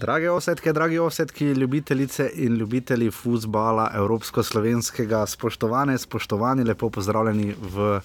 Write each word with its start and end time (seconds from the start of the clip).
Drage 0.00 0.30
osetke, 0.30 0.72
dragi 0.72 0.98
osetki, 0.98 1.44
ljubitelice 1.44 2.30
in 2.34 2.56
ljubitelji 2.56 3.10
futbola, 3.10 3.90
evropsko-slovenskega, 3.94 5.26
spoštovane, 5.26 5.98
spoštovani, 5.98 6.64
lepo 6.64 6.90
pozdravljeni 6.90 7.54
v 7.60 8.00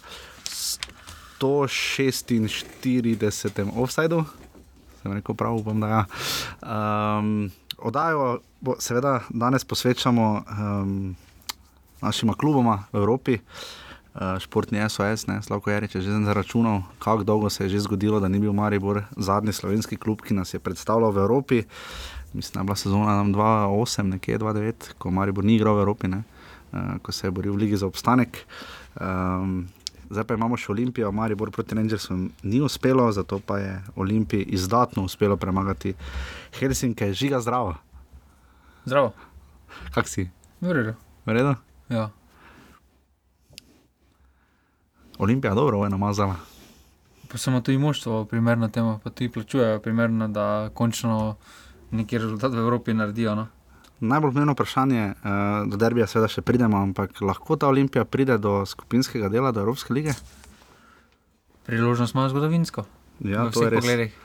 146. 1.40 3.72
offsajdu. 3.76 4.26
Sem 5.02 5.14
rekel 5.14 5.36
prav, 5.36 5.56
upam, 5.56 5.80
da 5.80 5.88
ja. 5.88 6.06
Um, 6.62 7.52
Odajo, 7.78 8.40
bo, 8.62 8.76
seveda, 8.80 9.20
danes 9.30 9.64
posvečamo 9.64 10.44
um, 10.44 11.16
našima 12.02 12.34
kluboma 12.34 12.84
v 12.92 12.98
Evropi. 12.98 13.34
Uh, 13.34 13.40
športni 14.40 14.80
SOS, 14.90 15.28
ne, 15.28 15.42
Slavko 15.44 15.72
Jarič 15.72 15.96
je 15.96 16.02
že 16.02 16.12
zaračunal, 16.26 16.82
kako 17.00 17.24
dolgo 17.24 17.50
se 17.50 17.64
je 17.64 17.70
že 17.70 17.80
zgodilo, 17.80 18.20
da 18.20 18.28
ni 18.28 18.40
bil 18.40 18.54
Maribor 18.54 19.04
zadnji 19.18 19.54
slovenski 19.54 19.98
klub, 19.98 20.22
ki 20.22 20.34
nas 20.34 20.54
je 20.54 20.60
predstavljal 20.60 21.12
v 21.12 21.18
Evropi. 21.18 21.64
Mislim, 22.34 22.54
da 22.54 22.60
je 22.60 22.64
bila 22.64 22.76
sezona 22.76 23.24
2-8, 23.24 24.04
nekje 24.04 24.40
2-9, 24.40 24.94
ko 24.98 25.12
Maribor 25.12 25.44
ni 25.44 25.56
igral 25.56 25.76
v 25.76 25.80
Evropi, 25.80 26.08
ne, 26.08 26.24
uh, 26.72 26.98
ko 27.02 27.12
se 27.12 27.28
je 27.28 27.32
boril 27.32 27.54
v 27.54 27.58
Ligi 27.58 27.78
za 27.78 27.88
obstanek. 27.88 28.46
Um, 28.96 29.68
zdaj 30.10 30.24
pa 30.24 30.34
imamo 30.34 30.58
še 30.58 30.72
Olimpijo, 30.72 31.12
Maribor 31.12 31.52
proti 31.52 31.76
Rangersom 31.76 32.32
ni 32.44 32.62
uspelo, 32.62 33.12
zato 33.12 33.40
pa 33.40 33.60
je 33.60 33.82
Olimpiji 33.96 34.48
izdatno 34.56 35.04
uspelo 35.04 35.38
premagati 35.38 35.94
Helsinke, 36.60 37.14
žiga 37.14 37.42
zdravo. 37.44 37.76
Zdravo. 38.86 39.12
Kak 39.92 40.08
si? 40.08 40.30
V 40.62 40.72
redu. 40.72 40.94
V 41.26 41.34
redu? 41.34 41.56
Ja. 41.90 42.12
Olimpija 45.18 45.52
je 45.52 45.56
dobro, 45.56 45.86
ena 45.86 45.98
mazala. 45.98 46.36
Pa 47.32 47.38
samo 47.38 47.62
tudi 47.62 47.78
moštvo, 47.78 48.26
primerno 48.26 48.68
temu, 48.68 49.00
pa 49.04 49.10
tudi 49.10 49.30
plačujejo, 49.32 49.80
primerno, 49.80 50.28
da 50.28 50.70
končno 50.74 51.36
neki 51.92 52.18
rezultat 52.18 52.54
v 52.54 52.58
Evropi 52.58 52.94
naredijo. 52.94 53.36
No? 53.36 53.48
Najbolj 54.00 54.32
pomembno 54.32 54.54
vprašanje, 54.54 55.06
uh, 55.08 55.70
do 55.72 55.78
derbija 55.78 56.08
seveda 56.08 56.28
še 56.28 56.42
pridemo, 56.42 56.78
ampak 56.78 57.22
lahko 57.22 57.56
ta 57.56 57.68
Olimpija 57.72 58.06
pride 58.06 58.38
do 58.38 58.66
skupinskega 58.68 59.30
dela, 59.32 59.54
do 59.56 59.64
Evropske 59.64 59.94
lige? 59.96 60.14
Priložnost 61.66 62.14
ima 62.14 62.28
zgodovinsko. 62.30 62.86
Ja, 63.24 63.48
to 63.50 63.64
je 63.64 63.70
res. 63.72 63.80
pogledih. 63.80 64.18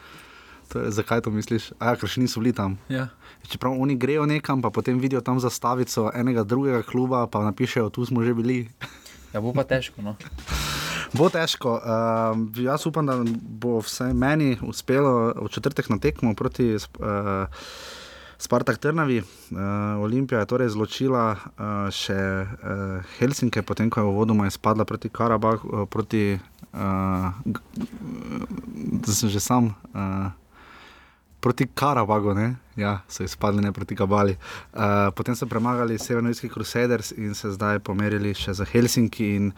To 0.71 0.81
je, 0.81 0.91
zakaj 0.91 1.23
to 1.23 1.31
misliš? 1.31 1.71
A, 1.79 1.91
ja, 1.91 1.99
ker 1.99 2.11
še 2.11 2.23
niso 2.23 2.43
bili 2.43 2.53
tam. 2.55 2.77
Ja. 2.91 3.09
Čeprav 3.47 3.75
oni 3.75 3.97
grejo 3.99 4.27
nekam, 4.27 4.63
pa 4.63 4.71
potem 4.75 4.99
vidijo 5.03 5.23
tam 5.23 5.41
zastavico 5.43 6.11
enega 6.15 6.45
drugega 6.45 6.83
kluba, 6.87 7.25
pa 7.31 7.43
napišejo, 7.47 7.91
tu 7.95 8.07
smo 8.07 8.27
že 8.27 8.35
bili. 8.35 8.61
ja, 9.35 9.41
bo 9.41 9.55
pa 9.55 9.67
težko. 9.67 10.03
No? 10.03 10.19
Bo 11.13 11.29
težko. 11.29 11.75
Uh, 11.83 12.63
jaz 12.63 12.87
upam, 12.87 13.07
da 13.07 13.19
bo 13.43 13.81
vse 13.83 14.13
meni 14.15 14.59
uspelo 14.63 15.33
v 15.35 15.49
četrtek 15.51 15.91
na 15.91 15.99
tekmo 15.99 16.35
proti 16.35 16.75
uh, 16.77 17.47
Spartak 18.39 18.79
Trnavi. 18.79 19.19
Uh, 19.19 19.59
Olimpija 20.03 20.41
je 20.41 20.47
torej 20.47 20.71
zločila 20.73 21.35
uh, 21.35 21.91
še 21.93 22.17
uh, 22.17 23.03
Helsinke, 23.19 23.63
potem 23.63 23.91
ko 23.91 24.01
je 24.01 24.13
uvodoma 24.13 24.47
izpadla 24.47 24.87
proti 24.87 25.11
Karabahu, 25.11 25.69
uh, 25.69 25.89
proti. 25.91 26.39
Uh, 26.71 27.35
da 29.03 29.13
sem 29.13 29.29
že 29.29 29.43
sam. 29.43 29.75
Uh, 29.91 30.31
Proti 31.41 31.67
Karabagu, 31.75 32.35
ne? 32.35 32.57
ja, 32.81 33.01
so 33.09 33.25
izpadli 33.25 33.63
ne 33.63 33.73
proti 33.73 33.97
Kabali. 33.97 34.37
Uh, 34.73 34.81
potem 35.17 35.37
so 35.37 35.47
premagali 35.47 35.99
Severnoirski 35.99 36.49
Crusaders 36.49 37.13
in 37.13 37.35
se 37.35 37.51
zdaj 37.51 37.79
pomerili 37.79 38.35
še 38.35 38.55
za 38.57 38.65
Helsinki. 38.65 39.29
In, 39.37 39.51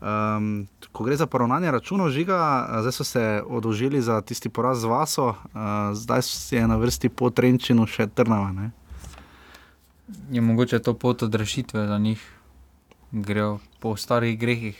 um, 0.00 0.66
ko 0.92 1.06
gre 1.06 1.16
za 1.16 1.26
poravnanje 1.30 1.70
računov, 1.70 2.10
žiga, 2.14 2.38
uh, 2.38 2.80
zdaj 2.84 2.96
so 2.98 3.06
se 3.06 3.24
odložili 3.46 4.02
za 4.02 4.20
tisti 4.20 4.48
poraz 4.48 4.82
z 4.82 4.90
Vaso, 4.90 5.28
uh, 5.34 5.94
zdaj 5.94 6.26
je 6.50 6.66
na 6.68 6.78
vrsti 6.80 7.12
po 7.14 7.30
Trenčinu 7.30 7.86
še 7.86 8.08
Trnava. 8.10 8.52
Ne? 8.52 8.70
Je 10.34 10.40
mogoče 10.40 10.82
to 10.84 10.94
pot 10.94 11.22
od 11.22 11.34
rešitve 11.34 11.86
za 11.88 11.98
njih, 11.98 12.20
grejo 13.12 13.58
po 13.80 13.96
starih 13.96 14.38
grehih. 14.38 14.78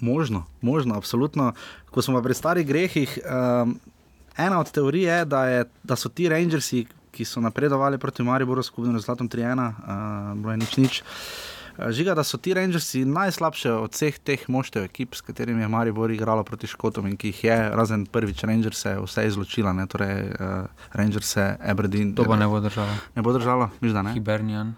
Možno, 0.00 0.44
možno, 0.60 0.94
absolutno. 0.94 1.54
Ko 1.90 2.02
smo 2.04 2.20
pri 2.22 2.34
starih 2.36 2.66
grehih. 2.68 3.18
Um, 3.24 3.78
Ena 4.36 4.60
od 4.60 4.70
teorij 4.70 5.02
je, 5.02 5.24
da, 5.24 5.44
je, 5.44 5.64
da 5.82 5.96
so 5.96 6.08
ti 6.08 6.28
Rangersi, 6.28 6.84
ki 7.10 7.24
so 7.24 7.40
napredovali 7.40 7.98
proti 7.98 8.22
Mariboru, 8.22 8.62
skupaj 8.62 8.98
z 8.98 9.04
Zlatom 9.04 9.28
3-1, 9.28 9.60
uh, 9.60 10.36
bilo 10.36 10.52
je 10.52 10.56
nič 10.56 10.76
nič. 10.76 10.98
Uh, 11.00 11.88
žiga, 11.88 12.14
da 12.14 12.24
so 12.24 12.36
ti 12.36 12.54
Rangersi 12.54 13.04
najslabše 13.04 13.72
od 13.72 13.96
vseh 13.96 14.18
teh 14.18 14.44
moštev 14.48 14.84
ekip, 14.90 15.16
s 15.16 15.24
katerimi 15.24 15.64
je 15.64 15.68
Maribor 15.68 16.10
igralo 16.10 16.44
proti 16.44 16.68
Škotom 16.68 17.08
in 17.08 17.16
ki 17.16 17.32
jih 17.32 17.44
je, 17.44 17.56
razen 17.72 18.04
prvič, 18.06 18.44
Rangerse 18.44 18.98
vse 19.00 19.26
izločila, 19.26 19.72
ne? 19.72 19.86
torej 19.88 20.28
uh, 20.36 20.68
Rangerse, 20.92 21.56
Aberdeen. 21.60 22.12
To 22.14 22.28
pa 22.28 22.36
ne 22.36 22.48
bo 22.48 22.60
držalo. 22.60 22.92
Ne 23.16 23.24
bo 23.24 23.32
držalo, 23.32 23.70
miš 23.80 23.96
da 23.96 24.02
ne. 24.02 24.12
Hibernian. 24.12 24.74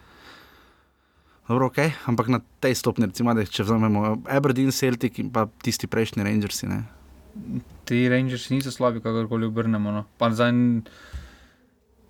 Dobro, 1.48 1.66
ok, 1.66 1.78
ampak 2.06 2.28
na 2.28 2.38
tej 2.60 2.76
stopni, 2.76 3.08
recimo, 3.08 3.34
da 3.34 3.42
če 3.42 3.64
vzamemo 3.64 4.22
Aberdeen, 4.28 4.70
Celtic 4.70 5.19
in 5.19 5.32
pa 5.32 5.48
tisti 5.64 5.88
prejšnji 5.90 6.22
Rangersi. 6.22 6.69
Ne? 6.70 6.84
Ti 7.88 8.04
Rangers 8.12 8.50
niso 8.53 8.71
slabi, 8.71 9.00
kakorkoli 9.00 9.49
obrnemo. 9.49 9.93
No. 9.93 10.04
Pa 10.21 10.28
zdaj 10.31 10.53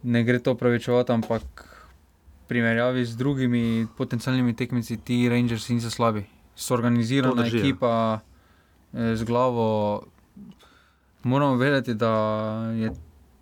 ne 0.03 0.23
gre 0.27 0.39
to 0.43 0.57
pravičevati, 0.59 1.13
ampak 1.15 1.43
v 1.45 2.49
primerjavi 2.51 3.05
z 3.07 3.17
drugimi 3.17 3.87
potencialnimi 3.97 4.57
tekmeci, 4.59 4.99
ti 4.99 5.29
Rangers 5.31 5.69
niso 5.71 5.91
slabi. 5.91 6.25
So 6.59 6.75
organizirana 6.75 7.47
drži, 7.47 7.57
ja. 7.57 7.63
ekipa 7.63 7.93
eh, 8.93 9.15
z 9.17 9.23
glavo. 9.25 10.03
Moramo 11.23 11.57
vedeti, 11.57 11.95
da 11.95 12.11
je 12.75 12.91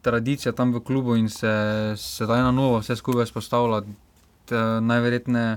tradicija 0.03 0.53
tam 0.53 0.75
v 0.75 0.81
klubu 0.81 1.17
in 1.17 1.29
se 1.29 1.51
sedaj 1.97 2.43
na 2.43 2.53
novo 2.53 2.79
vse 2.79 2.97
skupaj 2.97 3.27
spostavlja. 3.27 3.83
Najverjetneje 4.81 5.57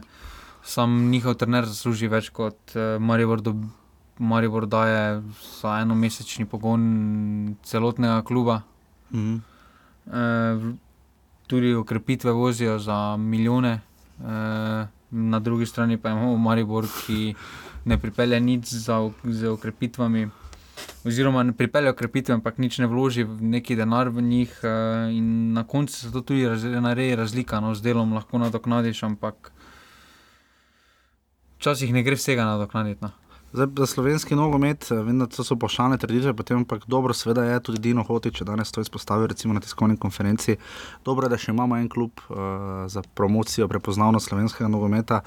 sam 0.64 1.10
njihov 1.12 1.36
trener 1.36 1.66
zasluži 1.66 2.08
več 2.08 2.32
kot 2.34 2.76
eh, 2.76 2.98
Maribor 3.00 3.42
dobi. 3.42 3.68
Maribor 4.20 4.68
daje 4.68 5.22
za 5.62 5.80
enomesečni 5.80 6.46
pogon 6.46 7.56
celotnega 7.64 8.22
kluba. 8.22 8.62
Mhm. 9.14 9.36
E, 9.36 10.76
tudi 11.48 11.74
okrepitve 11.74 12.32
vozijo 12.32 12.80
za 12.80 13.18
milijone, 13.18 13.70
e, 13.70 13.82
na 15.12 15.40
drugi 15.40 15.66
strani 15.66 15.98
pa 15.98 16.10
imamo 16.10 16.38
Maribor, 16.38 16.86
ki 17.06 17.36
ne 17.86 17.98
pripelje 17.98 18.40
nič 18.40 18.66
za, 18.66 19.10
z 19.24 19.48
okrepitvami. 19.48 20.28
Oziroma, 21.06 21.44
ne 21.44 21.54
pripelje 21.54 21.90
okrepitve, 21.90 22.34
ampak 22.34 22.58
nič 22.58 22.78
ne 22.78 22.88
vloži 22.88 23.24
neki 23.26 23.76
denar 23.76 24.10
v 24.10 24.22
njih, 24.22 24.60
e, 24.64 24.68
in 25.16 25.54
na 25.54 25.64
koncu 25.64 25.96
se 25.96 26.12
to 26.12 26.22
tudi 26.22 26.48
raz, 26.48 26.64
naredi 26.64 27.16
razlika, 27.16 27.60
no, 27.60 27.74
z 27.76 27.82
delom 27.82 28.14
lahko 28.14 28.38
nadoknadiš, 28.38 29.04
ampak 29.04 29.52
včasih 31.58 31.94
ne 31.94 32.04
gre 32.04 32.16
vsega 32.16 32.46
nadoknaditi. 32.46 33.02
No. 33.02 33.29
Zdaj, 33.54 33.68
za 33.78 33.86
slovenski 33.86 34.36
nogomet, 34.36 34.92
eh, 34.92 34.96
vem, 34.96 35.20
da 35.20 35.44
so 35.44 35.56
pošaljene 35.56 35.98
trditve, 35.98 36.34
potem 36.34 36.66
pa 36.66 36.78
dobro, 36.88 37.14
seveda 37.14 37.44
je 37.44 37.60
tudi 37.60 37.80
Dino 37.80 38.04
Hotič, 38.04 38.38
če 38.38 38.46
danes 38.46 38.72
to 38.72 38.82
izpostavil 38.82 39.28
recimo 39.28 39.54
na 39.54 39.60
tiskovni 39.60 39.98
konferenci. 39.98 40.58
Dobro 41.06 41.26
je, 41.26 41.30
da 41.30 41.38
še 41.38 41.52
imamo 41.52 41.78
en 41.78 41.90
klub 41.90 42.12
uh, 42.30 42.38
za 42.88 43.02
promocijo, 43.02 43.68
prepoznavnost 43.68 44.30
slovenskega 44.30 44.70
nogometa, 44.70 45.22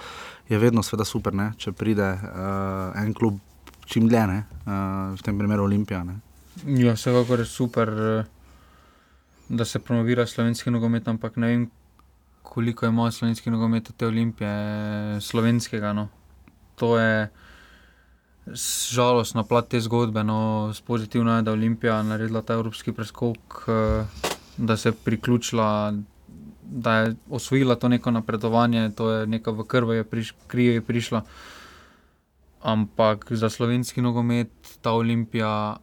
je 0.49 0.59
vedno 0.59 0.83
seveda 0.87 1.05
super, 1.05 1.35
ne? 1.35 1.51
če 1.59 1.73
pride 1.73 2.13
uh, 2.15 3.03
en 3.03 3.11
klub 3.15 3.41
čim 3.91 4.07
dlje, 4.07 4.27
ne? 4.31 4.39
uh, 4.67 5.19
v 5.19 5.27
tem 5.27 5.39
primeru 5.39 5.67
Olimpija. 5.67 6.05
Ne? 6.07 6.21
Ja, 6.79 6.95
vsekakor 6.95 7.43
je 7.43 7.51
super, 7.51 7.91
da 9.49 9.65
se 9.65 9.83
promovira 9.83 10.27
slovenski 10.27 10.71
nogomet, 10.71 11.09
ampak 11.09 11.37
ne 11.37 11.47
vem, 11.47 11.71
koliko 12.43 12.87
ima 12.87 13.11
slovenski 13.11 13.51
nogomet 13.51 13.91
te 13.97 14.07
olimpije 14.07 15.21
slovenskega. 15.21 15.93
No. 15.93 16.09
To 16.79 16.99
je 16.99 17.31
žalostna 18.91 19.45
plat 19.45 19.69
te 19.69 19.81
zgodbe. 19.81 20.25
No. 20.25 20.73
Pozitivno 20.87 21.37
je, 21.37 21.43
da 21.43 21.51
je 21.51 21.59
Olimpija 21.59 22.03
naredila 22.03 22.43
ta 22.43 22.55
evropski 22.55 22.93
preskok, 22.93 23.65
eh, 23.69 24.05
da 24.57 24.77
se 24.77 24.89
je 24.89 24.93
priključila, 24.93 25.95
da 26.63 26.97
je 26.99 27.15
osvojila 27.31 27.75
to 27.75 27.89
neko 27.89 28.11
napredovanje, 28.11 28.91
to 28.97 29.11
je 29.11 29.27
neka 29.27 29.51
v 29.51 29.65
krvi 29.65 29.97
je 29.97 30.05
priš, 30.05 30.35
krije 30.47 30.75
je 30.75 30.81
prišla. 30.81 31.23
Ampak 32.63 33.33
za 33.33 33.51
slovenski 33.51 34.03
nogomet 34.03 34.51
ta 34.81 34.93
Olimpija, 34.93 35.77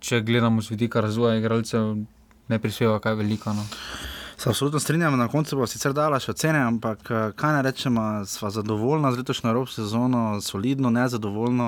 če 0.00 0.20
gledamo 0.20 0.62
z 0.62 0.70
vidika 0.70 1.00
razvoja 1.00 1.38
igralcev, 1.38 1.96
ne 2.48 2.58
prispeva 2.58 2.98
kaj 3.00 3.14
veliko. 3.14 3.52
No. 3.52 3.64
Se 4.38 4.48
absolutno 4.48 4.80
strinjam, 4.80 5.18
na 5.18 5.28
koncu 5.28 5.56
bo 5.58 5.66
sicer 5.66 5.90
dala 5.90 6.20
še 6.22 6.30
ocene, 6.30 6.60
ampak 6.62 7.08
eh, 7.10 7.22
kaj 7.34 7.56
naj 7.56 7.62
rečemo, 7.66 8.02
sva 8.30 8.52
zadovoljna 8.54 9.10
z 9.10 9.18
letošnjo 9.18 9.50
Evropsko 9.50 9.82
sezono, 9.82 10.20
solidno, 10.46 10.92
nezadovoljno. 10.94 11.66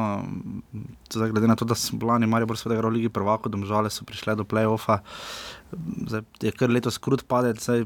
Zdaj, 1.10 1.32
glede 1.32 1.50
na 1.50 1.56
to, 1.58 1.66
da 1.66 1.74
smo 1.74 2.06
lani 2.06 2.28
Marijo 2.30 2.52
Borso 2.52 2.70
igral 2.70 2.92
v 2.92 3.00
Ligi 3.00 3.10
prvako, 3.10 3.50
domžale 3.50 3.90
so 3.90 4.06
prišle 4.06 4.36
do 4.38 4.46
play-offa. 4.46 5.00
Zdaj, 5.72 6.22
je 6.46 6.52
kar 6.54 6.70
letos 6.70 7.00
krut 7.02 7.26
padec, 7.26 7.58
zdaj, 7.58 7.82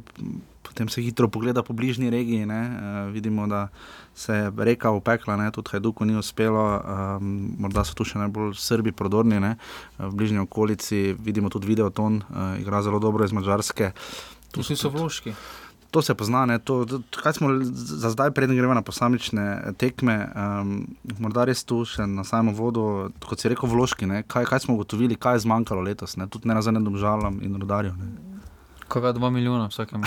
potem 0.69 0.93
se 0.93 1.01
hitro 1.01 1.31
pogleda 1.33 1.65
po 1.65 1.73
bližnji 1.73 2.13
regiji. 2.13 2.45
Ne, 2.45 2.61
uh, 2.69 3.09
vidimo, 3.15 3.49
da 3.49 3.71
se 4.13 4.37
je 4.37 4.53
reka 4.69 4.93
upekla, 4.93 5.39
ne, 5.41 5.49
tudi 5.49 5.73
Hajduku 5.73 6.05
ni 6.05 6.19
uspelo, 6.21 6.67
um, 6.77 7.33
morda 7.57 7.89
so 7.89 7.97
tu 7.97 8.05
še 8.05 8.21
najbolj 8.21 8.53
Srbi 8.61 8.93
prodorni 8.93 9.41
ne, 9.41 9.57
v 9.97 10.13
bližnji 10.13 10.45
okolici. 10.45 11.17
Vidimo 11.17 11.49
tudi 11.49 11.73
video 11.73 11.89
ton, 11.89 12.21
uh, 12.21 12.61
igra 12.61 12.85
zelo 12.85 13.01
dobro 13.01 13.25
iz 13.25 13.33
Mačarske. 13.33 13.95
Tu 14.55 14.77
so 14.77 14.91
vložki. 14.91 15.35
To 15.95 16.03
se 16.03 16.15
pozna, 16.15 16.43
ne, 16.47 16.59
to, 16.59 16.83
to, 16.91 16.99
kaj 17.23 17.37
smo 17.39 17.49
za 17.63 18.11
zdaj, 18.11 18.33
preden 18.35 18.57
gremo 18.59 18.75
na 18.75 18.83
posamične 18.83 19.75
tekme, 19.79 20.17
um, 20.35 20.73
morda 21.23 21.45
res 21.47 21.63
tu 21.63 21.85
še 21.87 22.03
na 22.11 22.25
samem 22.27 22.51
vodu, 22.55 23.13
kot 23.23 23.39
si 23.39 23.51
rekel, 23.53 23.71
vložki, 23.71 24.09
ne, 24.11 24.25
kaj, 24.27 24.49
kaj 24.51 24.65
smo 24.67 24.75
ugotovili, 24.75 25.15
kaj 25.15 25.39
je 25.39 25.45
zmanjkalo 25.47 25.85
letos, 25.87 26.17
ne, 26.19 26.27
tudi 26.27 26.51
ne 26.51 26.59
nazaj 26.59 26.75
domžalam 26.83 27.39
in 27.47 27.55
rodarjem. 27.63 28.01
Kaj 28.91 29.13
dva 29.15 29.31
milijona 29.31 29.69
vsakem? 29.71 30.03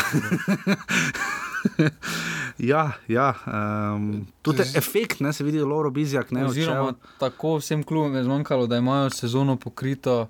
ja, 2.72 2.92
ja 3.08 3.34
um, 3.48 4.28
tudi 4.42 4.68
efekt, 4.76 5.24
ne, 5.24 5.32
se 5.34 5.44
vidi, 5.48 5.64
Loro 5.64 5.90
Bizjak. 5.90 6.32
Ne, 6.36 6.46
Oziroma, 6.46 6.94
tako 7.20 7.58
vsem 7.62 7.84
klubom 7.84 8.16
je 8.16 8.24
zmanjkalo, 8.28 8.68
da 8.68 8.78
imajo 8.78 9.10
sezono 9.10 9.56
pokrito, 9.56 10.28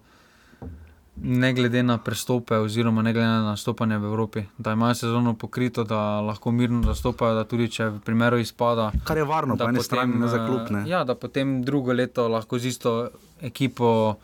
ne 1.22 1.54
glede 1.54 1.84
na 1.84 1.98
prestope, 1.98 2.56
oziroma 2.56 3.02
ne 3.02 3.14
glede 3.14 3.28
na 3.28 3.42
nastopanje 3.42 3.98
v 3.98 4.06
Evropi. 4.06 4.44
Da 4.58 4.72
imajo 4.72 4.94
sezono 4.96 5.34
pokrito, 5.34 5.84
da 5.84 6.22
lahko 6.22 6.52
mirno 6.52 6.82
nastopajo, 6.82 7.36
da 7.36 7.44
tudi 7.44 7.70
če 7.72 7.90
v 7.90 8.00
primeru 8.00 8.38
izpada. 8.38 8.92
Kar 9.04 9.18
je 9.18 9.24
varno, 9.24 9.56
da 9.56 9.72
ne 9.72 9.82
za 10.28 10.46
klub. 10.48 10.70
Ne. 10.70 10.82
eh, 10.82 10.90
Ja, 10.90 11.04
da 11.04 11.16
potem 11.16 11.64
drugo 11.64 11.94
leto 11.94 12.28
lahko 12.28 12.60
z 12.60 12.66
isto 12.66 13.10
ekipo 13.42 14.16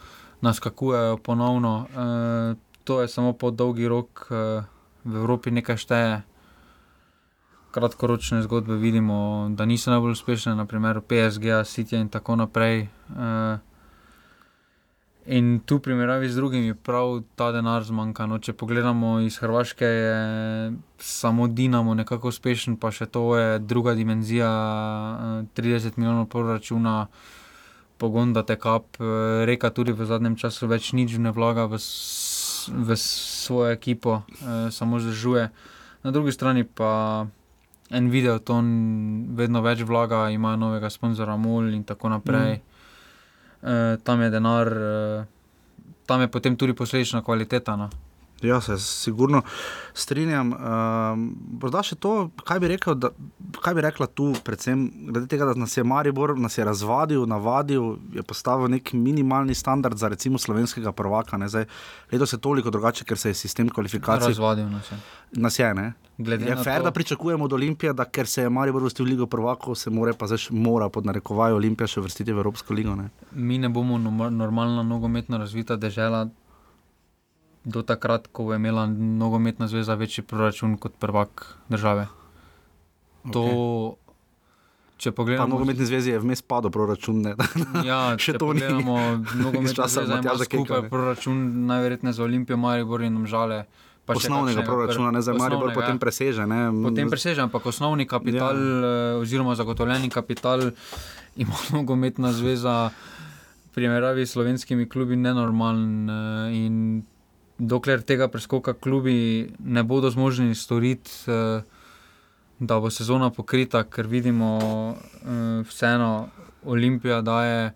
naskakujejo 0.42 1.18
ponovno. 1.18 1.86
E, 1.86 2.56
to 2.84 3.02
je 3.02 3.08
samo 3.08 3.34
po 3.34 3.52
dolgi 3.52 3.88
rok 3.88 4.28
e, 4.30 4.36
v 5.06 5.16
Evropi 5.16 5.52
nekaj 5.52 5.78
šteje. 5.78 6.22
Kratkoročne 7.72 8.42
zgodbe 8.42 8.76
vidimo, 8.76 9.50
da 9.50 9.66
niso 9.66 9.92
najbolj 9.92 10.12
uspešne, 10.12 10.56
naprimer 10.56 11.02
PSG, 11.02 11.64
City 11.66 11.98
in 11.98 12.10
tako 12.10 12.36
naprej. 12.36 12.82
E, 12.82 13.58
in 15.26 15.60
tu, 15.66 15.80
primerjavi 15.80 16.30
z 16.30 16.36
drugimi, 16.36 16.74
prav 16.76 17.22
ta 17.36 17.52
denar 17.52 17.84
zmanjka. 17.84 18.26
No, 18.28 18.40
če 18.44 18.54
pogledamo 18.54 19.20
iz 19.24 19.38
Hrvaške, 19.40 19.86
je 19.86 20.74
samo 21.00 21.48
Dinamo 21.48 21.94
nekako 21.96 22.28
uspešen, 22.34 22.76
pa 22.78 22.92
še 22.92 23.08
to 23.08 23.24
je 23.38 23.60
druga 23.60 23.94
dimenzija, 23.96 24.50
eh, 24.50 25.46
30 25.56 25.98
milijonov 25.98 26.28
proračuna, 26.28 27.08
pogon 27.98 28.34
da 28.34 28.44
te 28.44 28.56
kap, 28.56 29.00
eh, 29.00 29.46
reka 29.46 29.70
tudi 29.70 29.92
v 29.92 30.06
zadnjem 30.06 30.36
času 30.36 30.68
več 30.68 30.92
nič 30.94 31.18
ne 31.18 31.32
vlaga 31.32 31.66
v, 31.66 31.80
v 32.68 32.98
svojo 32.98 33.72
ekipo, 33.72 34.24
eh, 34.28 34.72
samo 34.72 35.00
zdržuje. 35.00 35.50
Na 36.04 36.12
drugi 36.12 36.32
strani 36.32 36.64
pa 36.64 37.28
en 37.90 38.10
video, 38.10 38.40
to 38.40 38.60
vedno 39.36 39.62
več 39.62 39.84
vlaga, 39.88 40.30
ima 40.30 40.56
novega 40.56 40.90
sponzorja 40.90 41.38
MOL 41.38 41.74
in 41.74 41.84
tako 41.84 42.10
naprej. 42.10 42.60
Mm. 42.60 42.74
E, 43.64 43.98
tam 44.04 44.22
je 44.22 44.30
denar, 44.30 44.68
e, 44.68 45.26
tam 46.06 46.22
je 46.22 46.28
potem 46.28 46.56
tudi 46.56 46.74
posledična 46.74 47.24
kvaliteta. 47.24 47.76
No. 47.76 47.90
Ja, 48.44 48.62
se 48.62 48.78
sigurno 48.78 49.42
strinjam. 49.94 50.50
Um, 50.50 51.24
morda 51.56 51.82
še 51.82 51.96
to, 51.96 52.12
kaj 52.40 52.60
bi, 52.60 52.68
rekel, 52.68 52.96
da, 52.96 53.10
kaj 53.58 53.74
bi 53.74 53.82
rekla 53.82 54.08
tu, 54.10 54.34
predvsem 54.42 54.82
glede 55.08 55.28
tega, 55.28 55.46
da 55.46 55.54
nas 55.56 55.78
je 55.78 55.84
Maribor 55.86 56.36
nas 56.36 56.58
je 56.58 56.66
razvadil, 56.66 57.26
navadil, 57.26 57.84
je 58.12 58.24
postavil 58.24 58.68
nek 58.70 58.94
minimalni 58.94 59.54
standard 59.54 59.98
za 59.98 60.08
recimo 60.08 60.38
slovenskega 60.38 60.92
prvaka. 60.94 61.38
Ne, 61.38 61.48
zdaj, 61.48 61.66
letos 62.12 62.34
je 62.34 62.40
toliko 62.40 62.70
drugače, 62.70 63.06
ker 63.06 63.18
se 63.18 63.30
je 63.30 63.34
sistem 63.36 63.70
kvalifikacij 63.70 64.28
Razvadil 64.30 64.68
nas 64.68 64.92
je. 64.92 64.98
nas 65.34 65.60
je. 65.60 65.74
Ne. 65.74 65.94
Glede 66.16 66.46
Je 66.46 66.56
fair, 66.58 66.78
to- 66.78 66.84
da 66.84 66.92
pričakujemo 66.92 67.46
od 67.46 67.54
Olimpije, 67.54 67.94
da 67.94 68.06
ker 68.06 68.28
se 68.28 68.42
je 68.42 68.50
Maribor 68.50 68.84
vrstil 68.84 69.06
v 69.06 69.10
Ligo 69.10 69.26
prvakov, 69.28 69.76
se 69.76 69.90
mora 69.90 70.14
pa 70.14 70.28
zdaj 70.28 70.38
mora 70.52 70.90
pod 70.90 71.06
narekovajem 71.06 71.56
Olimpija 71.56 71.88
še 71.88 72.02
vrstiti 72.02 72.32
v 72.32 72.38
Evropsko 72.38 72.74
ligo. 72.74 72.94
Ne. 72.96 73.10
Mi 73.32 73.58
ne 73.58 73.70
bomo 73.70 73.98
norma- 73.98 74.30
normalna 74.32 74.84
nogometno 74.84 75.38
razvita 75.38 75.76
država 75.78 76.28
do 77.66 77.82
takrat, 77.82 78.28
ko 78.28 78.44
bo 78.44 78.56
imela 78.56 78.86
nogometna 78.92 79.68
zveza 79.68 79.96
večji 79.96 80.24
proračun 80.24 80.78
kot 80.78 80.94
prvak 81.00 81.58
države. 81.70 82.08
To, 83.32 83.44
če 84.98 85.12
Pa 85.12 85.16
pogledamo, 85.16 85.64
zvezi 85.66 86.12
je 86.12 86.20
vmes 86.20 86.42
padel 86.42 86.72
proračun. 86.72 87.22
Ne. 87.22 87.36
Ja, 87.90 88.16
Še 88.16 88.34
če 88.34 88.38
to 88.38 88.52
ni. 88.52 88.60
pogledamo, 88.60 88.98
nogometna 89.38 89.64
Iz 89.64 89.74
časa 89.74 90.02
zveza 90.02 90.14
ima 90.14 90.22
Matjaža 90.22 90.46
Keka, 90.46 90.58
skupaj 90.58 90.82
ne. 90.82 90.90
proračun, 90.90 91.38
najverjetneje 91.66 92.14
za 92.14 92.24
Olimpijo, 92.24 92.58
Maribor 92.58 93.02
in 93.02 93.26
žale. 93.26 93.64
pa 94.06 94.14
Osnovnega 94.14 94.60
kakšnega 94.60 94.68
proračuna, 94.68 95.12
ne 95.12 95.22
za 95.22 95.32
Maribor, 95.34 95.72
potem 95.72 95.96
preseže. 95.96 96.44
Ne. 96.44 96.68
Potem 96.84 97.08
preseže, 97.08 97.40
ampak 97.40 97.64
osnovni 97.64 98.04
kapital, 98.04 98.52
ja. 98.52 99.16
oziroma 99.18 99.56
zagotovljeni 99.56 100.10
kapital, 100.10 100.72
ima 101.40 101.56
nogometna 101.72 102.36
zveza, 102.36 102.92
v 103.64 103.70
primerjavi 103.72 104.22
s 104.22 104.36
slovenskimi 104.36 104.84
klubi, 104.86 105.16
nenormalen. 105.16 106.10
eh, 106.10 106.60
In 106.60 106.76
dokler 107.58 108.02
tega 108.02 108.28
preskoka 108.28 108.74
klubi 108.74 109.50
ne 109.60 109.84
bodo 109.84 110.10
zmožni 110.10 110.56
storiti, 110.56 111.12
eh, 111.28 111.62
da 112.60 112.80
bo 112.80 112.90
sezona 112.90 113.30
pokrita, 113.30 113.84
ker 113.84 114.08
vidimo, 114.08 114.60
eh, 114.96 115.64
vseeno 115.70 116.30
Olimpija 116.66 117.22
daje 117.22 117.74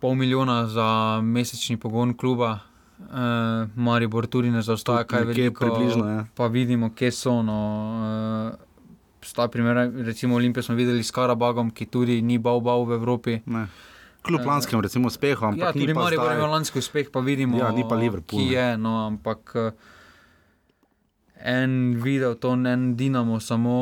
pol 0.00 0.14
milijona 0.14 0.66
za 0.66 1.20
mesečni 1.22 1.76
pogon 1.76 2.14
kluba. 2.14 2.58
Uh, 2.98 3.68
Maribor 3.76 4.26
tudi 4.26 4.50
ne 4.50 4.62
zaostaja, 4.62 5.04
kaj 5.04 5.24
veliko. 5.24 5.64
približno, 5.64 6.08
ja. 6.08 6.24
Pa 6.34 6.46
vidimo, 6.46 6.88
kje 6.96 7.10
so. 7.12 7.42
No, 7.42 7.58
uh, 8.56 8.66
sta 9.20 9.48
primer, 9.48 9.90
recimo 10.06 10.34
Olimpijo 10.34 10.62
smo 10.62 10.74
videli 10.74 11.04
s 11.04 11.10
Karabagom, 11.10 11.70
ki 11.70 11.86
tudi 11.86 12.22
ni 12.22 12.38
bal 12.38 12.60
bal 12.60 12.86
v 12.88 12.96
Evropi. 12.96 13.40
Ne. 13.46 13.66
Kljub 14.26 14.46
lanskem 14.46 14.80
recimo, 14.80 15.06
uspehu, 15.06 15.44
ampak 15.46 15.60
Ja, 15.60 15.72
tudi 15.72 15.94
pa 15.94 16.00
Maribor 16.00 16.26
zdaj- 16.26 16.36
ima 16.36 16.46
lanski 16.48 16.78
uspeh, 16.78 17.10
pa 17.10 17.20
vidimo, 17.20 17.56
Ja, 17.56 17.70
ni 17.70 17.84
pa 17.84 17.94
Liverpool, 17.94 18.38
ki 18.38 18.52
je. 18.52 18.76
No, 18.76 19.06
ampak 19.06 19.52
eh, 19.54 19.70
en 21.38 21.72
video, 21.94 22.34
to 22.34 22.52
en 22.52 22.96
Dinamo, 22.96 23.40
samo 23.40 23.72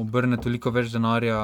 obrne 0.00 0.36
toliko 0.36 0.70
več 0.70 0.90
denarja, 0.90 1.36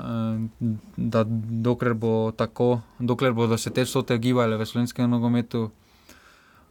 eh, 0.00 0.74
da 0.96 1.24
dokler 1.62 1.94
bo 1.94 2.32
tako, 2.32 2.68
dokler 2.98 3.32
bodo 3.32 3.56
se 3.56 3.70
te 3.70 3.82
vsote 3.82 4.18
gibale 4.18 4.56
v 4.56 4.64
slovenskem 4.64 5.10
nogometu. 5.10 5.70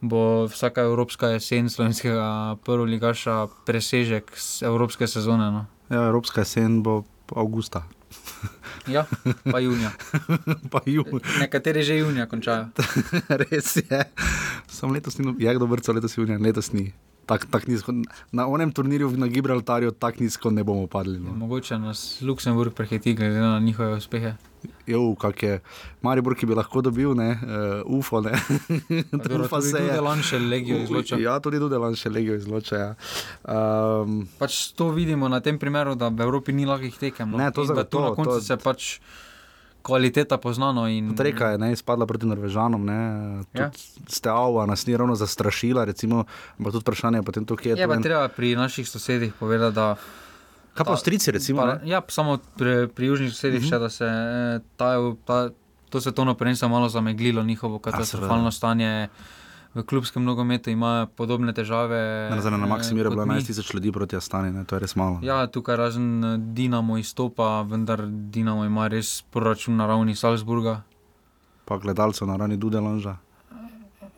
Bo 0.02 0.20
vsaka 0.44 0.82
evropska 0.82 1.26
jesen 1.28 1.70
slovenskega 1.70 2.26
prvoligaša 2.62 3.36
presežek 3.64 4.36
s 4.36 4.62
evropske 4.62 5.06
sezone. 5.06 5.50
No. 5.50 5.66
Ja, 5.88 6.08
Evropska 6.08 6.40
jesen 6.40 6.82
bo 6.82 7.04
avgusta. 7.36 7.84
Ja, 8.86 9.06
pa 9.52 9.58
junija. 9.60 9.90
pa 10.72 10.80
ju, 10.86 11.04
Nekateri 11.40 11.82
že 11.82 11.96
junija 11.98 12.26
končajo. 12.26 12.68
res 13.42 13.76
je. 13.76 14.00
Sam 14.68 14.92
letos 14.92 15.18
ni, 15.18 15.24
no- 15.26 15.36
je 15.38 15.54
kdo 15.54 15.66
vrcal 15.66 15.94
letos 15.94 16.18
junija, 16.18 16.38
letos 16.38 16.72
ni. 16.72 16.92
Tak, 17.26 17.46
tak 17.50 17.66
nizko, 17.68 17.92
na 18.32 18.46
onem 18.46 18.72
turnirju 18.72 19.10
na 19.16 19.26
Gibraltarju 19.26 19.90
tako 19.90 20.20
nizko 20.20 20.50
ne 20.50 20.64
bomo 20.64 20.86
padli. 20.86 21.18
No. 21.18 21.32
Mogoče 21.32 21.78
nas 21.78 22.20
Luksemburg 22.22 22.72
prehiti, 22.72 23.14
glede 23.14 23.40
na 23.40 23.58
njihove 23.58 23.96
uspehe. 23.96 24.34
Jo, 24.86 25.14
kak 25.20 25.42
je 25.42 25.60
Maribor, 26.02 26.34
ki 26.36 26.46
bi 26.46 26.54
lahko 26.54 26.80
dobil, 26.80 27.14
ne, 27.14 27.30
uh, 27.84 27.98
UFO. 27.98 28.20
Ne. 28.20 28.32
UFO 29.40 29.60
tudi 29.60 29.70
se 29.70 29.78
je. 29.78 29.88
Dudelan 29.88 30.22
še 30.24 30.38
legijo 30.38 30.78
izločil. 30.84 31.20
Ja, 31.20 31.36
tudi 31.40 31.60
Dudelan 31.60 31.96
še 31.96 32.12
legijo 32.12 32.36
izloča. 32.36 32.76
Ja. 32.76 32.90
Um, 33.44 34.24
Pač 34.38 34.72
to 34.72 34.88
vidimo 34.92 35.28
na 35.28 35.40
tem 35.40 35.58
primeru, 35.60 35.96
da 35.96 36.08
v 36.08 36.24
Evropi 36.24 36.52
ni 36.52 36.64
lahkih 36.68 36.96
tekem. 36.96 37.30
No? 37.30 37.40
Ne, 37.40 37.50
to 37.52 37.64
In 37.64 37.72
da 37.72 37.84
tu 37.84 38.00
zagotovo, 38.00 38.08
na 38.10 38.16
koncu 38.16 38.38
to- 38.40 38.44
se 38.44 38.56
pač 38.56 38.98
kvaliteta 39.84 40.40
poznano. 40.40 40.88
In... 40.88 41.12
Reka 41.18 41.54
je 41.54 41.58
ne, 41.58 41.72
izpadla 41.72 42.06
proti 42.06 42.26
Norvežanom, 42.26 42.88
Ja. 43.52 43.68
tudi 43.70 43.78
Steava 44.08 44.66
nas 44.66 44.86
ni 44.86 44.96
ravno 44.96 45.14
zastrašila, 45.14 45.84
recimo, 45.84 46.24
ampak 46.58 46.72
tudi 46.72 46.82
vprašanje 46.82 47.20
je 47.20 47.22
potem 47.22 47.44
tukaj. 47.44 47.76
Je 47.76 47.88
pa 47.88 48.00
treba 48.00 48.28
pri 48.28 48.56
naših 48.56 48.88
sosedih 48.88 49.36
povedati, 49.38 49.74
da. 49.76 49.94
Kaj 50.74 50.86
pa 50.88 50.96
Avstrijci, 50.96 51.30
recimo? 51.30 51.62
Pa, 51.62 51.78
ja, 51.84 52.00
samo 52.08 52.38
pri, 52.58 52.88
pri 52.88 53.06
južnih 53.06 53.30
sosedih, 53.30 53.60
uh 53.60 53.66
-huh. 53.66 53.70
še, 53.70 53.78
da 53.78 53.88
se 53.88 54.04
eh, 54.04 54.60
ta, 54.76 54.96
ta, 55.24 55.50
to 55.90 56.00
svetovno 56.00 56.34
prvenstvo 56.34 56.68
malo 56.68 56.88
zameglilo 56.88 57.42
njihovo 57.42 57.78
katastrofalno 57.78 58.50
stanje. 58.50 59.08
V 59.74 59.82
klubskem 59.82 60.22
nogometu 60.24 60.70
imajo 60.70 61.06
podobne 61.06 61.52
težave. 61.52 62.30
Na, 62.30 62.50
na, 62.50 62.66
Maksimiru 62.66 63.10
je 63.10 63.16
bilo 63.16 63.26
mi. 63.26 63.34
11 63.34 63.46
tisoč 63.46 63.74
ljudi 63.74 63.92
proti 63.92 64.16
Astani, 64.16 64.52
ne, 64.52 64.64
to 64.64 64.76
je 64.76 64.80
res 64.80 64.94
malo. 64.96 65.18
Ja, 65.22 65.46
tukaj 65.46 65.76
razen 65.76 66.24
eh, 66.24 66.36
Dinamo 66.38 66.98
izstopa, 66.98 67.62
vendar 67.62 68.06
Dinamo 68.06 68.64
ima 68.64 68.86
res 68.88 69.22
proračun 69.30 69.76
na 69.76 69.86
ravni 69.86 70.14
Salzburga. 70.14 70.82
Pa 71.64 71.78
gledalcev 71.78 72.28
na 72.28 72.36
rani 72.36 72.56
Dudelanža. 72.56 73.16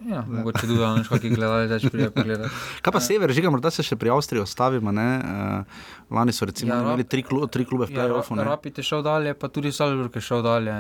Ja, 0.07 0.21
mogoče 0.23 0.61
tudi, 0.63 0.77
da 0.77 0.95
neš 0.95 1.09
kakšni 1.09 1.31
gledalci 1.33 1.69
več 1.69 1.87
prije 1.89 2.11
pogledati. 2.11 2.51
Kaj 2.83 2.93
pa 2.93 3.01
sever, 3.01 3.31
žiga, 3.31 3.51
morda 3.51 3.71
se 3.71 3.83
še 3.83 3.97
pri 3.97 4.11
Avstriji 4.11 4.41
ostavimo. 4.41 4.93
Ne? 4.93 5.07
Uh, 5.17 5.81
lani 6.11 6.31
so 6.31 6.45
recimo 6.45 6.71
Ja, 6.71 6.77
ja, 6.77 6.85
imeli 6.85 7.05
tri, 7.05 7.23
klu, 7.23 7.43
tri 7.49 7.65
klube 7.65 7.85
v 7.85 7.91
Ja, 7.91 7.97
play-offu. 7.99 8.35
ne. 8.35 8.45
Rapid 8.45 8.79
je 8.79 8.85
šel 8.85 9.03
dalje, 9.03 9.35
pa 9.35 9.49
tudi 9.49 9.73
Salzburg 9.73 10.11
je 10.13 10.23
šel 10.23 10.43
dalje. 10.43 10.77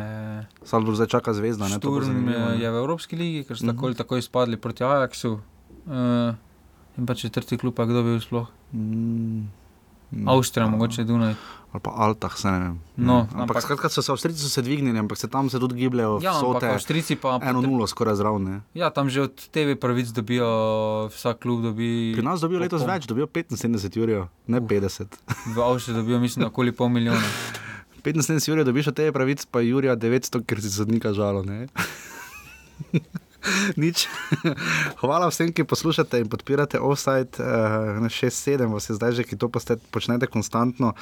Salzburg 0.65 0.95
zdaj 0.97 1.11
čaka 1.11 1.35
zvezda. 1.35 1.67
Ne? 1.67 1.77
Sturm 1.77 2.05
zanimivo, 2.05 2.39
je, 2.53 2.59
ne. 2.61 2.71
v 2.71 2.79
Evropski 2.79 3.17
ligi, 3.17 3.43
ker 3.43 3.55
so 3.55 3.65
Mhm. 3.65 3.73
tako 3.73 3.87
ali 3.87 3.95
tako 3.97 4.17
izpadli 4.17 4.57
proti 4.59 4.85
Ajaxu. 4.85 5.33
Uh, 5.87 6.35
in 6.97 7.05
pa 7.05 7.15
četrti 7.17 7.57
klub, 7.57 7.75
pa 7.75 7.85
kdo 7.85 8.01
bi 8.01 8.11
bil 8.11 8.21
sploh? 8.21 8.47
Mm, 8.73 9.51
Avstrija, 10.25 10.69
mogoče 10.69 11.05
Dunaj. 11.05 11.35
Ali 11.77 11.83
pa 11.83 11.93
Altah, 11.93 12.33
se. 12.33 12.49
No, 12.49 12.73
ampak, 13.21 13.35
ampak 13.35 13.41
ampak- 13.53 13.63
skratka 13.63 13.89
so 13.89 14.01
se 14.01 14.09
Avstrijci 14.09 14.41
so 14.41 14.49
se 14.49 14.63
dvignili, 14.63 14.97
ampak 14.97 15.19
se 15.19 15.29
tam 15.29 15.51
se 15.51 15.59
tudi 15.59 15.75
gibljajo 15.77 16.21
Ja, 16.23 16.33
vsote. 16.33 16.69
Avstrijci 16.69 17.17
pa. 17.17 17.37
Eno 17.39 17.61
nulo 17.61 17.85
skoraj 17.85 18.17
zraven. 18.17 18.45
ne. 18.45 18.57
Ja, 18.73 18.89
tam 18.89 19.11
že 19.11 19.23
od 19.23 19.37
TV 19.49 19.77
pravic 19.77 20.09
dobijo, 20.09 20.49
vsak 21.09 21.39
klub 21.39 21.61
dobi. 21.63 22.17
Pri 22.17 22.25
nas 22.25 22.41
dobijo 22.41 22.59
letos 22.59 22.81
pol- 22.81 22.89
več, 22.89 23.05
dobijo 23.05 23.27
75 23.27 23.93
ur, 23.99 24.09
ne 24.47 24.59
50. 24.59 25.05
V 25.47 25.61
Avstriji 25.61 25.97
dobijo, 25.97 26.17
mislim, 26.19 26.47
okoli 26.47 26.73
pol 26.73 26.89
milijona. 26.89 27.21
75 28.03 28.41
ur 28.49 28.65
dobiš 28.65 28.87
od 28.87 28.95
tebe 28.95 29.13
pravic, 29.13 29.45
pa 29.45 29.61
Jurija 29.61 29.97
900, 29.97 30.41
ker 30.43 30.57
si 30.57 30.71
sodnika 30.71 31.13
žalo. 31.13 31.45
Nič. 33.83 34.07
Hvala 35.03 35.29
vsem, 35.31 35.53
ki 35.55 35.65
poslušate 35.65 36.21
in 36.21 36.29
podpirate 36.31 36.81
offside. 36.81 37.39
Uh, 37.39 38.07
6-7 38.07 38.73
vas 38.73 38.89
je 38.91 38.97
zdaj 38.97 39.13
že, 39.13 39.25
ki 39.25 39.39
to 39.39 39.49
poste, 39.49 39.77
počnete 39.91 40.27
konstantno. 40.27 40.95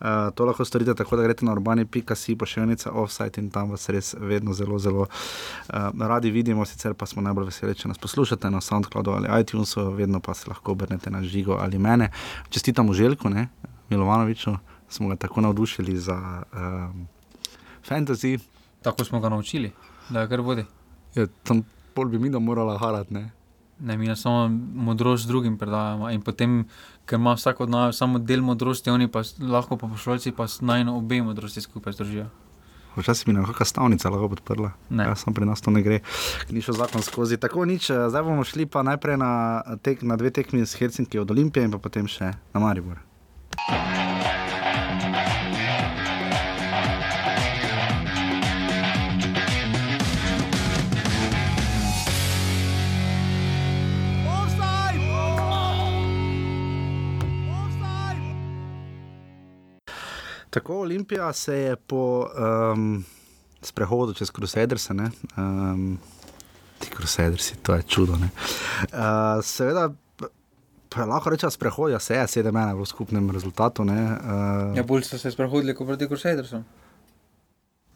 Uh, 0.00 0.30
to 0.34 0.44
lahko 0.44 0.64
storite 0.64 0.94
tako, 0.94 1.16
da 1.16 1.26
greste 1.26 1.44
na 1.44 1.52
urbani.si 1.52 2.36
pošiljnica 2.36 2.92
offside 2.92 3.40
in 3.40 3.50
tam 3.50 3.70
vas 3.70 3.88
res 3.88 4.14
vedno 4.18 4.52
zelo, 4.56 4.78
zelo 4.78 5.06
uh, 5.06 5.90
radi 5.94 6.30
vidimo. 6.30 6.64
Sicer 6.64 6.94
pa 6.94 7.06
smo 7.06 7.22
najbolj 7.22 7.50
veseli, 7.50 7.76
če 7.76 7.92
nas 7.92 8.00
poslušate 8.00 8.50
na 8.50 8.60
SoundCloudu 8.60 9.10
ali 9.16 9.28
iTunesu, 9.40 9.90
vedno 9.94 10.20
pa 10.20 10.34
se 10.34 10.50
lahko 10.50 10.72
obrnete 10.72 11.10
na 11.10 11.22
žigo 11.22 11.58
ali 11.60 11.78
mene. 11.78 12.10
Čestitamo 12.50 12.92
Željku, 12.92 13.28
ne? 13.28 13.48
Milovanoviču, 13.90 14.54
smo 14.88 15.08
ga 15.08 15.16
tako 15.16 15.40
navdušili 15.40 15.96
za 15.98 16.42
um, 16.52 17.06
fantasy. 17.88 18.38
Tako 18.82 19.04
smo 19.04 19.20
ga 19.20 19.28
naučili, 19.28 19.72
da 20.08 20.20
je 20.20 20.28
kar 20.28 20.40
vodi. 20.40 20.64
Ja, 21.14 21.26
tam 21.42 21.62
pol 21.94 22.08
bi 22.08 22.18
mi 22.18 22.30
da 22.30 22.38
morala 22.38 22.78
harati. 22.78 23.14
Ne? 23.14 23.30
Ne, 23.80 23.96
mi 23.96 24.16
samo 24.16 24.48
modrost 24.74 25.28
drugim 25.28 25.58
predajamo. 25.58 26.10
In 26.10 26.20
potem, 26.20 26.64
ker 27.06 27.18
ima 27.18 27.32
vsak 27.34 27.60
od 27.60 27.70
nas 27.70 27.96
samo 27.96 28.18
del 28.18 28.42
modrosti, 28.42 28.90
oni 28.90 29.08
pa 29.08 29.22
lahko 29.40 29.76
pa 29.76 29.88
pošolci 29.88 30.32
pa 30.36 30.46
naj 30.60 30.84
obe 30.88 31.22
modrosti 31.22 31.60
skupaj 31.60 31.92
zdržijo. 31.92 32.28
Včasih 32.96 33.26
bi 33.26 33.32
nam 33.32 33.46
kakšna 33.46 33.64
stavnica 33.64 34.10
lahko 34.10 34.28
podprla. 34.28 34.72
Ne. 34.90 35.04
Ja, 35.04 35.14
samo 35.14 35.34
pri 35.34 35.46
nas 35.46 35.60
to 35.60 35.70
ne 35.70 35.82
gre, 35.82 36.00
ni 36.50 36.62
šel 36.62 36.74
zakon 36.74 37.02
skozi. 37.02 37.38
Tako 37.38 37.64
nič, 37.64 37.90
eh, 37.90 38.08
zdaj 38.10 38.22
bomo 38.22 38.44
šli 38.44 38.66
pa 38.66 38.82
najprej 38.82 39.16
na, 39.16 39.62
tek, 39.82 40.02
na 40.02 40.16
dve 40.16 40.30
tekmi 40.30 40.66
s 40.66 40.74
Helsinki 40.74 41.18
od 41.18 41.30
Olimpije 41.30 41.64
in 41.64 41.70
pa 41.70 41.78
potem 41.78 42.06
še 42.06 42.34
na 42.54 42.60
Maribor. 42.60 42.98
Tako 60.50 60.80
Olimpija 60.80 61.32
se 61.32 61.54
je 61.54 61.76
po 61.76 62.26
um, 62.72 63.04
sprehodu 63.62 64.14
čez 64.14 64.30
Crusaders, 64.30 64.90
um, 64.90 65.98
ti 66.78 66.90
Crusadersi, 66.96 67.56
to 67.62 67.74
je 67.74 67.82
čudo. 67.82 68.16
ne. 68.16 68.30
Uh, 68.82 69.44
seveda, 69.44 69.92
pa 70.88 71.04
lahko 71.04 71.30
rečemo, 71.30 71.50
sprehod, 71.50 71.92
ja, 71.92 71.98
se 71.98 72.14
je 72.14 72.26
sedem 72.26 72.56
ena 72.56 72.74
v 72.74 72.86
skupnem 72.86 73.30
rezultatu, 73.30 73.84
ne, 73.84 74.02
uh, 74.02 74.76
Ja, 74.76 74.82
bolj 74.82 75.02
so 75.06 75.18
se 75.18 75.30
sprehodili 75.30 75.74
kot 75.74 75.86
proti 75.86 76.06
Crusadersom. 76.06 76.64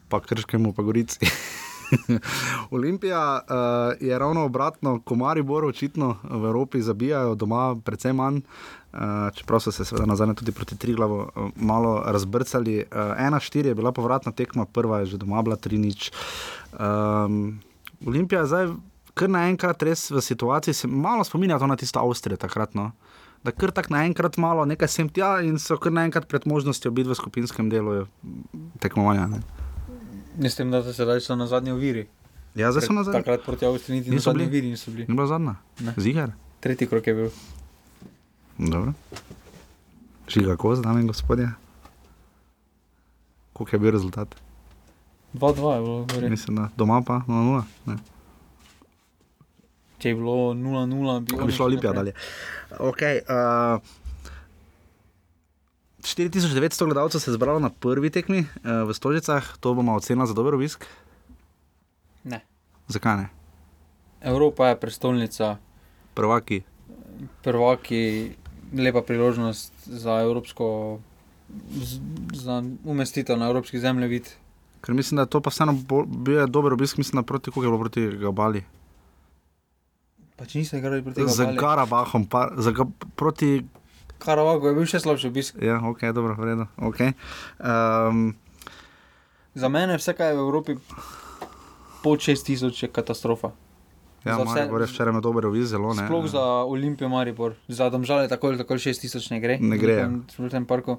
pa 0.09 0.19
krškemu, 0.21 0.73
pa 0.73 0.83
gorici. 0.83 1.19
Olimpija 2.75 3.41
uh, 3.41 4.07
je 4.07 4.19
ravno 4.19 4.45
obratno, 4.45 4.99
ko 5.01 5.15
Maribor 5.15 5.65
očitno 5.65 6.15
v 6.23 6.45
Evropi 6.45 6.81
zabijajo, 6.81 7.35
doma 7.35 7.75
precej 7.85 8.13
manj, 8.13 8.41
uh, 8.93 8.99
čeprav 9.33 9.59
so 9.59 9.71
se 9.71 9.85
seveda 9.85 10.05
nazaj 10.05 10.33
tudi 10.35 10.51
proti 10.51 10.77
Triglavu 10.77 11.19
uh, 11.19 11.49
malo 11.55 12.03
razbrcali. 12.05 12.83
Uh, 12.91 12.97
1-4 12.97 13.65
je 13.65 13.75
bila 13.75 13.91
povratna 13.91 14.31
tekma, 14.31 14.65
prva 14.65 14.99
je 14.99 15.05
že 15.05 15.17
doma 15.17 15.41
bila 15.41 15.55
3-0. 15.55 16.11
Um, 16.79 17.59
Olimpija 18.05 18.41
je 18.41 18.47
zdaj 18.47 18.67
kar 19.15 19.31
naenkrat 19.31 19.83
res 19.83 20.09
v 20.11 20.21
situaciji, 20.21 20.73
se 20.73 20.87
malo 20.87 21.23
spominja 21.23 21.57
na 21.57 21.75
tisto 21.75 21.99
Avstrijo 21.99 22.37
takrat. 22.37 22.75
No? 22.75 22.91
Da 23.43 23.51
kar 23.51 23.71
tako 23.71 23.93
naenkrat 23.95 24.37
malo 24.37 24.65
nekaj 24.65 24.89
sem 24.91 25.09
tja 25.09 25.39
in 25.45 25.59
so 25.59 25.77
kar 25.77 25.93
naenkrat 25.93 26.27
pred 26.27 26.47
možnostjo 26.49 26.91
biti 26.91 27.09
v 27.09 27.15
skupinskem 27.15 27.69
delu 27.69 28.05
tekmovanja. 28.83 29.27
Ne? 29.31 29.64
Mislim, 30.37 30.71
da 30.71 30.83
so 30.83 30.93
sedaj 30.93 31.19
so 31.21 31.35
na 31.35 31.47
zadnji 31.47 31.71
oviri. 31.71 32.07
Ja, 32.55 32.71
zdaj 32.71 32.87
so 32.87 32.93
nazaj. 32.93 33.13
Takrat 33.13 33.43
proti 33.45 33.65
Avstriji 33.65 33.99
niti 33.99 34.09
na 34.09 34.15
Niso 34.15 34.29
zadnji 34.31 34.45
bili? 34.45 34.49
oviri 34.49 34.69
niso 34.69 34.91
bili. 34.91 35.05
Ni 35.07 35.15
bila 35.15 35.27
zadnja? 35.27 35.55
Ne. 35.79 35.93
Zigar? 35.97 36.31
Tretji 36.59 36.87
krok 36.87 37.07
je 37.07 37.13
bil. 37.13 37.29
Dobro. 38.57 38.93
Žiga 40.29 40.55
koz, 40.57 40.81
dame 40.81 41.01
in 41.01 41.07
gospodje. 41.07 41.49
Koliko 43.53 43.75
je 43.75 43.79
bil 43.79 43.91
rezultat? 43.91 44.35
2-2 45.33 45.73
je 45.75 45.81
bilo, 45.81 46.05
gori. 46.13 46.29
Mislim, 46.29 46.55
da 46.55 46.69
doma 46.77 47.01
pa 47.01 47.21
0-0. 47.27 47.61
Ne. 47.85 47.95
če 49.99 50.09
je 50.09 50.15
bilo 50.15 50.53
0-0, 50.53 51.19
bi, 51.19 51.45
Bi 51.45 51.51
šli 51.51 51.63
Olimpija 51.65 51.93
dalje. 51.93 52.11
Okay, 52.79 53.19
uh, 53.25 53.81
4900 56.05 56.85
gledalcev 56.85 57.21
se 57.21 57.31
je 57.31 57.35
zbralo 57.35 57.59
na 57.59 57.69
prvi 57.69 58.09
tekmi 58.09 58.45
uh, 58.45 58.85
v 58.89 58.93
Stožicah, 58.93 59.57
to 59.59 59.73
bomo 59.73 59.95
ocenili 59.95 60.27
za 60.27 60.33
dober 60.33 60.53
obisk. 60.53 60.85
Ne. 62.23 62.45
Zakaj 62.87 63.17
ne? 63.17 63.29
Evropa 64.21 64.67
je 64.67 64.79
prestolnica, 64.79 65.57
Prvaki. 66.13 66.61
prvaki, 67.43 68.31
lepa 68.73 69.01
priložnost 69.01 69.73
za 69.85 70.21
evropsko, 70.21 70.99
za 72.33 72.63
umestitev 72.83 73.37
na 73.37 73.47
evropski 73.49 73.79
zemljevid. 73.79 74.29
Ker 74.81 74.93
mislim, 74.93 75.15
da 75.15 75.21
je 75.21 75.29
to 75.29 75.41
pa 75.41 75.49
vseeno 75.49 75.73
bil 76.07 76.47
dober 76.47 76.73
obisk, 76.73 76.97
mislim, 76.97 77.23
proti 77.23 77.51
koga 77.51 77.65
je 77.65 77.69
bilo 77.69 77.79
proti 77.79 78.17
Gabali. 78.17 78.63
Pač 80.35 80.53
niso 80.53 80.77
igrali 80.77 81.03
proti 81.03 81.21
Gabali. 81.21 81.57
Karabahom, 81.57 82.25
pa, 82.25 82.51
za, 82.57 82.73
proti 83.15 83.63
Karavago 84.17 84.67
je 84.67 84.73
bil 84.73 84.85
še 84.85 84.99
slabši 84.99 85.27
obisk. 85.27 85.55
Ja, 85.59 85.79
ok, 85.79 86.01
dobro, 86.11 86.33
v 86.33 86.43
redu. 86.45 86.65
Okay. 86.79 87.13
Um, 87.57 88.35
Za 89.53 89.67
mene 89.67 89.95
vse, 89.95 90.13
kar 90.13 90.27
je 90.27 90.35
v 90.35 90.41
Evropi 90.41 90.75
pod 92.01 92.19
6000, 92.19 92.71
je 92.73 92.87
katastrofa. 92.87 93.51
ja, 94.21 94.33
Za 94.33 94.41
vse- 94.41 94.45
Maribor 94.45 94.81
je 94.81 94.87
včeraj 94.87 95.11
imel 95.11 95.21
dober 95.21 95.45
obisk, 95.45 95.69
zelo 95.69 95.93
ne. 95.93 96.03
Sploh 96.03 96.25
za 96.27 96.43
Olimpijo 96.65 97.07
Maribor, 97.07 97.53
za 97.67 97.89
domžale 97.89 98.27
tako 98.27 98.47
ali 98.47 98.57
tako 98.57 98.73
6000 98.75 99.31
ne 99.31 99.39
gre. 99.39 99.57
Ne 99.57 99.77
gre, 99.77 99.93
ja. 99.95 100.07
V 100.37 100.49
tem 100.49 100.65
parku. 100.65 100.97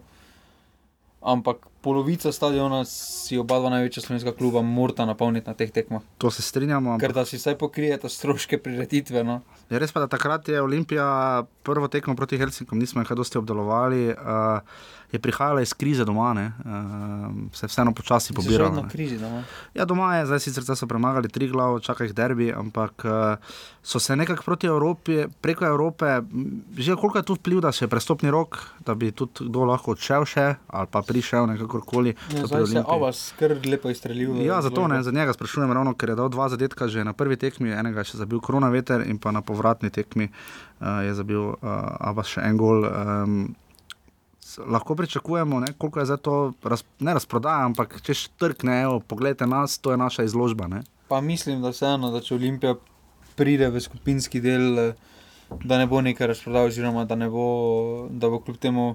Ampak 1.20 1.66
polovica 1.82 2.32
stadiona 2.32 2.84
si 2.84 3.38
oba 3.38 3.58
dva 3.58 3.70
največja 3.70 4.02
slovenska 4.02 4.32
kluba 4.36 4.62
morata 4.62 5.06
napolniti 5.06 5.48
na 5.48 5.54
teh 5.54 5.70
tekmah. 5.70 6.02
To 6.18 6.30
se 6.30 6.42
strinjamo. 6.42 6.98
Ker 6.98 7.10
Ampak, 7.10 7.14
da 7.14 7.24
si 7.24 7.38
vsaj 7.40 7.56
pokrijete 7.58 8.08
stroške 8.08 8.58
prireditve. 8.58 9.24
No. 9.24 9.40
je 9.70 9.78
res 9.78 9.94
pa, 9.94 10.04
da 10.04 10.10
takrat 10.10 10.48
je 10.48 10.62
Olimpija 10.62 11.44
prvo 11.62 11.88
tekmo 11.88 12.14
proti 12.14 12.38
Helsinkom, 12.38 12.78
nismo 12.78 13.02
jih 13.02 13.14
dosti 13.16 13.38
obdelovali, 13.38 14.12
uh, 14.12 14.60
je 15.12 15.18
prihajala 15.18 15.62
iz 15.62 15.74
krize 15.74 16.04
doma, 16.04 16.32
ne, 16.34 16.52
uh, 16.58 17.52
se 17.52 17.66
je 17.66 17.68
vseeno 17.68 17.92
počasi 17.94 18.34
pobirala. 18.34 18.82
Na 18.82 18.88
križi, 18.88 19.18
da, 19.18 19.30
no. 19.30 19.42
Ja, 19.74 19.84
doma 19.84 20.16
je, 20.16 20.26
zdaj 20.26 20.40
sicer 20.40 20.64
so 20.76 20.86
premagali 20.86 21.28
tri 21.28 21.48
glav, 21.48 21.78
čaka 21.80 22.04
jih 22.04 22.14
derbi, 22.14 22.52
ampak 22.52 23.04
uh, 23.04 23.36
so 23.82 24.00
se 24.00 24.16
nekako 24.16 24.42
proti 24.42 24.66
Evropi, 24.66 25.24
preko 25.40 25.64
Evrope, 25.66 26.20
že 26.76 26.96
koliko 26.96 27.18
je 27.18 27.22
tu 27.22 27.34
vpliv, 27.34 27.60
da 27.60 27.72
se 27.72 27.84
je 27.84 27.88
prestopni 27.88 28.30
rok, 28.30 28.58
da 28.86 28.94
bi 28.94 29.12
tudi 29.12 29.46
kdo 29.46 29.64
lahko 29.64 29.94
odšel 29.94 30.24
še 30.26 30.46
ali 30.66 30.90
pa 30.90 31.02
prišel 31.02 31.46
nekakorkoli. 31.46 32.14
Ja, 32.14 32.16
to 32.16 32.34
pri 32.34 32.46
zdaj 32.46 32.66
se 32.66 32.72
Olimpiji. 32.72 32.96
Avas 32.96 33.20
kar 33.38 33.54
lepo 33.66 33.90
izstrelil. 33.90 34.34
Ja, 34.42 34.62
zato 34.62 34.88
ne, 34.88 35.02
za 35.02 35.14
njega 35.14 35.32
sprašujem 35.32 35.72
ravno, 35.72 35.94
ker 35.94 36.08
je 36.12 36.18
dal 36.18 36.28
dva 36.28 36.48
zadetka 36.48 36.88
že 36.88 37.04
na 37.04 37.12
prvi 37.12 37.36
tekmi, 37.36 37.70
enega 37.70 38.02
je 38.02 38.12
še 38.12 38.24
zabil 38.24 38.40
korona 38.40 38.72
veter 38.74 39.06
in 39.06 39.18
pa 39.22 39.30
na 39.30 39.42
povratni 39.42 39.90
tekmi 39.90 40.28
uh, 40.80 41.06
je 41.06 41.14
zabil 41.14 41.54
uh, 41.54 42.10
Abbas 42.10 42.34
še 42.34 42.42
en 42.42 42.58
gol. 42.58 42.84
Um, 42.90 43.54
Lahko 44.66 44.94
pričakujemo, 44.94 45.60
ne, 45.60 45.72
koliko 45.78 46.00
je 46.00 46.06
za 46.06 46.16
to, 46.16 46.52
raz, 46.62 46.82
ne 47.00 47.14
razprodaja, 47.14 47.64
ampak 47.66 47.98
če 48.02 48.14
štrkne, 48.14 48.82
evo, 48.82 49.00
pogledajte 49.00 49.46
nas, 49.46 49.78
to 49.78 49.90
je 49.90 49.96
naša 49.96 50.24
izložba. 50.24 50.68
Ne. 50.70 50.82
Pa 51.08 51.20
mislim, 51.20 51.62
da 51.62 51.72
vseeno, 51.74 52.10
da 52.10 52.20
če 52.20 52.34
Olimpija 52.34 52.74
pride 53.36 53.68
v 53.70 53.80
skupinski 53.80 54.40
del, 54.40 54.94
da 55.64 55.78
ne 55.78 55.86
bo 55.86 56.00
nekaj 56.00 56.32
razprodal, 56.32 56.70
oziroma 56.70 57.04
da, 57.04 57.18
ne 57.18 57.28
bo, 57.30 57.46
da 58.10 58.30
bo 58.30 58.40
kljub 58.40 58.58
temu 58.62 58.86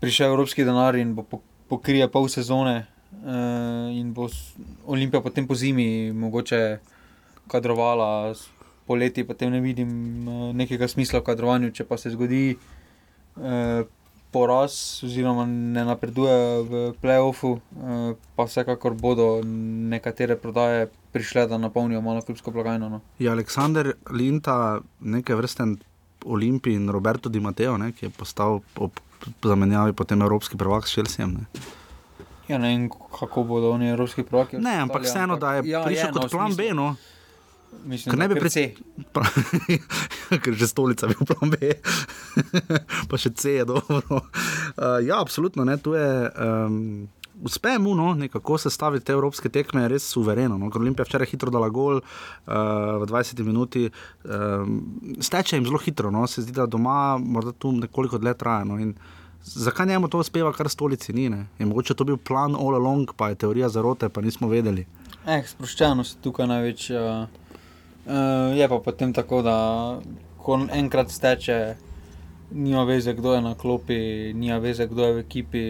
prišel 0.00 0.32
evropski 0.32 0.64
denar 0.64 0.96
in 0.96 1.14
bo 1.14 1.22
po- 1.22 1.42
pokrije 1.68 2.08
pol 2.08 2.28
sezone. 2.28 2.86
Uh, 3.14 3.94
in 3.94 4.10
bo 4.12 4.26
Olimpija 4.90 5.22
potem 5.22 5.46
po 5.46 5.54
zimi 5.54 6.12
mogoče 6.12 6.78
kadrovala, 7.48 8.34
poleti 8.86 9.24
potem 9.24 9.52
ne 9.52 9.60
vidim 9.60 9.90
eh, 10.28 10.52
nekega 10.52 10.88
smisla 10.88 11.20
v 11.20 11.28
kadrovanju, 11.28 11.72
če 11.72 11.86
pa 11.88 11.96
se 12.00 12.12
zgodi 12.12 12.52
eh, 12.52 13.84
poraz, 14.34 14.74
oziroma 15.06 15.46
ne 15.46 15.84
napreduje 15.86 16.36
v 16.66 16.82
playoffu, 16.98 17.54
eh, 17.56 18.18
pa 18.34 18.46
vsekakor 18.50 18.98
bodo 18.98 19.38
nekatere 19.94 20.36
prodaje 20.36 20.88
prišle, 21.14 21.46
da 21.46 21.58
napolnijo 21.58 22.02
malo 22.02 22.22
klubsko 22.22 22.50
blagajno. 22.50 22.88
No. 22.88 23.00
Je 23.18 23.30
Aleksandr 23.30 23.94
Linta 24.10 24.80
neke 25.00 25.38
vrste 25.38 25.62
Olimpij 26.24 26.74
in 26.74 26.90
Roberto 26.90 27.28
Di 27.28 27.40
Matteo, 27.40 27.76
ne, 27.78 27.92
ki 27.92 28.06
je 28.06 28.10
postal 28.10 28.60
ob 28.76 29.00
zamenjavi 29.44 29.92
potem 29.92 30.22
evropski 30.22 30.58
prvak 30.58 30.88
s 30.88 30.98
Čelsijem. 30.98 31.38
Ne. 31.38 31.46
Ja, 32.48 32.58
ne 32.58 32.68
vem, 32.68 32.88
kako 32.90 33.44
bodo 33.44 33.70
oni 33.70 33.88
evropski 33.90 34.22
prvaki. 34.22 34.58
ne, 34.58 34.76
ampak 34.82 35.02
vseeno, 35.02 35.36
da 35.36 35.54
je 35.54 35.70
ja, 35.70 35.84
prišel 35.84 36.10
no, 36.12 36.20
kot 36.20 36.32
v 36.32 36.36
plan 36.36 36.56
B. 36.56 36.74
No. 36.74 36.94
Mislim, 37.84 38.12
Ker 38.12 38.18
ne 38.18 38.28
bi 38.28 38.40
pri- 38.40 38.50
C. 38.50 38.74
Ker 40.44 40.54
že 40.54 40.68
stolica 40.68 41.06
bil 41.10 41.26
plan 41.26 41.50
B, 41.50 41.74
pa 43.10 43.20
še 43.20 43.34
C 43.34 43.58
je 43.60 43.66
dobro. 43.68 44.00
Uh, 44.10 45.00
ja, 45.04 45.20
absolutno, 45.20 45.64
ne, 45.64 45.76
tu 45.76 45.98
je. 45.98 46.08
Um, 46.38 47.08
Uspe 47.44 47.72
mu 47.82 47.96
no, 47.98 48.12
nekako 48.14 48.54
sestaviti 48.62 49.08
te 49.08 49.12
evropske 49.12 49.50
tekme, 49.50 49.82
res 49.90 50.04
suvereno. 50.06 50.54
No. 50.54 50.68
Olimpija 50.78 51.04
včeraj 51.04 51.26
hitro 51.32 51.50
dala 51.50 51.66
gol 51.68 51.98
uh, 51.98 52.04
v 53.02 53.08
20 53.10 53.42
minuti, 53.42 53.88
um, 54.22 54.78
steče 55.18 55.58
jim 55.58 55.66
zelo 55.66 55.80
hitro, 55.82 56.14
no. 56.14 56.22
se 56.30 56.46
zdi, 56.46 56.54
da 56.54 56.68
doma 56.70 57.18
morda 57.18 57.52
tu 57.52 57.74
nekoliko 57.74 58.22
dlje 58.22 58.36
traja. 58.38 58.62
No. 58.70 58.78
In 58.78 58.94
Zakaj 59.44 59.86
njemu 59.86 60.08
to 60.08 60.18
uspeva, 60.18 60.52
kar 60.52 60.68
stolici 60.68 61.12
ni? 61.12 61.28
Ne? 61.28 61.46
Je 61.58 61.66
mogoče 61.66 61.94
to 61.94 62.04
bil 62.04 62.16
plan 62.16 62.54
all 62.56 62.74
along, 62.74 63.10
pa 63.16 63.28
je 63.28 63.34
teorija 63.34 63.68
zarote, 63.68 64.08
pa 64.08 64.20
nismo 64.20 64.48
vedeli. 64.48 64.86
Eh, 65.26 65.42
sproščenost 65.46 66.16
je 66.16 66.22
tukaj 66.22 66.48
največ. 66.48 66.90
Uh, 66.90 67.26
uh, 68.06 68.52
je 68.52 68.68
pa 68.68 68.78
potem 68.78 69.12
tako, 69.12 69.42
da 69.42 69.56
ko 70.36 70.60
enkrat 70.70 71.10
steče, 71.10 71.76
nima 72.50 72.84
veze, 72.84 73.14
kdo 73.14 73.34
je 73.34 73.40
na 73.40 73.54
klopi, 73.54 74.32
nima 74.34 74.58
veze, 74.58 74.86
kdo 74.86 75.04
je 75.04 75.12
v 75.14 75.18
ekipi. 75.18 75.64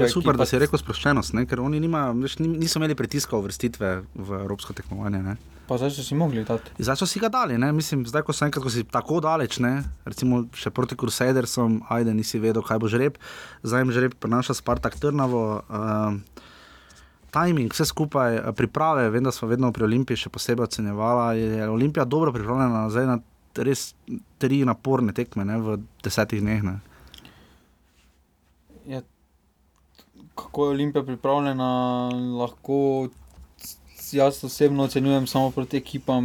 Je 0.00 0.08
super, 0.08 0.32
ekipa- 0.32 0.38
da 0.38 0.46
si 0.46 0.58
rekel 0.58 0.78
sproščenost, 0.78 1.34
ne? 1.34 1.44
ker 1.46 1.60
oni 1.60 1.80
nima, 1.80 2.08
veš, 2.16 2.38
ni- 2.38 2.56
niso 2.56 2.78
imeli 2.78 2.94
pritiska 2.94 3.36
uvrstitve 3.36 3.88
v 4.14 4.28
evropsko 4.40 4.72
tekmovanje. 4.72 5.20
Ne? 5.22 5.36
Pa 5.68 5.76
zdaj 5.76 5.90
so 5.90 6.02
si 6.02 6.14
mogli 6.14 6.40
dati. 6.44 6.72
Zdaj 6.78 6.96
so 6.96 7.06
si 7.06 7.20
ga 7.20 7.28
dali, 7.28 7.58
ne? 7.58 7.68
mislim, 7.72 8.06
zdaj 8.06 8.22
ko 8.22 8.32
enkrat, 8.32 8.64
ko 8.64 8.70
si 8.70 8.84
tako 8.84 9.20
daleč, 9.20 9.60
ne? 9.60 9.84
recimo 10.08 10.46
še 10.56 10.70
proti 10.70 10.96
Crusadersom, 10.96 11.82
ajde 11.90 12.14
nisi 12.14 12.40
vedel, 12.40 12.62
kaj 12.62 12.78
bo 12.80 12.88
žreb, 12.88 13.20
zdaj 13.62 13.84
jim 13.84 13.92
žreb 13.92 14.16
prenaša 14.16 14.56
Spartak 14.56 14.96
Trnavo. 14.96 15.62
Uh, 15.68 16.16
Timing, 17.30 17.72
vse 17.72 17.84
skupaj, 17.84 18.36
eh, 18.36 18.52
priprave, 18.56 19.10
vem, 19.10 19.24
da 19.24 19.32
smo 19.32 19.48
vedno 19.48 19.72
pri 19.72 19.84
Olimpiji 19.84 20.16
še 20.16 20.30
posebej 20.30 20.64
ocenjevali. 20.64 21.40
Je 21.40 21.68
Olimpija 21.68 22.04
dobro 22.04 22.32
pripravljena 22.32 22.90
zdaj 22.90 23.06
na 23.06 23.18
res 23.54 23.94
tri 24.38 24.64
naporne 24.64 25.12
tekme 25.12 25.44
ne, 25.44 25.58
v 25.58 25.78
desetih 26.04 26.40
dneh. 26.40 26.62
Ne. 26.62 26.76
Ja, 28.86 29.02
kako 30.34 30.64
je 30.64 30.70
Olimpija 30.70 31.02
pripravljena, 31.04 31.70
lahko 32.38 33.08
jaz 34.12 34.44
osebno 34.44 34.84
ocenjujem 34.84 35.26
samo 35.26 35.50
proti 35.50 35.76
ekipam, 35.76 36.24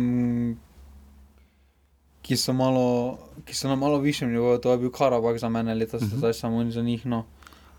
ki 2.25 2.37
so, 2.37 2.53
malo, 2.53 3.17
ki 3.45 3.53
so 3.53 3.69
na 3.69 3.75
malo 3.75 3.99
višjem 4.01 4.31
nivoju. 4.31 4.57
To 4.61 4.71
je 4.71 4.77
bil 4.81 4.91
Karabak 4.91 5.37
za 5.37 5.49
mene, 5.49 5.75
letos 5.75 6.01
uh 6.01 6.07
Mhm. 6.07 6.15
-huh. 6.15 6.17
zdaj 6.17 6.33
samo 6.33 6.71
za 6.71 6.81
njih. 6.81 7.05
No. 7.05 7.25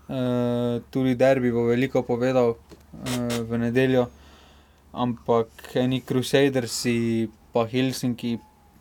E, 0.09 0.79
tudi 0.89 1.15
derbi 1.15 1.51
bo 1.51 1.63
veliko 1.63 2.01
povedal 2.01 2.53
v 2.93 3.57
nedeljo, 3.57 4.07
ampak 4.93 5.47
eni 5.75 6.01
Crusadersi 6.01 7.27
pa 7.53 7.67
Helsinki. 7.67 8.37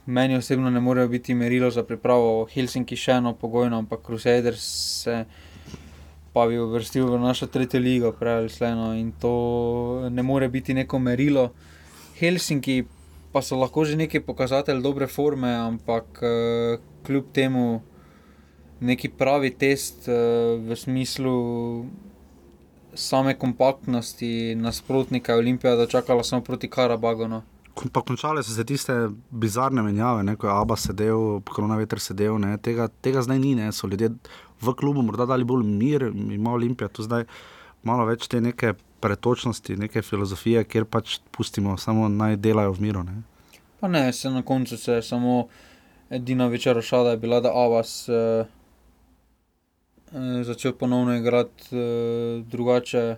Meni 0.06 0.36
osebno 0.36 0.70
ne 0.70 0.80
morejo 0.80 1.08
biti 1.08 1.34
merilo 1.34 1.70
za 1.70 1.82
pripravo. 1.82 2.46
Helsinki 2.46 2.96
še 2.96 3.18
eno 3.18 3.34
pogojno, 3.34 3.78
ampak 3.82 4.04
Crusaders 4.06 4.62
se 5.02 5.25
pa 6.36 6.44
bi 6.46 6.58
uvrstil 6.60 7.08
v 7.08 7.18
našo 7.18 7.48
tretjo 7.48 7.80
ligo, 7.80 8.12
prej 8.12 8.34
ali 8.42 8.50
slej. 8.52 8.76
In 9.00 9.12
to 9.18 10.08
ne 10.12 10.22
more 10.22 10.48
biti 10.48 10.75
neko 10.75 10.98
merilo. 10.98 11.50
Helsinki 12.20 12.84
pa 13.32 13.42
so 13.42 13.56
lahko 13.56 13.84
že 13.84 13.97
neki 13.97 14.21
pokazatelj 14.21 14.80
dobre 14.80 15.06
forme, 15.06 15.50
ampak 15.52 16.23
uh, 16.23 16.80
kljub 17.04 17.32
temu 17.32 17.82
neki 18.80 19.08
pravi 19.12 19.50
test 19.56 20.08
uh, 20.08 20.60
v 20.60 20.76
smislu 20.76 21.34
same 22.97 23.35
kompaktnosti 23.39 24.54
nasprotnika 24.54 25.32
je 25.32 25.39
Olimpija 25.39 25.76
dočakala 25.76 26.25
samo 26.25 26.43
proti 26.43 26.71
Karabagu. 26.71 27.28
No. 27.28 27.43
Pa 27.93 28.00
končale 28.00 28.43
so 28.43 28.54
se 28.54 28.65
tiste 28.65 28.95
bizarne 29.30 29.82
menjave, 29.82 30.23
ne, 30.25 30.37
ko 30.37 30.47
je 30.47 30.52
Abba 30.52 30.76
sedel, 30.76 31.41
koronaveter 31.45 32.00
sedel. 32.00 32.39
Ne, 32.41 32.56
tega, 32.59 32.89
tega 33.04 33.23
zdaj 33.23 33.39
ni, 33.39 33.54
ne, 33.54 33.69
so 33.73 33.87
ljudje 33.87 34.15
v 34.61 34.75
klubu 34.75 35.02
morda 35.04 35.26
dali 35.26 35.45
bolj 35.45 35.65
mir, 35.67 36.09
ima 36.32 36.56
Olimpija 36.56 36.89
tu 36.89 37.04
zdaj 37.04 37.26
malo 37.85 38.06
več 38.09 38.26
te 38.28 38.41
neke 38.41 38.73
pretočnosti, 39.00 39.76
neke 39.76 40.02
filozofije, 40.02 40.65
kjer 40.65 40.89
pač 40.89 41.19
pustimo, 41.37 41.76
samo 41.78 42.09
naj 42.09 42.39
delajo 42.41 42.73
v 42.78 42.87
miru. 42.89 43.04
Ne. 43.04 43.21
Pa 43.80 43.89
ne, 43.93 44.13
se 44.13 44.30
na 44.30 44.43
koncu 44.43 44.76
se 44.76 44.99
je 44.99 45.02
samo 45.02 45.47
edina 46.11 46.47
večera 46.47 46.82
šala 46.82 47.11
je 47.11 47.17
bila, 47.17 47.41
da 47.41 47.52
uh, 47.52 47.76
uh, 47.76 48.47
začel 50.42 50.73
ponovno 50.73 51.16
igrati 51.16 51.76
uh, 51.76 52.47
drugače. 52.47 53.16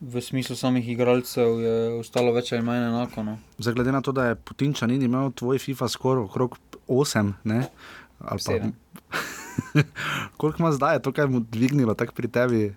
V 0.00 0.20
smislu 0.20 0.56
samih 0.56 0.88
igralcev 0.88 1.60
je 1.60 1.74
ostalo 2.00 2.32
več 2.32 2.52
ali 2.52 2.64
manj 2.64 2.86
enako. 2.88 3.22
No. 3.22 3.38
Zdaj, 3.58 3.74
glede 3.74 3.92
na 3.92 4.00
to, 4.00 4.12
da 4.16 4.30
je 4.30 4.34
Putinča 4.34 4.86
ni 4.86 4.96
imel 4.96 5.28
tvoj 5.36 5.58
FIFA 5.60 5.88
skoraj 5.88 6.24
okrog 6.24 6.56
8, 6.88 7.32
ne, 7.44 7.66
ali 8.18 8.38
pa 8.38 8.38
Sedem. 8.38 8.72
koliko 10.40 10.62
ima 10.62 10.72
zdaj, 10.72 10.96
je 10.96 11.02
to, 11.02 11.12
kaj 11.12 11.26
mu 11.26 11.40
dvignilo 11.40 11.94
tako 11.94 12.16
pri 12.16 12.28
tebi 12.28 12.74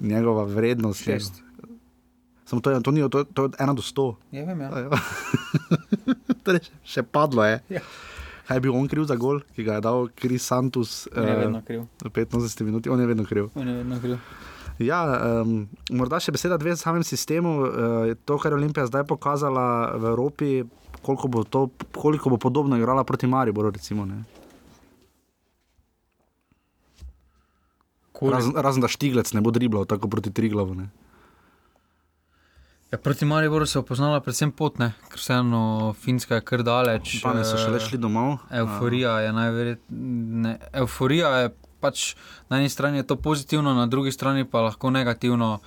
njegova 0.00 0.44
vrednost. 0.44 1.02
Šest. 1.04 1.42
Samo 2.44 2.60
to 2.60 2.70
je, 2.70 2.82
to 2.82 2.90
ni, 2.90 3.10
to, 3.10 3.24
to 3.24 3.44
je 3.44 3.50
ena 3.58 3.72
do 3.72 3.82
100. 3.82 4.14
Ja, 4.32 4.44
vem, 4.44 4.60
ja. 4.60 4.70
Torej, 6.44 6.60
še 6.84 7.02
padlo 7.02 7.44
je. 7.44 7.60
Ja. 7.68 7.80
Kaj 8.44 8.56
je 8.56 8.60
bil 8.60 8.74
on 8.76 8.88
kriv 8.88 9.06
za 9.08 9.16
gol, 9.16 9.40
ki 9.56 9.64
ga 9.64 9.78
je 9.78 9.84
dal 9.84 10.08
Kris 10.12 10.44
Santos 10.44 11.06
On 11.16 11.24
je 11.24 11.32
eh, 11.32 11.38
vedno 11.46 11.62
kriv. 11.64 11.86
v 12.04 12.10
85 12.10 12.64
minuti, 12.64 12.90
on 12.92 13.00
je 13.00 13.06
vedno 13.06 13.24
kriv. 13.24 13.48
On 13.54 13.68
je 13.68 13.74
vedno 13.74 14.00
kriv. 14.00 14.18
Ja, 14.82 15.00
um, 15.40 15.68
morda 15.94 16.18
še 16.20 16.34
beseda 16.34 16.58
dve 16.58 16.74
o 16.74 16.76
samem 16.76 17.04
sistemu. 17.06 17.52
Uh, 17.62 18.14
to, 18.26 18.36
kar 18.42 18.52
je 18.52 18.58
Olimpija 18.58 18.88
zdaj 18.90 19.06
pokazala 19.06 19.94
v 19.94 20.10
Evropi, 20.10 20.48
koliko 21.00 21.30
bo, 21.30 21.44
to, 21.46 21.68
koliko 21.94 22.34
bo 22.34 22.40
podobno 22.42 22.76
igrala 22.76 23.04
proti 23.06 23.30
Mariboru. 23.30 23.70
Recimo, 23.70 24.04
ne. 24.04 24.24
Razen, 28.14 28.54
razen 28.56 28.82
da 28.82 28.88
Štiglec 28.88 29.32
ne 29.34 29.42
bo 29.44 29.50
driblal 29.54 29.86
tako 29.90 30.08
proti 30.10 30.32
Triglavu. 30.34 30.74
Ne. 30.74 30.90
Ja, 32.94 32.98
proti 32.98 33.24
Mariboru 33.24 33.66
se 33.66 33.78
je 33.78 33.80
opoznala 33.80 34.20
predvsem 34.20 34.52
pot, 34.54 34.76
ne? 34.78 34.92
ker 35.10 35.18
vseeno 35.18 35.94
Finska 35.98 36.36
je 36.38 36.42
kar 36.46 36.60
daleč. 36.62 37.16
Danes 37.24 37.48
so 37.50 37.56
eh, 37.56 37.62
šele 37.64 37.80
šli 37.82 37.98
domov. 37.98 38.36
Euforija 38.54 39.16
je 39.24 39.32
najverjetneje. 39.34 40.58
Euforija 40.78 41.32
je 41.40 41.48
pač 41.82 42.04
na 42.46 42.60
eni 42.62 42.70
strani 42.70 43.02
je 43.02 43.06
to 43.10 43.16
pozitivno, 43.16 43.74
na 43.74 43.88
drugi 43.90 44.12
strani 44.14 44.46
pa 44.46 44.62
lahko 44.62 44.94
negativno. 44.94 45.58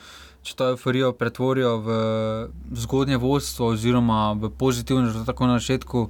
Če 0.47 0.55
to 0.55 0.69
euforijo 0.77 1.11
pretvorijo 1.19 1.73
v 1.83 1.99
zgodnje 2.79 3.19
vodstvo, 3.19 3.73
oziroma 3.75 4.31
v 4.39 4.47
pozitivno, 4.47 5.11
že 5.11 5.27
tako 5.27 5.51
na 5.51 5.59
začetku, 5.59 6.07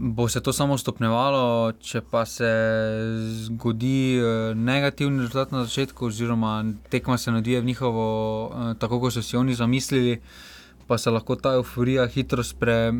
bo 0.00 0.28
se 0.28 0.40
to 0.40 0.52
samo 0.52 0.78
stopnjevalo. 0.78 1.72
Če 1.80 2.02
pa 2.10 2.24
se 2.26 2.50
zgodi 3.46 4.18
eh, 4.18 4.54
negativni 4.54 5.24
rezultat 5.24 5.52
na 5.52 5.64
začetku, 5.64 6.06
oziroma 6.06 6.64
tekma 6.90 7.18
se 7.18 7.32
nadije 7.32 7.60
v 7.60 7.64
njihovo, 7.64 8.06
eh, 8.46 8.74
tako 8.78 9.00
kot 9.00 9.12
so 9.12 9.22
si 9.22 9.36
oni 9.36 9.54
zamislili, 9.54 10.20
pa 10.86 10.98
se 10.98 11.10
lahko 11.10 11.36
ta 11.36 11.54
euforija 11.58 12.06
hitro 12.06 12.42
spre, 12.42 12.92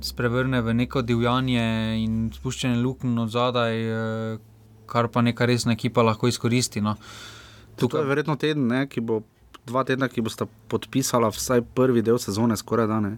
sprevrne 0.00 0.62
v 0.62 0.74
neko 0.74 1.02
divjanje 1.02 1.98
in 2.02 2.30
spuščanje 2.34 2.80
luknj 2.82 3.18
od 3.20 3.30
zadaj, 3.30 3.82
eh, 3.82 4.38
kar 4.86 5.08
pa 5.08 5.22
neka 5.22 5.46
resna 5.46 5.72
ekipa 5.72 6.02
lahko 6.02 6.28
izkoristi. 6.28 6.80
No. 6.80 6.96
Tukaj 7.76 8.00
je 8.00 8.06
verjetno 8.06 8.36
teden, 8.36 8.66
ne, 8.66 8.86
ki 8.88 9.00
bo. 9.00 9.22
Dva 9.68 9.84
tedna, 9.84 10.08
ki 10.08 10.24
bosta 10.24 10.46
podpisala 10.72 11.28
vsaj 11.32 11.62
prvi 11.76 12.02
del 12.02 12.18
sezone, 12.22 12.56
skoraj 12.56 12.88
da 12.88 13.00
ne. 13.04 13.12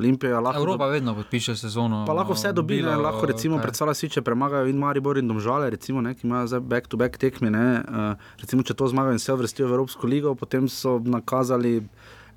Olimpija 0.00 0.40
lahko. 0.40 0.62
Evropa 0.62 0.88
vedno 0.88 1.14
podpiše 1.14 1.56
sezono. 1.56 2.04
Pa 2.08 2.16
lahko 2.16 2.36
vse 2.38 2.52
dobi, 2.56 2.80
ne, 2.80 2.88
bilo, 2.88 3.02
lahko 3.04 3.28
recimo 3.28 3.58
kaj. 3.58 3.66
predstavlja 3.68 3.94
si, 3.94 4.08
če 4.16 4.24
premagajo 4.24 4.70
in 4.70 4.78
Maribor 4.80 5.20
in 5.20 5.28
Domžale, 5.28 5.70
recimo, 5.70 6.00
ne, 6.00 6.14
ki 6.16 6.26
imajo 6.28 6.54
zdaj 6.54 6.62
back-to-back 6.72 7.20
tekme. 7.20 7.52
Ne, 7.52 7.66
uh, 7.84 8.30
recimo, 8.40 8.64
če 8.64 8.76
to 8.78 8.88
zmagajo 8.88 9.18
in 9.18 9.22
se 9.22 9.36
vrstijo 9.36 9.68
v 9.68 9.76
Evropsko 9.76 10.08
ligo, 10.08 10.34
potem 10.34 10.68
so 10.68 10.98
nakazali 11.04 11.80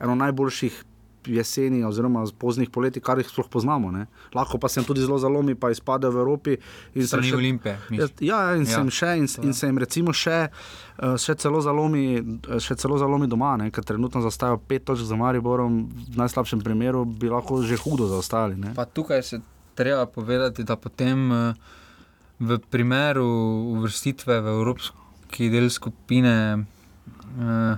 eno 0.03 0.15
najboljših 0.19 0.83
jeseni 1.25 1.83
oziroma 1.83 2.25
poznih 2.37 2.69
poleti, 2.69 2.99
kar 2.99 3.17
jih 3.17 3.27
sploh 3.27 3.47
poznamo. 3.47 3.91
Ne. 3.91 4.05
Lahko 4.33 4.57
pa 4.57 4.67
se 4.67 4.79
jim 4.79 4.85
tudi 4.85 5.01
zelo 5.01 5.17
zalomi, 5.17 5.55
pa 5.55 5.71
izpadejo 5.71 6.11
v 6.11 6.17
Evropi. 6.17 6.57
Strani 6.97 7.29
še- 7.29 7.35
Olimpije. 7.35 7.73
Ja, 7.73 7.79
mislim. 7.89 8.09
ja, 8.21 8.55
in, 8.55 8.63
Ja, 8.63 8.71
ja, 8.71 8.83
se 8.83 8.89
še, 8.91 9.17
in, 9.17 9.27
in 9.43 9.53
se 9.53 9.67
jim 9.67 9.77
recimo 9.77 10.13
še, 10.13 10.49
eh, 10.97 11.17
še, 11.17 11.35
celo 11.35 11.61
zalomi, 11.61 12.17
eh, 12.17 12.59
še 12.59 12.75
celo 12.75 12.97
zalomi 12.97 13.27
doma, 13.27 13.57
ne, 13.57 13.71
ker 13.71 13.83
trenutno 13.83 14.21
zastajajo 14.21 14.57
pet 14.59 14.83
točk 14.83 15.03
za 15.03 15.15
Mariborom, 15.15 15.83
v 16.09 16.17
najslabšem 16.17 16.61
primeru 16.61 17.05
bi 17.05 17.29
lahko 17.29 17.61
že 17.61 17.77
hudo 17.77 18.07
zaostali. 18.07 18.55
Ne. 18.55 18.73
Pa 18.73 18.85
tukaj 18.85 19.23
se 19.23 19.41
treba 19.75 20.05
povedati, 20.05 20.63
da 20.63 20.75
potem 20.75 21.31
eh, 21.31 21.53
v 22.39 22.59
primeru 22.59 23.25
uvrstitve 23.71 24.41
v 24.41 24.47
evropski 24.49 25.49
del 25.49 25.69
skupine 25.69 26.65
eh, 27.39 27.77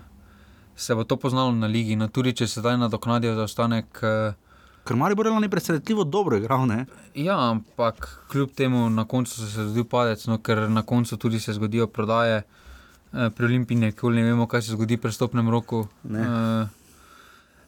se 0.76 0.96
bo 0.96 1.04
to 1.04 1.16
poznalo 1.18 1.52
na 1.54 1.68
ligi. 1.68 1.96
No, 1.96 2.08
tudi 2.10 2.34
če 2.34 2.48
se 2.48 2.60
zdaj 2.60 2.78
nadoknadijo 2.78 3.36
zaostanek. 3.36 3.86
eh, 4.04 4.34
Ker 4.84 4.96
Maribor 4.96 5.26
je 5.26 5.32
lani 5.32 5.50
presenetljivo 5.50 6.04
dobro 6.06 6.38
igral. 6.38 6.66
Ne. 6.66 6.86
Ja, 7.16 7.40
ampak 7.42 7.96
kljub 8.28 8.52
temu 8.52 8.90
na 8.90 9.06
koncu 9.06 9.32
se 9.32 9.60
je 9.60 9.66
zgodil 9.66 9.84
padec, 9.86 10.28
no, 10.28 10.38
ker 10.40 10.70
na 10.70 10.84
koncu 10.84 11.18
tudi 11.18 11.40
se 11.40 11.54
zgodijo 11.54 11.88
prodaje. 11.88 12.44
eh, 13.14 13.30
Pri 13.30 13.46
Olimpiji 13.46 13.78
nikoli 13.80 14.16
ne 14.18 14.24
vemo, 14.26 14.48
kaj 14.48 14.62
se 14.62 14.72
zgodi 14.72 14.98
pri 14.98 15.12
stopnem 15.12 15.50
roku. 15.50 15.88
Ne. 16.04 16.20
Eh, 16.22 16.68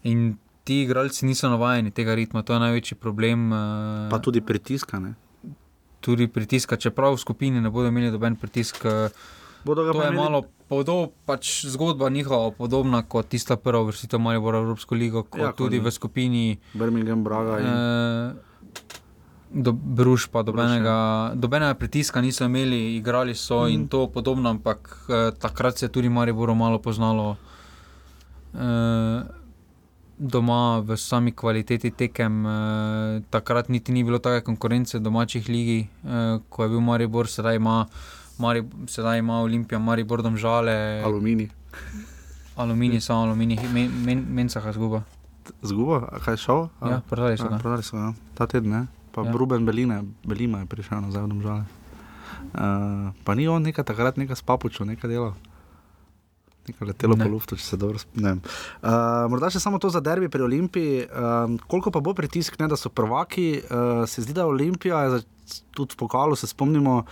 In 0.04 0.36
ti 0.64 0.82
igralci 0.82 1.26
niso 1.26 1.50
navajeni 1.50 1.92
tega 1.92 2.14
ritma, 2.14 2.44
to 2.44 2.54
je 2.54 2.60
največji 2.60 2.96
problem. 2.96 3.54
eh, 3.54 4.10
Pa 4.10 4.20
tudi 4.20 4.42
pritiska. 4.42 5.00
Ne. 5.00 5.14
tudi 6.00 6.28
pritiska, 6.28 6.78
čeprav 6.78 7.14
v 7.14 7.18
skupini 7.18 7.62
ne 7.62 7.70
bodo 7.70 7.88
imeli 7.88 8.12
doben 8.12 8.36
pritisk. 8.36 8.86
eh, 8.86 9.10
Bodo 9.64 9.84
ga 9.84 9.92
To 9.92 10.02
je 10.02 10.08
imeli- 10.08 10.18
malo 10.18 10.42
podobno, 10.68 11.12
pač 11.26 11.66
zgodba 11.66 12.10
njihova 12.10 12.52
podobna 12.52 13.02
kot 13.02 13.28
tista 13.28 13.56
prva 13.56 13.84
vrstitev 13.84 14.20
Maribora 14.20 14.60
v 14.60 14.64
Evropsko 14.64 14.96
ligo, 14.96 15.24
kot 15.24 15.40
Ja, 15.40 15.46
ja, 15.46 15.52
tudi 15.52 15.78
ni. 15.78 15.86
v 15.86 15.92
skupini 15.92 16.58
Birmingham, 16.74 17.24
Braga. 17.24 17.60
In... 17.60 17.66
eh, 17.66 18.34
do, 19.54 19.72
Bruž, 19.72 20.28
pa 20.28 20.44
dobenega, 20.44 20.96
dobenega 21.34 21.74
pritiska 21.74 22.22
niso 22.22 22.46
imeli, 22.46 22.96
igrali 22.96 23.36
so 23.36 23.62
mm. 23.62 23.70
in 23.70 23.88
to 23.88 24.08
podobno, 24.08 24.50
ampak 24.50 24.80
eh, 25.08 25.32
takrat 25.34 25.78
se 25.78 25.86
je 25.86 25.90
tudi 25.90 26.10
Mariboro 26.10 26.56
malo 26.56 26.80
poznalo. 26.80 27.38
Eh, 28.54 29.24
Doma 30.20 30.80
v 30.80 30.98
sami 30.98 31.30
kvaliteti 31.32 31.92
tekem, 31.92 32.42
eh, 32.42 32.50
takrat 33.30 33.70
niti 33.70 33.92
ni 33.92 34.04
bilo 34.04 34.18
take 34.18 34.42
konkurence 34.42 35.00
domačih 35.00 35.46
ligi, 35.46 35.80
eh, 36.04 36.40
ko 36.50 36.64
je 36.64 36.70
bil 36.70 36.82
Maribor, 36.82 37.28
sedaj 37.28 37.56
ima, 37.56 37.86
Mari, 38.38 38.64
sedaj 38.88 39.20
ima 39.20 39.42
Olimpija, 39.42 39.80
Maribor, 39.80 40.22
domžale, 40.22 41.02
Aluminij. 41.06 41.50
aluminij, 42.56 43.00
samo 43.02 43.22
aluminij, 43.22 43.58
men, 43.74 43.92
men, 44.06 44.26
mencaha 44.30 44.72
zguba. 44.74 45.02
Zguba, 45.62 46.20
kaj 46.26 46.34
je 46.34 46.38
šel? 46.38 46.70
Ja, 46.82 47.02
prodali 47.10 47.38
so 47.38 47.50
ga. 47.50 47.58
Prodali 47.58 47.84
so 47.84 47.98
ga, 47.98 48.04
ja. 48.04 48.14
ta 48.34 48.46
teden. 48.48 48.70
Ne? 48.70 48.88
Pa 49.12 49.22
Ja. 49.22 49.28
ja. 49.28 49.34
Ruben 49.38 49.66
Belina, 49.66 50.04
Belima 50.28 50.60
je 50.60 50.66
prišel 50.66 51.02
nazaj 51.02 51.24
v 51.24 51.28
domžale. 51.30 51.64
Uh, 52.54 53.10
pa 53.24 53.34
ni 53.36 53.48
on 53.48 53.62
nekaj 53.64 53.84
takrat 53.86 54.18
nekaj 54.18 54.36
s 54.36 54.42
papučo, 54.46 54.86
nekaj 54.86 55.10
delal. 55.10 55.34
Letelo 56.82 57.16
Ne. 57.16 57.26
po 57.26 57.32
luftu, 57.32 57.56
če 57.56 57.64
se 57.64 57.78
dobro 57.78 58.00
spomnim. 58.00 58.42
Uh, 58.82 59.26
morda 59.32 59.50
še 59.54 59.62
samo 59.64 59.80
to 59.80 59.90
za 59.90 60.02
derbi 60.04 60.30
pri 60.30 60.44
Olimpiji. 60.44 61.06
Uh, 61.08 61.58
koliko 61.68 61.92
pa 61.92 62.02
bo 62.04 62.14
pritisk, 62.14 62.60
ne, 62.60 62.68
da 62.68 62.78
so 62.78 62.90
prvaki, 62.90 63.62
uh, 63.64 64.06
se 64.10 64.22
zdi, 64.22 64.36
da 64.38 64.48
Olimpija 64.48 65.20
tudi 65.72 65.96
v 65.96 66.00
pokalu, 66.00 66.36
se 66.36 66.48
spomnimo, 66.48 67.04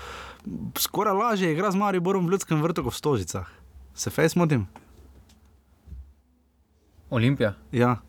skoraj 0.80 1.16
lažje 1.16 1.54
igra 1.54 1.72
z 1.72 1.80
Mariborom 1.80 2.28
v 2.28 2.36
ljudskem 2.36 2.60
vrtu 2.62 2.84
kot 2.84 2.94
v 2.94 3.00
Stožicah. 3.00 3.48
Se 3.96 4.12
fejs 4.12 4.36
motim? 4.36 4.68
Olimpija. 7.10 7.56
Ja, 7.72 8.02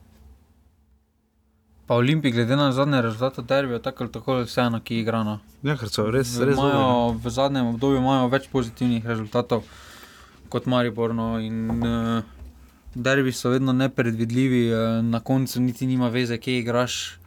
Pa 1.86 1.94
Olimpij, 1.94 2.32
glede 2.32 2.56
na 2.56 2.72
zadnje 2.72 3.02
rezultate 3.02 3.42
derbijo, 3.42 3.78
tako 3.78 4.04
ali 4.04 4.12
tako 4.12 4.40
vseeno, 4.42 4.80
ki 4.80 4.98
igra. 5.00 5.22
No. 5.22 5.38
ja 5.62 5.76
ker 5.78 5.88
so 5.88 6.08
res, 6.10 6.32
res 6.42 6.58
imajo, 6.58 7.12
v 7.22 7.30
zadnjem 7.30 7.68
obdobju 7.70 8.00
imajo 8.02 8.26
več 8.32 8.48
pozitivnih 8.50 9.06
rezultatov 9.06 9.62
kot 10.48 10.66
Mariborno. 10.66 11.36
In, 11.40 11.70
uh, 11.82 12.22
derbi 12.94 13.32
so 13.32 13.50
vedno 13.50 13.72
nepredvidljivi, 13.72 14.62
uh, 14.72 15.04
na 15.04 15.20
koncu 15.20 15.60
niti 15.60 15.86
nima 15.86 16.08
veze, 16.08 16.38
kje 16.38 16.58
igraš. 16.58 17.18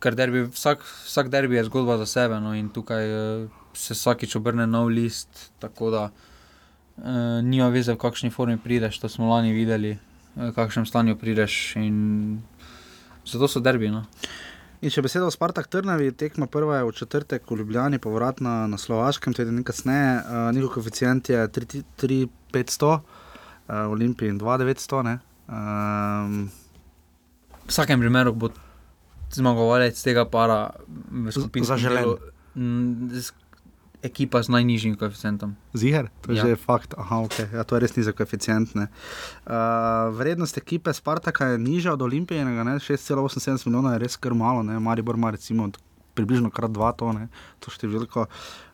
Ker 0.00 0.16
derbi, 0.16 0.46
vsak, 0.48 0.84
vsak 1.06 1.28
derbi 1.28 1.56
je 1.56 1.64
zgodba 1.68 1.98
za 2.00 2.06
sebe 2.06 2.40
no, 2.40 2.54
in 2.56 2.68
tukaj 2.72 3.10
uh, 3.14 3.48
se 3.74 3.94
vsakič 3.94 4.36
obrne 4.36 4.66
nov 4.66 4.88
list. 4.88 5.50
Tako 5.60 5.90
da 5.90 6.04
uh, 6.10 7.40
nima 7.44 7.68
veze, 7.68 7.94
v 7.94 8.00
kakšni 8.00 8.30
formi 8.30 8.58
prideš, 8.58 8.98
to 9.00 9.08
smo 9.08 9.30
lani 9.30 9.52
videli, 9.52 9.96
uh, 10.36 10.50
v 10.50 10.54
kakšnem 10.56 10.86
stanju 10.86 11.18
prideš. 11.20 11.76
In 11.76 12.40
zato 13.24 13.48
so 13.48 13.60
derbi. 13.60 13.92
No. 13.92 14.06
In 14.80 14.88
če 14.88 15.02
besedo 15.04 15.26
o 15.28 15.32
Spartak 15.32 15.66
Trnavi, 15.68 16.08
tekma 16.16 16.46
prva 16.48 16.78
je 16.78 16.86
v 16.88 16.92
četrtek 16.96 17.50
v 17.50 17.58
Ljubljani, 17.60 17.98
povratna 18.00 18.64
na 18.64 18.78
Slovaškem, 18.80 19.34
teden 19.36 19.60
kasneje, 19.60 20.14
uh, 20.22 20.48
njihov 20.56 20.72
koeficient 20.72 21.28
je 21.28 21.42
3500, 21.52 22.88
uh, 22.88 23.02
Olimpij 23.92 24.32
in 24.32 24.38
2900. 24.40 25.02
Ne? 25.04 25.18
Um, 25.52 26.48
V 27.66 27.68
vsakem 27.68 28.00
primeru 28.00 28.32
bo 28.32 28.48
zmagovalec 29.36 30.00
tega 30.00 30.24
para 30.24 30.72
v 30.88 31.28
skupini. 31.28 31.66
zaželen. 31.66 32.16
Ekipa 34.02 34.40
z 34.42 34.48
najnižjim 34.48 34.94
koeficientom. 34.96 35.56
Ziger, 35.74 36.08
to 36.20 36.32
je 36.32 36.36
Ja. 36.36 36.44
že 36.46 36.56
fakt. 36.56 36.94
Aha, 36.96 37.16
okay. 37.20 37.52
ja, 37.52 37.64
to 37.64 37.76
je 37.76 37.80
res 37.80 37.92
nizek 37.92 38.16
koeficient. 38.16 38.74
ne. 38.74 38.88
Uh, 39.46 39.52
vrednost 40.10 40.56
ekipe 40.56 40.92
Spartaka 40.92 41.46
je 41.46 41.58
nižja 41.58 41.92
od 41.92 42.02
Olimpijega, 42.02 42.64
6,78 42.80 43.66
milijona 43.66 43.92
je 43.92 43.98
res 43.98 44.16
kar 44.16 44.34
malo, 44.34 44.62
ne? 44.62 44.80
Maribor 44.80 45.14
ima 45.14 45.30
recimo 45.30 45.68
približno 46.14 46.50
krat 46.50 46.70
dva 46.70 46.92
to, 46.92 47.12
ne? 47.12 47.28
to 47.58 47.70
številko. 47.70 48.26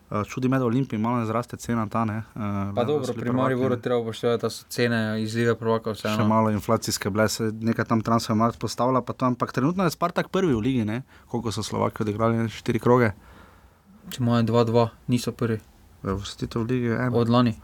Uh, 0.07 0.23
čudi 0.23 0.47
me, 0.47 0.55
da 0.55 0.63
Olimpiji 0.63 0.99
malo 0.99 1.19
ne 1.19 1.25
zraste 1.25 1.57
cena 1.57 1.83
ta. 1.87 2.05
Ne? 2.05 2.23
Uh, 2.31 2.71
Pa 2.71 2.83
dobro, 2.83 3.11
pri 3.13 3.27
Mariboru 3.27 3.75
treba 3.75 3.99
upoštevati, 3.99 4.41
da 4.41 4.49
so 4.49 4.63
cene 4.69 5.19
iz 5.19 5.35
lige 5.35 5.55
prvaka 5.55 5.91
Še 5.91 6.07
vseeno. 6.07 6.27
malo 6.27 6.47
inflacijske 6.49 7.09
bile, 7.09 7.27
se 7.27 7.51
nekaj 7.51 7.85
tam 7.85 7.99
transfermarkt 8.01 8.55
postavlja, 8.57 9.01
pa 9.01 9.11
to, 9.11 9.25
ampak 9.25 9.51
trenutno 9.51 9.83
je 9.83 9.91
Spartak 9.91 10.31
prvi 10.31 10.55
v 10.55 10.59
ligi, 10.59 10.85
ne? 10.85 11.01
koliko 11.27 11.51
so 11.51 11.59
Slovaki 11.59 12.03
odigrali, 12.03 12.47
štiri 12.47 12.79
kroge, 12.79 13.11
Če 14.09 14.23
imajo 14.23 14.43
2-2, 14.43 14.87
niso 15.07 15.31
prvi 15.31 15.59
vrstitev 16.03 16.61
v 16.61 16.65
ligi. 16.65 16.87
ena. 16.87 17.11
od 17.13 17.29
lani. 17.29 17.55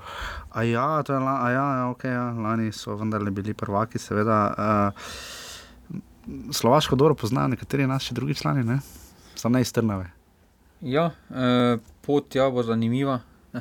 A 0.51 0.63
ja, 0.63 1.03
to 1.03 1.13
je 1.13 1.19
la, 1.19 1.38
a 1.45 1.49
ja, 1.49 1.67
ja, 1.77 1.86
okay, 1.93 2.12
ja, 2.12 2.32
lani 2.32 2.71
so 2.71 2.95
vendarle 2.95 3.32
bili 3.32 3.53
prvaki, 3.53 3.99
seveda. 3.99 4.53
Uh, 4.58 6.01
Slovaško 6.51 6.95
dobro 6.95 7.15
poznajo 7.15 7.47
nekateri 7.47 7.88
naši 7.88 8.13
drugi 8.13 8.36
člani, 8.36 8.63
ne? 8.63 8.79
samo 9.36 9.53
ne 9.53 9.62
iz 9.62 9.73
Trnave. 9.73 10.06
Ja, 10.82 11.12
eh, 11.29 11.77
pot 12.01 12.36
ja 12.36 12.49
bo 12.49 12.63
zanimiva. 12.63 13.19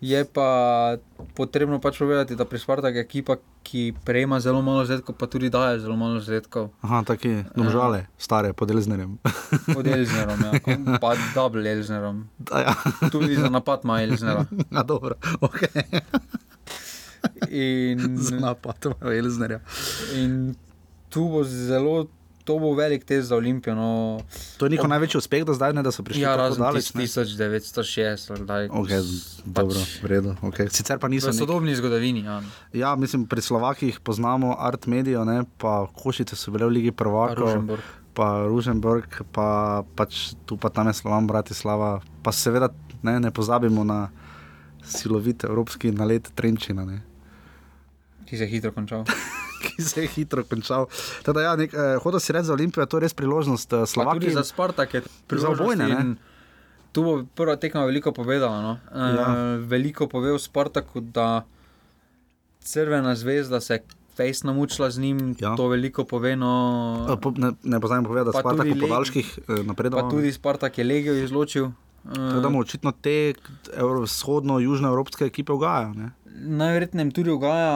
Je 0.00 0.24
pa 0.24 0.96
potrebno 1.34 1.80
pač 1.80 1.98
povedati, 1.98 2.36
da 2.36 2.44
pri 2.44 2.58
Spartaku 2.58 2.96
je 2.96 3.00
ekipa, 3.00 3.36
ki 3.66 3.90
prejema 4.06 4.38
zelo 4.40 4.62
malo 4.62 4.84
zredkov, 4.86 5.16
pa 5.18 5.26
tudi 5.26 5.50
daje 5.50 5.80
zelo 5.82 5.96
malo 5.98 6.20
zredkov. 6.22 6.70
Aha, 6.86 7.02
taki 7.02 7.42
domžale, 7.56 8.06
stare, 8.14 8.52
pod 8.54 8.70
Elznerjem. 8.70 9.18
Od 9.78 9.86
Elznerom, 9.86 10.38
ja. 10.38 10.52
pa 11.02 11.14
double 11.34 11.66
Elznerom. 11.66 12.28
ja, 12.54 12.74
Tudi 13.10 13.34
za 13.34 13.50
napad 13.50 13.82
ima 13.84 13.98
Elznera. 14.02 14.46
ja, 14.74 14.82
dobro, 14.82 15.18
ok. 15.40 15.60
In, 17.50 18.14
Z 18.22 18.38
napadom 18.38 18.94
Elznerja. 19.02 19.60
in 20.14 20.54
tu 21.10 21.28
bo 21.28 21.42
zelo, 21.44 22.06
to 22.46 22.58
bo 22.62 22.70
velik 22.78 23.02
test 23.04 23.28
za 23.28 23.36
Olimpijo. 23.36 23.74
No. 23.74 24.20
To 24.56 24.66
je 24.66 24.70
njihov 24.70 24.86
največji 24.88 25.18
uspeh 25.18 25.42
do 25.44 25.54
zdaj, 25.54 25.74
ne, 25.74 25.82
da 25.82 25.90
so 25.90 26.06
prišli 26.06 26.22
Ja, 26.22 26.36
tako 26.38 26.62
daleč. 26.62 26.94
ne? 26.94 27.02
1960, 27.02 28.46
da 28.46 28.54
Okay, 28.70 29.02
dobro, 29.44 29.82
v 30.02 30.06
redu. 30.06 30.36
Okay. 30.46 30.70
Sicer 30.70 31.02
pa 31.02 31.10
niso 31.10 31.34
v 31.34 31.34
sodobni 31.34 31.74
zgodovini. 31.74 32.22
Ja. 32.22 32.38
Ja, 32.72 32.90
mislim, 32.94 33.26
pri 33.26 33.42
Slovakih 33.42 33.98
poznamo 34.00 34.54
Art 34.54 34.86
Medijo, 34.86 35.26
ne, 35.26 35.42
pa 35.58 35.90
Košice 35.90 36.38
so 36.38 36.54
bile 36.54 36.70
v 36.70 36.78
Ligi 36.78 36.92
prvakov, 36.94 37.66
pa 38.14 38.46
Ruženburg, 38.46 39.26
pa 39.34 39.82
pač 39.98 40.38
tu 40.46 40.54
pa 40.56 40.70
tam 40.70 40.86
je 40.86 40.94
Slovan 40.94 41.26
Bratislava. 41.26 41.98
Pa 42.22 42.30
seveda 42.30 42.70
ne, 43.02 43.18
ne 43.20 43.30
pozabimo 43.34 43.82
na 43.84 44.08
silovit 44.86 45.44
evropski 45.44 45.90
nalet 45.90 46.30
Trenčina, 46.38 46.86
ne, 46.86 47.02
ki 48.26 48.38
se 48.38 48.46
je 48.46 48.54
hitro 48.54 48.70
končal. 48.70 49.02
ki 49.66 49.80
se 49.80 50.00
je 50.00 50.08
hitro 50.08 50.44
končal. 50.44 50.86
Teda, 51.22 51.40
ja, 51.42 51.52
nek, 51.54 51.70
eh, 51.70 51.96
hotel 51.96 52.18
si 52.18 52.30
reči 52.30 52.44
za 52.44 52.52
Olimpijo, 52.52 52.84
to 52.84 52.96
je 52.96 53.02
res 53.02 53.14
priložnost. 53.14 53.68
Eh, 53.68 53.76
Pa 53.78 53.86
Slovaki, 53.86 54.20
tudi 54.20 54.32
za 54.32 54.44
Spartak 54.44 54.88
je 54.90 55.02
Za 55.30 55.48
obojne, 55.48 55.84
ne? 55.84 55.98
in 55.98 56.16
Tu 56.92 57.02
bo 57.02 57.24
prva 57.26 57.56
tekma 57.56 57.82
veliko 57.82 58.08
povedala. 58.10 58.56
No? 58.58 58.72
E, 58.86 58.96
Ja. 59.12 59.26
Veliko 59.58 60.06
pove 60.06 60.30
o 60.30 60.38
Spartaku, 60.38 61.00
da 61.02 61.44
Crvena 62.58 63.12
zvezda 63.12 63.60
se 63.60 63.74
je 63.74 63.84
fejs 64.16 64.42
namučila 64.42 64.88
z 64.88 64.98
njim, 64.98 65.36
Ja. 65.36 65.52
to 65.54 65.68
veliko 65.68 66.04
pove. 66.04 66.32
No, 66.34 66.52
eh, 67.06 67.16
po- 67.16 67.32
ne, 67.32 67.52
ne 67.62 67.76
pozabimo 67.78 68.08
povedati, 68.08 68.26
da 68.26 68.32
Pa 68.32 68.40
Spartak 68.40 68.64
tudi 68.64 68.80
po 68.80 68.86
podaljških 68.86 69.26
eh, 69.38 69.62
napredoval. 69.62 70.02
pa 70.02 70.10
tudi 70.10 70.32
Spartak 70.32 70.72
je 70.74 70.84
Legijo 70.84 71.14
izločil. 71.16 71.68
Tako 72.06 72.40
da 72.40 72.48
mu 72.48 72.60
očitno 72.60 72.92
te 72.94 73.34
vzhodno-južnoevropske 73.76 75.24
ekipe 75.24 75.52
ugajajo. 75.52 75.92
Ne. 76.36 76.56
Najverjetneje 76.56 77.10
tudi 77.10 77.30
ugaja, 77.30 77.72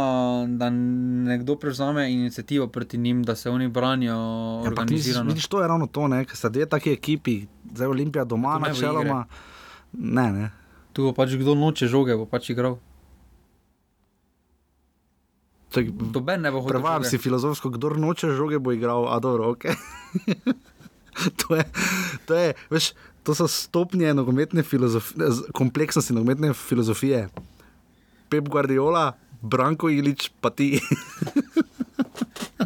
da 0.49 0.71
nekdo 0.71 1.57
prevzame 1.57 2.13
inicijativo 2.13 2.67
proti 2.67 2.99
njim, 2.99 3.23
da 3.23 3.37
se 3.37 3.51
oni 3.51 3.69
branijo 3.69 4.17
vidiš, 4.57 4.69
organizirano. 4.69 5.29
vidiš, 5.29 5.47
to 5.47 5.63
je 5.63 5.69
ravno 5.69 5.87
to, 5.87 6.09
ne, 6.09 6.25
ker 6.25 6.37
sta 6.37 6.49
dve 6.49 6.67
taki 6.67 6.93
ekipi, 6.93 7.47
zdaj 7.75 7.87
Olimpija 7.87 8.25
doma, 8.25 8.59
To 8.59 8.69
načeloma. 8.69 9.25
Ne, 9.93 10.33
ne. 10.33 10.51
Tu 10.93 11.03
bo 11.03 11.13
pač 11.13 11.35
kdo 11.39 11.55
noče 11.55 11.87
žoge, 11.87 12.17
bo 12.17 12.27
pač 12.27 12.51
igral. 12.51 12.79
Čak, 15.71 15.91
Doben 15.91 16.43
ne 16.43 16.51
bo 16.51 16.61
hotel. 16.61 16.81
Prevajam 16.81 17.05
žoge. 17.05 17.11
si 17.11 17.19
filozofsko, 17.19 17.71
kdo 17.71 17.95
noče 17.95 18.35
žoge, 18.35 18.59
bo 18.59 18.75
igral, 18.75 19.07
a 19.07 19.21
dobro, 19.23 19.55
ok. 19.55 19.71
to, 21.41 21.57
je, 21.57 21.65
to, 22.27 22.35
je, 22.35 22.55
veš, 22.71 22.93
to 23.23 23.35
so 23.35 23.47
stopnje 23.49 24.15
nogometne 24.15 24.63
filozofije, 24.63 25.31
kompleksnosti 25.55 26.15
nogometne 26.15 26.53
filozofije. 26.55 27.29
Pep 28.31 28.49
Guardiola, 28.49 29.11
Branko 29.43 29.91
Ilič, 29.91 30.31
pa 30.41 30.55
ti. 30.55 30.79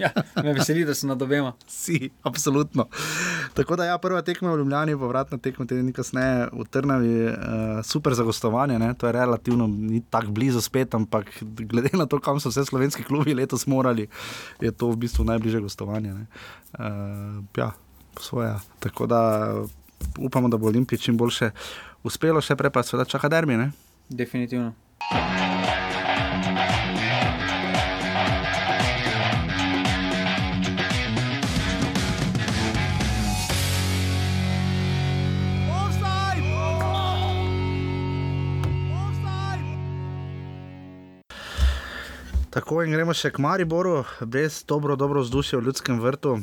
Ja, 0.01 0.11
me 0.43 0.53
veseli, 0.53 0.85
da 0.85 0.95
sem 0.95 1.09
nad 1.09 1.23
obema. 1.23 1.53
Si, 1.67 2.11
absolutno. 2.23 2.89
Tako 3.55 3.77
da, 3.77 3.85
ja, 3.85 3.99
prva 3.99 4.23
tekma 4.23 4.53
v 4.53 4.59
Ljubljani, 4.59 4.97
povratna 4.99 5.39
tekma 5.39 5.67
teden 5.71 5.93
kasneje 5.95 6.49
v 6.53 6.65
Trnavi, 6.71 7.15
uh, 7.27 7.35
super 7.87 8.15
za 8.15 8.27
gostovanje, 8.27 8.79
ne? 8.79 8.95
to 8.99 9.07
je 9.07 9.13
relativno 9.13 9.67
ni 9.67 10.03
tako 10.11 10.35
blizu 10.35 10.61
spet, 10.61 10.95
ampak 10.95 11.31
glede 11.43 11.93
na 11.93 12.07
to, 12.07 12.19
kam 12.21 12.41
so 12.41 12.51
vse 12.51 12.65
slovenski 12.65 13.05
klubi 13.05 13.35
letos 13.35 13.67
morali, 13.67 14.09
je 14.61 14.73
to 14.73 14.91
v 14.91 14.97
bistvu 15.07 15.25
najbližje 15.25 15.61
gostovanje. 15.61 16.15
ne. 16.15 16.27
Uh, 16.79 17.45
ja, 17.57 17.71
po 18.15 18.23
svoje. 18.23 18.55
Tako 18.79 19.07
da 19.07 19.53
upamo, 20.19 20.49
da 20.49 20.57
bo 20.57 20.67
Olimpiji 20.67 20.99
čim 20.99 21.17
boljše 21.17 21.51
uspelo, 22.03 22.41
še 22.41 22.57
prej 22.57 22.71
pa 22.71 22.83
seveda 22.83 23.07
čaka 23.09 23.29
derbi. 23.29 23.57
Ne? 23.57 23.71
Definitivno. 24.09 24.75
Tako 42.55 42.85
in 42.87 42.93
gremo 42.95 43.11
še 43.11 43.33
k 43.35 43.43
Mariboru, 43.43 44.05
brez 44.31 44.61
dobro, 44.63 44.95
dobro 44.95 45.25
vzdušje 45.25 45.59
v 45.59 45.65
ljudskem 45.67 45.97
vrtu. 45.99 46.37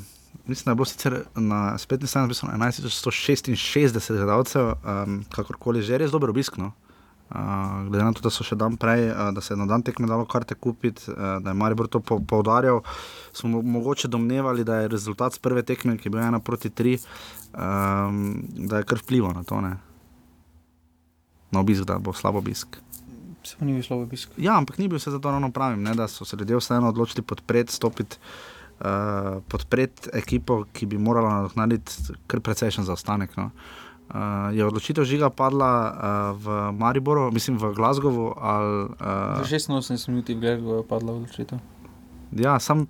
Mislim, 0.43 0.65
da 0.65 0.73
je 0.73 0.75
bilo 0.75 0.87
sicer 0.89 1.13
na 1.39 1.59
spletni 1.79 2.07
strani 2.07 2.27
napisano 2.27 2.51
1166 2.59 4.17
gledalcev, 4.17 4.73
um, 4.83 5.21
kakorkoli 5.31 5.79
že, 5.79 6.01
res 6.01 6.11
dober 6.11 6.33
obisk. 6.33 6.57
No? 6.59 6.73
Uh, 7.31 7.87
glede 7.87 8.03
na 8.03 8.11
to, 8.11 8.25
da 8.27 8.33
so 8.33 8.43
še 8.43 8.59
dan 8.59 8.75
prej, 8.75 9.05
uh, 9.07 9.29
da 9.31 9.39
se 9.39 9.53
je 9.53 9.59
na 9.63 9.69
dan 9.71 9.87
tekme 9.87 10.09
dalo 10.11 10.27
karte 10.27 10.59
kupiti, 10.59 11.07
uh, 11.13 11.39
da 11.39 11.55
je 11.55 11.59
Maribor 11.63 11.87
to 11.87 12.03
po, 12.03 12.19
poudarjal, 12.19 12.83
smo 13.31 13.53
mo- 13.55 13.63
mogoče 13.79 14.11
domnevali, 14.11 14.67
da 14.67 14.81
je 14.81 14.91
rezultat 14.91 15.39
z 15.39 15.39
prve 15.39 15.63
tekme, 15.63 15.95
ki 15.95 16.11
je 16.11 16.17
bil 16.17 16.25
ena 16.27 16.43
proti 16.43 16.75
tri, 16.75 16.97
um, 17.55 18.41
da 18.67 18.83
je 18.83 18.91
kar 18.91 18.99
vplival 18.99 19.31
na 19.39 19.47
to, 19.47 19.63
ne? 19.63 19.77
na 21.55 21.63
obisk, 21.63 21.87
da 21.87 22.03
bo 22.03 22.11
slab 22.11 22.35
obisk. 22.43 22.81
Ni 23.61 23.75
bil 23.75 23.83
slabo 23.85 24.07
obisk. 24.07 24.33
Ja, 24.41 24.55
ampak 24.57 24.79
ni 24.81 24.87
bil 24.89 24.97
vse 24.97 25.13
zato 25.13 25.31
ravno 25.31 25.51
pravim, 25.53 25.83
ne, 25.85 25.93
da 25.97 26.07
so 26.09 26.25
se 26.25 26.37
ljudje 26.37 26.57
vseeno 26.57 26.89
odločili 26.89 27.21
podpreti, 27.21 27.73
stopiti, 27.73 28.17
uh, 28.81 29.37
podpreti 29.47 30.09
ekipo, 30.17 30.63
ki 30.73 30.89
bi 30.89 30.97
morala 30.97 31.35
nadoknaditi 31.35 32.17
kar 32.27 32.41
precejšen 32.41 32.87
zaostanek. 32.89 33.37
No. 33.37 33.51
Uh, 34.11 34.49
je 34.57 34.65
odločitev 34.65 35.05
žiga 35.07 35.29
padla 35.29 35.71
uh, 35.71 36.39
v 36.41 36.71
Mariboru, 36.79 37.29
mislim 37.31 37.57
v 37.61 37.69
Glasgowu. 37.77 38.33
Ali, 38.35 38.89
uh, 38.97 39.45
Za 39.45 39.55
86 39.55 40.09
minut 40.09 40.29
je 40.29 40.35
gledal, 40.35 40.81
je 40.81 40.87
padla 40.87 41.13
odločitev. 41.13 41.59
ja, 42.31 42.59
sam, 42.59 42.87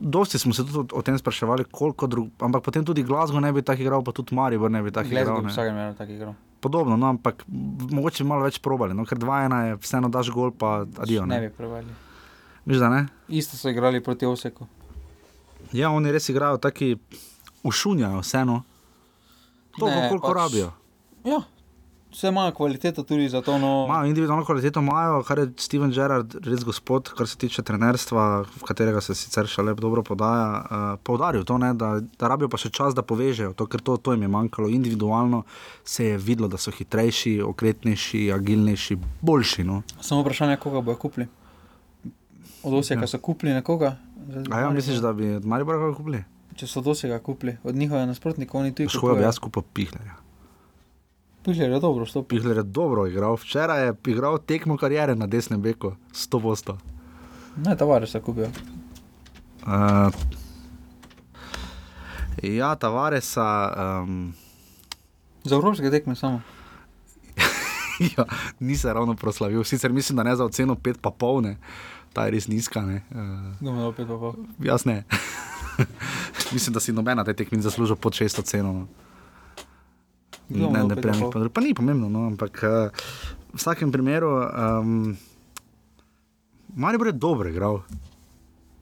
dosti 0.00 0.38
smo 0.38 0.54
se 0.54 0.64
tudi 0.64 0.88
o, 0.92 1.02
tem 1.02 1.18
spraševali, 1.18 1.64
koliko 1.70 2.06
drug, 2.06 2.30
ampak 2.40 2.64
potem 2.64 2.84
tudi 2.84 3.04
Glasgow 3.04 3.40
ne 3.40 3.52
bi 3.52 3.62
tako 3.62 3.82
igral, 3.82 4.02
pa 4.02 4.12
tudi 4.12 4.34
Maribor 4.34 4.70
ne 4.70 4.82
bi 4.82 4.90
tako 4.90 5.12
igral. 5.12 5.36
Ne. 5.36 5.42
bi 5.42 5.52
vsakem 5.52 5.76
eno 5.76 5.94
tako 5.94 6.12
igro. 6.12 6.34
Podobno, 6.62 6.94
no, 6.96 7.08
ampak 7.08 7.42
mogoče 7.90 8.22
bi 8.22 8.28
malo 8.28 8.44
več 8.44 8.60
probali, 8.60 8.94
no, 8.94 9.02
ker 9.02 9.18
2-1 9.18 9.58
je 9.64 9.76
vseeno 9.76 10.08
daš 10.08 10.30
gol, 10.30 10.52
pa 10.52 10.68
adijo. 10.96 11.24
Ne 11.26 11.34
Ne, 11.34 11.40
bi 11.42 11.50
prevali. 11.52 11.90
Miš, 12.64 12.78
ne? 12.78 13.00
Isto 13.28 13.56
so 13.56 13.66
igrali 13.68 13.98
proti 13.98 14.22
Oseku. 14.22 14.66
Ja, 15.72 15.90
oni 15.90 16.12
res 16.12 16.28
igrajo 16.28 16.58
taki 16.58 16.92
ušunjajo, 17.62 18.20
vseeno. 18.20 18.60
To, 19.74 19.86
Ne, 19.86 20.06
koliko 20.08 20.28
pač- 20.28 20.36
rabijo. 20.36 20.70
Ja, 21.24 21.40
vse 22.12 22.28
imajo 22.28 22.52
kvaliteto 22.52 23.02
tudi 23.02 23.28
za 23.28 23.42
to. 23.42 23.58
No, 23.58 23.84
Imajo 23.88 24.06
individualno 24.06 24.44
kvaliteto, 24.44 24.80
imajo, 24.80 25.22
kar 25.22 25.38
je 25.38 25.52
Steven 25.56 25.90
Gerrard, 25.90 26.34
res 26.44 26.64
gospod, 26.64 27.08
kar 27.16 27.28
se 27.28 27.36
tiče 27.38 27.62
trenerstva, 27.62 28.42
v 28.42 28.68
katerega 28.68 29.00
se 29.00 29.14
sicer 29.14 29.48
še 29.48 29.62
lep 29.62 29.80
dobro 29.80 30.02
podaja. 30.02 30.48
Uh, 30.62 30.86
poudaril 31.02 31.44
to, 31.44 31.58
ne, 31.58 31.72
da, 31.74 31.94
da 32.18 32.28
rabijo 32.28 32.50
pa 32.52 32.60
še 32.60 32.70
čas, 32.70 32.94
da 32.94 33.02
povežejo 33.02 33.54
to, 33.56 33.66
ker 33.66 33.80
to, 33.80 33.96
to 33.96 34.16
jim 34.16 34.26
je 34.26 34.32
manjkalo. 34.32 34.68
Individualno 34.68 35.44
se 35.84 36.12
je 36.12 36.18
videlo, 36.18 36.48
da 36.52 36.60
so 36.60 36.72
hitrejši, 36.74 37.38
okretnejši, 37.48 38.26
agilnejši, 38.36 38.98
boljši. 39.20 39.64
No. 39.68 39.82
Samo 40.00 40.22
vprašanje, 40.22 40.58
koga 40.62 40.84
bojo 40.84 41.00
kupili. 41.00 41.28
Od 42.62 42.74
Oseka 42.78 43.08
ja. 43.08 43.10
so 43.10 43.18
kupili 43.18 43.56
nekoga. 43.56 43.96
zdaj 44.28 44.52
A 44.52 44.66
ja, 44.66 44.70
misliš, 44.70 45.00
da 45.02 45.12
bi 45.12 45.34
od 45.40 45.46
Maribora 45.48 45.94
kupili? 45.96 46.22
Če 46.56 46.68
so 46.68 46.82
od 46.84 46.92
Oseka 46.92 47.18
kupili, 47.18 47.56
od 47.64 47.74
njihove 47.74 48.06
nasprotnikov, 48.06 48.60
oni 48.60 48.74
tudi 48.74 48.92
Škoda 48.92 49.16
bi 49.18 49.24
jaz 49.24 49.40
kupil 49.40 49.64
Pihlerja. 49.72 50.21
Pihler 51.44 51.70
je 51.70 51.80
dobro 51.80 52.06
stopil. 52.06 52.38
Pihler 52.38 52.56
je 52.56 52.62
dobro 52.62 53.06
igral, 53.06 53.34
včeraj 53.36 53.86
je 53.86 53.94
igral 54.06 54.38
tekmo 54.38 54.76
karijere 54.76 55.14
na 55.14 55.26
desnem 55.26 55.62
beku, 55.62 55.92
100 56.12 56.42
posto. 56.42 56.78
Ne, 57.56 57.76
tavare 57.76 58.06
se 58.06 58.20
kupijo. 58.20 58.48
Uh, 59.66 60.12
ja, 62.42 62.74
Tavaresa, 62.74 63.74
um, 64.02 64.34
Za 65.44 65.54
evropske 65.54 65.90
tekme 65.90 66.14
samo. 66.14 66.40
ja, 68.16 68.24
ni 68.60 68.76
se 68.76 68.92
ravno 68.92 69.14
proslavil, 69.14 69.64
sicer 69.64 69.92
mislim, 69.92 70.16
da 70.16 70.22
ne 70.22 70.36
za 70.36 70.44
oceno 70.44 70.74
5 70.74 70.96
pa 71.00 71.10
polne, 71.10 71.56
ta 72.12 72.24
je 72.24 72.30
res 72.30 72.48
nizka. 72.48 72.80
Ne? 72.80 73.02
Uh, 73.60 73.94
pa 73.96 74.04
pol? 74.04 74.34
jaz 74.58 74.84
ne. 74.84 75.04
mislim, 76.52 76.74
da 76.74 76.80
si 76.80 76.92
nobena 76.92 77.24
te 77.24 77.34
tekme 77.34 77.56
ni 77.56 77.62
zaslužil 77.62 77.96
pod 77.96 78.12
600 78.12 78.44
ceno. 78.44 78.72
No. 78.72 78.86
Kdo 80.52 80.66
Ne, 80.66 80.72
ne, 80.74 80.84
opet 80.84 81.00
prej, 81.00 81.12
pa 81.14 81.30
pol? 81.30 81.48
pa 81.48 81.60
ni 81.60 81.72
pomembno, 81.72 82.06
no, 82.06 82.26
ampak 82.26 82.54
uh, 82.58 82.92
v 83.48 83.56
vsakem 83.56 83.88
primeru, 83.88 84.28
um, 84.28 85.16
Maribor 86.74 87.06
je 87.06 87.12
dobro 87.14 87.48
igral. 87.48 87.80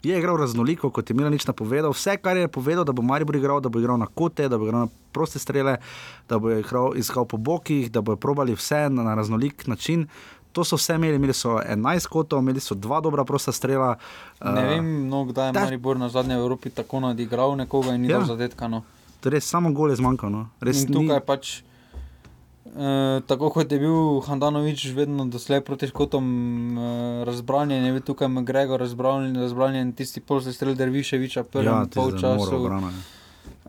Je 0.02 0.16
igral 0.16 0.37
raznoliko, 0.37 0.88
kot 0.88 1.04
je 1.04 1.14
Milanič 1.14 1.44
napovedal. 1.44 1.90
Vse, 1.90 2.16
kar 2.16 2.33
je 2.35 2.48
povedal, 2.48 2.85
da 2.85 2.92
bo 2.92 3.02
Maribor 3.02 3.37
igral, 3.37 3.61
da 3.61 3.68
bo 3.68 3.78
igral 3.78 3.96
na 3.96 4.06
kote, 4.09 4.48
da 4.48 4.56
bo 4.56 4.64
igral 4.64 4.80
na 4.80 4.88
proste 5.12 5.38
strele, 5.38 5.76
da 6.24 6.38
bo 6.38 6.50
igral, 6.50 6.96
iskal 6.96 7.24
po 7.24 7.37
bokih, 7.37 7.90
da 7.90 8.00
bo 8.00 8.16
probali 8.16 8.54
vse 8.54 8.88
na, 8.88 9.02
na 9.02 9.14
raznolik 9.14 9.66
način. 9.66 10.06
To 10.52 10.64
so 10.64 10.74
vse 10.74 10.94
imeli, 10.94 11.14
imeli 11.14 11.30
so 11.33 11.59
11 11.61 12.09
kotov, 12.09 12.40
imeli 12.40 12.61
so 12.61 12.74
dva 12.74 13.00
dobra 13.00 13.24
prosta 13.24 13.52
strela. 13.52 13.96
Ne 14.40 14.62
eh, 14.62 14.68
vem, 14.68 14.88
no, 15.06 15.24
kdaj 15.24 15.46
je 15.46 15.52
da- 15.52 15.61
Maribor 15.62 15.96
na 15.96 16.09
zadnje 16.09 16.35
v 16.35 16.40
Evropi 16.40 16.70
tako 16.70 17.00
nadigral 17.02 17.54
nekoga 17.54 17.92
in 17.92 18.00
ni 18.00 18.09
Ja. 18.09 18.18
dal 18.18 18.26
zadetka. 18.28 18.70
Res 19.24 19.44
samo 19.44 19.72
gol 19.72 19.90
je 19.90 20.00
zmanjkalo. 20.00 20.30
No. 20.30 20.48
Res 20.61 20.85
In 20.85 20.94
tukaj 20.94 21.20
pač, 21.26 21.52
eh, 22.70 23.20
tako 23.26 23.50
kot 23.52 23.72
je 23.72 23.78
bil 23.83 24.20
Handanovič 24.24 24.88
vedno 24.96 25.26
doslej 25.28 25.61
proti 25.66 25.90
škotom 25.92 26.24
eh, 26.24 27.24
razbranjen, 27.28 27.85
je 27.85 27.92
bil 27.98 28.04
tukaj 28.04 28.28
Gregor 28.44 28.80
razbranjen, 28.80 29.37
razbranjen 29.37 29.92
tisti 29.92 30.20
pol 30.20 30.40
se 30.40 30.52
strel 30.52 30.74
Derviševiča, 30.74 31.44
prvem 31.44 31.72
ja, 31.72 31.80
ja, 31.85 31.94
polčasu. 31.94 32.56
obrana. 32.56 32.92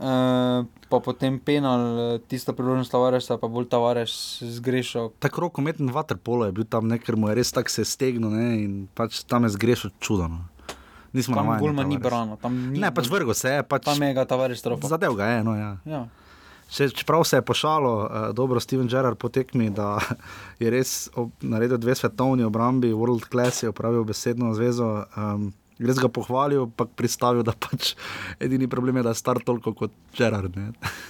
Eh, 0.02 0.60
pa 0.90 0.98
potem 0.98 1.38
penal, 1.38 1.82
eh, 2.18 2.20
tista 2.26 2.58
priložnost 2.58 2.90
Tavaresa, 2.90 3.38
pa 3.38 3.46
bolj 3.46 3.70
Tavares 3.70 4.42
zgrešil. 4.42 5.14
Tako 5.22 5.46
rokometen 5.46 5.94
vaterpolo 5.94 6.50
je 6.50 6.52
bil 6.58 6.66
tam, 6.66 6.90
ne, 6.90 6.98
ker 6.98 7.14
mu 7.14 7.30
je 7.30 7.38
res 7.38 7.54
tako 7.54 7.70
se 7.70 7.86
stegnil 7.86 8.34
ne, 8.34 8.48
in 8.64 8.72
pač 8.98 9.22
tam 9.30 9.46
je 9.46 9.54
zgrešil 9.54 9.94
čudo. 10.02 10.26
Nismo 11.14 11.36
Tam 11.36 11.46
navajeni 11.46 11.68
Gulman 11.68 11.88
ni 11.92 11.98
brano, 11.98 12.38
tam 12.42 12.56
ni. 12.72 12.80
Ne, 12.80 12.92
pač 12.96 13.10
vrgo 13.12 13.36
se 13.36 13.50
je, 13.58 13.64
pač 13.68 13.86
Tam 13.86 14.02
je 14.04 14.14
ga 14.16 14.26
Tavares 14.26 14.64
trofal. 14.64 14.90
zadev 14.90 15.16
ga 15.20 15.28
je. 15.28 15.44
No, 15.44 15.56
ja. 15.56 15.76
Ja. 15.86 16.06
Če, 16.72 16.88
čeprav 16.96 17.26
se 17.28 17.36
je 17.36 17.44
pošalo, 17.44 17.94
uh, 18.00 18.28
dobro, 18.36 18.60
Steven 18.64 18.88
Gerrard 18.88 19.20
po 19.20 19.28
tekmi, 19.28 19.68
da 19.76 19.98
je 20.62 20.72
res 20.72 21.10
ob, 21.20 21.34
naredil 21.44 21.82
dve 21.84 21.96
svetovni 22.00 22.48
obrambi, 22.48 22.94
World 22.96 23.28
Class 23.28 23.66
je 23.66 23.74
upravil 23.74 24.08
besedno 24.08 24.54
zvezo. 24.56 25.04
Um, 25.18 25.52
Res 25.82 25.98
ga 25.98 26.12
pohvalil, 26.14 26.68
pa 26.78 26.86
pristavil, 26.86 27.42
da 27.42 27.56
pač 27.58 27.96
edini 28.38 28.68
problem 28.70 29.00
je, 29.00 29.04
da 29.08 29.16
je 29.16 29.18
star 29.18 29.40
toliko 29.42 29.72
kot 29.74 29.96
Gerard. 30.14 30.54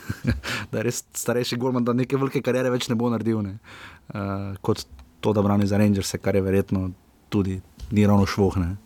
da 0.71 0.79
je 0.79 0.83
res 0.87 1.01
starejši 1.11 1.57
golman, 1.59 1.83
da 1.83 1.91
neke 1.91 2.15
velike 2.15 2.39
karijere 2.39 2.71
več 2.71 2.87
ne 2.87 2.95
bo 2.95 3.09
naredil. 3.11 3.41
Ne. 3.43 3.57
Uh, 4.15 4.55
kot 4.63 4.85
to, 5.19 5.33
da 5.35 5.43
brani 5.43 5.67
za 5.67 5.75
Rangers, 5.81 6.15
kar 6.23 6.39
je 6.39 6.45
verjetno 6.45 6.85
tudi 7.27 7.57
ni 7.91 8.07
ravno 8.07 8.23
švohne. 8.23 8.77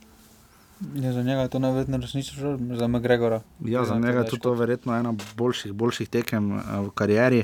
Ja, 0.95 1.13
za 1.13 1.23
njega 1.23 1.41
je 1.41 1.49
to 1.49 1.59
najverjetneje 1.59 2.01
resnično, 2.01 2.57
za 2.75 2.87
McGregora. 2.87 3.41
Ja, 3.65 3.85
za 3.85 3.95
njega 3.95 4.19
je 4.19 4.27
to 4.27 4.37
to 4.37 4.53
verjetno 4.53 4.95
ena 4.95 5.13
boljših, 5.37 5.73
boljših 5.73 6.09
tekem 6.09 6.51
uh, 6.51 6.61
v 6.87 6.89
karieri. 6.91 7.43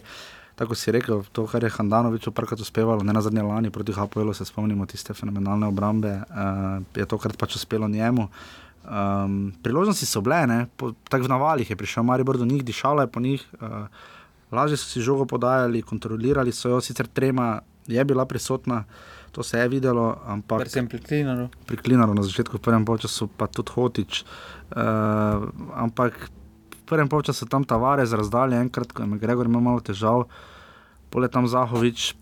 tako 0.55 0.75
si 0.75 0.91
rekel, 0.91 1.23
to, 1.31 1.47
kar 1.47 1.63
je 1.63 1.69
Handanovič 1.73 2.27
oprkrat 2.27 2.59
uspevalo, 2.59 3.01
ne 3.03 3.13
na 3.13 3.21
zadnje 3.21 3.41
lani 3.41 3.69
proti 3.73 3.93
Hapoelu, 3.93 4.33
se 4.33 4.45
spomnimo 4.45 4.85
tiste 4.85 5.13
fenomenalne 5.13 5.67
obrambe, 5.67 6.11
uh, 6.21 6.83
je 6.95 7.05
tokrat 7.05 7.37
pač 7.37 7.55
uspelo 7.55 7.87
njemu. 7.87 8.27
Um, 8.81 9.53
priložnosti 9.63 10.05
so 10.05 10.21
bile, 10.21 10.65
tako 11.09 11.23
v 11.23 11.29
navalih 11.29 11.69
je 11.69 11.75
prišel 11.75 12.03
Maribor 12.03 12.37
do 12.37 12.45
njih, 12.45 12.65
dišalo 12.65 13.01
je 13.01 13.07
po 13.07 13.19
njih, 13.19 13.45
uh, 13.61 13.87
lažje 14.51 14.77
so 14.77 14.89
si 14.89 15.01
žogo 15.01 15.25
podajali, 15.25 15.81
kontrolirali 15.81 16.51
so 16.51 16.69
jo, 16.69 16.81
sicer 16.81 17.07
trema 17.07 17.61
je 17.87 18.05
bila 18.05 18.25
prisotna, 18.25 18.83
to 19.31 19.43
se 19.43 19.59
je 19.59 19.67
videlo, 19.67 20.15
ampak 20.27 20.67
Predvsem 20.67 20.87
pri 20.87 20.99
Klinaru. 20.99 21.47
pri 21.65 21.77
Klinaru 21.77 22.13
na 22.13 22.23
začetku, 22.23 22.59
v 22.59 22.63
prvem 22.63 22.83
času 22.83 23.31
pa 23.31 23.47
tudi 23.47 23.71
Hotič. 23.71 24.27
Uh, 24.71 25.47
ampak 25.75 26.27
v 26.71 26.83
prvem 26.85 27.07
času 27.07 27.47
tam 27.47 27.63
Tavares 27.63 28.11
razdalje, 28.11 28.59
enkrat, 28.59 28.91
ko 28.91 29.07
je 29.07 29.19
Gregor 29.19 29.47
imel 29.47 29.63
malo 29.63 29.79
težav, 29.79 30.27
pole 31.09 31.31
tam 31.31 31.47
Zahovič. 31.47 32.19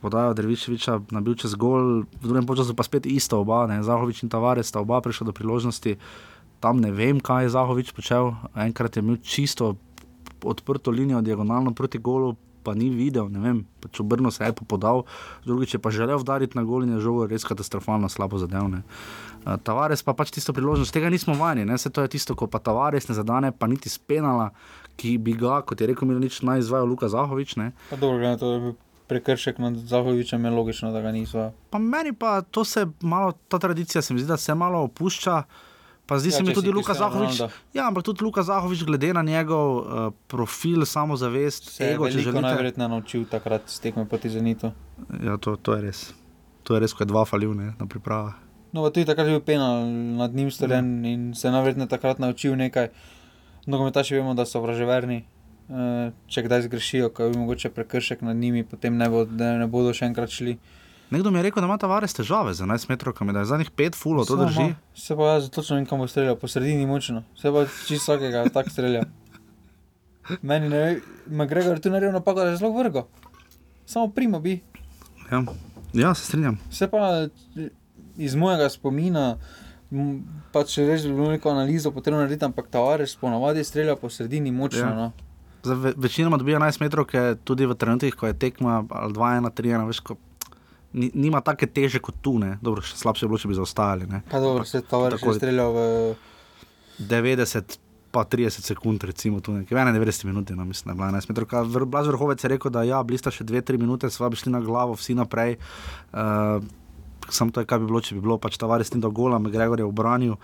Podajo 0.00 0.32
Derviševiča 0.32 1.12
na 1.12 1.20
bil 1.20 1.36
čez 1.36 1.52
gol, 1.60 2.08
v 2.08 2.24
drugem 2.24 2.48
času 2.48 2.72
pa 2.72 2.80
spet 2.80 3.04
isto 3.04 3.36
oba, 3.36 3.68
ne? 3.68 3.84
Zahovič 3.84 4.24
in 4.24 4.32
Tavares 4.32 4.72
sta 4.72 4.80
oba 4.80 4.96
prišla 5.04 5.28
do 5.28 5.36
priložnosti. 5.36 6.00
Tam 6.56 6.80
ne 6.80 6.88
vem, 6.88 7.20
kaj 7.20 7.44
je 7.44 7.52
Zahovič 7.52 7.92
počel. 7.92 8.32
Enkrat 8.56 8.96
je 8.96 9.04
imel 9.04 9.20
čisto 9.20 9.76
odprto 10.40 10.88
linijo, 10.88 11.20
diagonalno 11.20 11.76
proti 11.76 12.00
golu, 12.00 12.32
pa 12.62 12.74
ni 12.74 12.90
videl, 12.92 13.28
ne 13.32 13.40
vem, 13.42 13.62
pač 13.80 14.00
obrnil 14.02 14.32
se 14.34 14.44
je 14.44 14.52
pa 14.52 14.64
podal, 14.68 15.04
drugič 15.44 15.74
je 15.74 15.80
pa 15.82 15.92
želel 15.94 16.20
udariti 16.20 16.58
na 16.58 16.64
gol 16.64 16.84
in 16.84 16.94
je 16.96 17.00
žogo 17.04 17.26
res 17.30 17.44
katastrofalno 17.48 18.08
slabo 18.08 18.38
zadevne. 18.38 18.82
Uh, 19.40 19.56
Tavares 19.64 20.04
pa 20.04 20.12
pač 20.12 20.34
tisto 20.36 20.52
priložnost, 20.52 20.92
tega 20.92 21.10
nismo 21.10 21.34
vajeni, 21.34 21.64
ne? 21.64 21.78
se 21.78 21.90
to 21.90 22.04
je 22.04 22.12
tisto, 22.16 22.36
ko 22.36 22.46
pa 22.46 22.60
Tavares 22.60 23.08
ne 23.08 23.16
zadane, 23.16 23.52
pa 23.52 23.66
niti 23.66 23.88
spenala, 23.88 24.50
ki 25.00 25.16
bi 25.18 25.32
ga, 25.32 25.62
kot 25.64 25.80
je 25.80 25.88
rekel 25.88 26.08
Milanič, 26.08 26.42
naj 26.44 26.60
izvajal 26.60 26.86
Luka 26.86 27.08
Zahovič. 27.08 27.56
Dobro, 27.96 28.36
to, 28.36 28.52
je 28.52 28.60
bil 28.60 28.74
prekršek 29.10 29.58
nad 29.58 29.74
Zahovičem, 29.74 30.44
je 30.44 30.50
logično, 30.50 30.92
da 30.92 31.00
ga 31.00 31.10
ni 31.12 31.24
izvajal. 31.24 31.50
Pa 31.70 31.78
meni 31.82 32.12
pa 32.12 32.40
to 32.42 32.64
se 32.64 32.86
malo, 33.00 33.32
ta 33.48 33.58
tradicija 33.58 34.02
se 34.02 34.14
mi 34.14 34.20
zdi, 34.20 34.28
da 34.28 34.36
se 34.36 34.54
malo 34.54 34.84
opušča. 34.86 35.42
Pa 36.10 36.18
zdi 36.18 36.28
Ja, 36.28 36.36
se 36.36 36.42
mi 36.42 36.50
tudi 36.50 36.74
Luka 36.74 36.90
Cristiano 36.90 37.14
Zahovič. 37.14 37.38
Ronaldo. 37.38 37.54
Ja, 37.70 37.86
ampak 37.86 38.02
tudi 38.02 38.24
Luka 38.24 38.42
Zahovič, 38.42 38.82
glede 38.82 39.14
na 39.14 39.22
njegov 39.22 39.66
uh, 39.78 39.84
profil, 40.26 40.82
samozavest, 40.82 41.70
Se 41.70 41.84
je 41.84 41.94
ego, 41.94 42.10
če 42.10 42.18
veliko 42.18 42.30
želite. 42.34 42.42
najverjetneje 42.42 42.88
naučil 42.88 43.22
takrat 43.30 43.62
s 43.70 43.78
tekme 43.78 44.02
proti 44.10 44.26
Zenitu. 44.28 44.72
Ja, 45.22 45.38
to, 45.38 45.54
to 45.54 45.78
je 45.78 45.86
res. 45.86 46.00
To 46.66 46.74
je 46.74 46.82
res, 46.82 46.90
ko 46.90 47.06
je 47.06 47.14
dva 47.14 47.22
falil 47.24 47.54
ne, 47.54 47.78
na 47.78 47.86
pripravah. 47.86 48.34
No, 48.74 48.90
tudi 48.90 49.06
takrat 49.06 49.26
je 49.30 49.38
bil 49.38 49.42
penal 49.46 49.86
nad 50.18 50.34
njim 50.34 50.50
storjen 50.50 51.04
ja. 51.04 51.10
in 51.14 51.30
se 51.34 51.46
je 51.48 51.52
najverjetneje 51.54 51.88
takrat 51.88 52.18
naučil 52.18 52.58
nekaj. 52.58 52.90
Nogometaši 53.66 54.18
vemo, 54.18 54.34
da 54.34 54.42
so 54.46 54.58
vraževerni. 54.60 55.22
Eh, 55.70 56.10
Če 56.26 56.42
kdaj 56.42 56.66
zgrešijo, 56.66 57.12
ko 57.14 57.22
je 57.22 57.38
mogoče 57.38 57.70
prekršek 57.70 58.22
nad 58.26 58.34
njimi, 58.36 58.64
potem 58.66 58.96
ne, 58.98 59.06
bo, 59.06 59.22
ne, 59.30 59.58
ne 59.62 59.66
bodo 59.70 59.94
še 59.94 60.10
enkrat 60.10 60.30
šli. 60.34 60.56
Nekdo 61.10 61.30
mi 61.30 61.38
je 61.38 61.42
rekel, 61.42 61.60
da 61.60 61.66
ima 61.66 61.78
Tavares 61.78 62.14
težave 62.14 62.54
z 62.54 62.62
11 62.62 62.88
metrov, 62.88 63.14
da 63.32 63.38
je 63.38 63.44
zadnjih 63.44 63.70
5 63.70 63.96
fulov, 63.98 64.26
to 64.26 64.36
drži. 64.36 64.60
ima. 64.60 64.74
Se 64.94 65.16
pa 65.16 65.22
jaz 65.22 65.50
točno 65.50 65.76
vem, 65.76 65.86
kam 65.86 65.98
bo 65.98 66.06
streljal, 66.06 66.36
po 66.36 66.48
sredini 66.48 66.86
močno. 66.86 67.24
Se 67.36 67.50
pa 67.52 67.64
čisto 67.86 68.12
vsakega 68.12 68.44
tako 68.54 68.70
strelja. 68.70 69.02
Meni 70.42 70.68
ne 70.68 70.78
ve, 70.78 71.00
McGregor 71.26 71.76
je 71.76 71.80
tu 71.80 71.90
naredil 71.90 72.12
napako, 72.12 72.40
da 72.40 72.50
je 72.50 72.56
zelo 72.56 72.78
vrgo. 72.78 73.08
Samo 73.86 74.08
prima 74.08 74.38
bi. 74.38 74.60
Ja. 75.32 75.42
ja, 75.92 76.14
se 76.14 76.24
strinjam. 76.24 76.58
Vse 76.70 76.90
pa 76.90 77.26
iz 78.16 78.34
mojega 78.34 78.68
spomina, 78.70 79.38
pa 80.52 80.62
če 80.64 80.86
res 80.86 81.02
bi 81.06 81.14
bilo 81.14 81.32
neko 81.34 81.50
analizo 81.50 81.90
potrebno 81.90 82.22
narediti, 82.22 82.44
ampak 82.44 82.70
Tavares 82.70 83.16
ponavadi 83.16 83.64
strelja 83.64 83.96
po 83.96 84.10
sredini 84.10 84.52
močno. 84.52 84.86
Ja. 84.86 84.94
No. 84.94 85.12
Za 85.62 85.74
ve, 85.74 85.92
večinoma 85.96 86.36
dobijo 86.36 86.58
11 86.58 86.80
metrov, 86.80 87.10
tudi 87.44 87.66
v 87.66 87.74
trenutkih, 87.74 88.14
ko 88.14 88.30
je 88.30 88.38
tekma 88.38 88.84
ali 88.88 89.12
2-1, 89.14 89.50
3-1, 89.50 89.86
veš, 89.90 90.00
ko 90.00 90.16
ni, 90.92 91.10
nima 91.14 91.40
take 91.40 91.66
teže 91.66 92.00
kot 92.02 92.18
tu, 92.22 92.38
ne. 92.38 92.56
Dobro, 92.62 92.82
še 92.82 92.98
slabše 92.98 93.26
bi 93.26 93.34
bilo, 93.34 93.42
če 93.42 93.50
bi 93.50 93.58
zaostajali. 93.58 94.08
Ne. 94.10 94.22
Pa 94.30 94.40
dobro, 94.42 94.64
se 94.64 94.80
je 94.80 94.82
je. 94.82 95.34
streljal 95.38 95.72
v 95.74 95.84
90, 97.10 97.78
pa 98.10 98.24
30 98.26 98.66
sekund, 98.66 99.04
recimo 99.06 99.40
tu 99.40 99.54
nekaj, 99.54 99.78
91 99.78 100.24
minut, 100.26 100.50
no, 100.50 100.64
mislim, 100.64 100.90
da 100.90 100.92
je 100.92 100.98
bila 100.98 101.20
11 101.20 101.30
metrov. 101.30 101.86
Blaž 101.86 102.10
Vrhovec 102.10 102.44
je 102.44 102.50
rekel, 102.50 102.74
da 102.74 102.82
ja, 102.82 103.02
blista 103.06 103.30
še 103.30 103.46
2-3 103.46 103.78
minute, 103.78 104.10
sva 104.10 104.28
bi 104.30 104.36
šli 104.36 104.52
na 104.52 104.60
glavo, 104.64 104.98
vsi 104.98 105.14
naprej. 105.14 105.58
Uh, 106.12 106.58
Sam 107.30 107.52
to 107.54 107.62
je, 107.62 107.68
kaj 107.68 107.78
bi 107.78 107.86
bilo, 107.86 108.00
če 108.02 108.16
bi 108.16 108.24
bilo 108.24 108.40
pač 108.42 108.56
Tavares 108.58 108.90
tem 108.90 108.98
do 108.98 109.10
gola, 109.14 109.38
Gregor 109.38 109.78
je 109.78 109.86
obranil. 109.86 110.34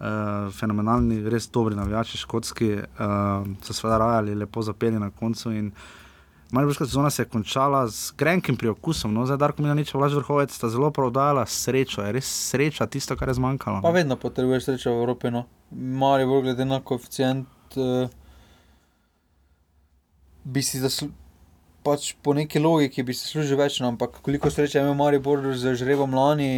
Uh, 0.00 0.48
fenomenalni, 0.56 1.18
res 1.28 1.50
dobri 1.52 1.76
navijači, 1.76 2.16
škotski, 2.22 2.70
uh, 2.80 3.44
so 3.60 3.76
seveda 3.76 3.98
rajali, 4.00 4.38
lepo 4.40 4.64
zapeli 4.64 4.96
na 4.96 5.10
koncu. 5.12 5.52
In 5.52 5.68
Mariborska 6.52 6.86
sezona 6.86 7.10
se 7.10 7.22
je 7.22 7.26
končala 7.28 7.86
z 7.88 8.12
grenkim 8.18 8.56
priokusom, 8.56 9.14
no, 9.14 9.26
zdaj 9.26 9.38
Darko 9.38 9.62
Milanič, 9.62 9.94
Vlaž 9.94 10.14
Vrhovec 10.18 10.54
sta 10.54 10.68
zelo 10.68 10.90
prodajala 10.90 11.46
srečo, 11.46 12.02
je 12.02 12.12
res 12.12 12.26
sreča 12.50 12.86
tisto, 12.86 13.16
kar 13.16 13.30
je 13.30 13.38
zmanjkalo. 13.38 13.82
Pa 13.82 13.88
no. 13.88 13.94
vedno 13.94 14.16
potrebuješ 14.16 14.64
srečo 14.64 14.90
v 14.90 15.02
Evropi. 15.04 15.30
No. 15.30 15.44
Mali 15.70 16.26
bolj 16.26 16.42
glede 16.48 16.66
na 16.66 16.80
koeficient, 16.80 17.46
uh, 17.76 18.10
bi 20.44 20.62
si 20.62 20.82
zaslužil. 20.82 21.16
Pač 21.80 22.10
po 22.20 22.34
neki 22.36 22.60
logiki 22.60 23.00
bi 23.00 23.14
si 23.16 23.24
služil 23.24 23.56
več, 23.56 23.78
no, 23.80 23.88
ampak 23.88 24.18
koliko 24.20 24.50
sreče 24.52 24.76
je 24.76 24.82
imel 24.84 24.98
Maribor 24.98 25.46
z 25.56 25.72
žrebom 25.80 26.12
lani, 26.12 26.48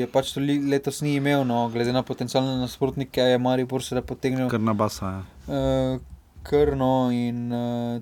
je 0.00 0.06
pač 0.08 0.30
to 0.32 0.40
letos 0.40 1.02
ni 1.04 1.18
imel, 1.18 1.44
no, 1.44 1.66
glede 1.68 1.92
na 1.92 2.00
potencialne 2.00 2.54
nasprotnike, 2.56 3.20
je 3.20 3.36
Maribor 3.36 3.84
se 3.84 3.98
da 3.98 4.00
potegnil 4.00 4.48
Kar 4.48 4.64
na 4.64 4.72
basa 4.72 5.10
je. 5.12 5.20
uh, 5.52 6.00
krno 6.48 7.12
in 7.12 7.52
uh, 7.52 8.00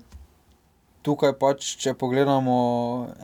tukaj 1.05 1.33
pač, 1.39 1.75
če 1.81 1.93
pogledamo 1.97 2.57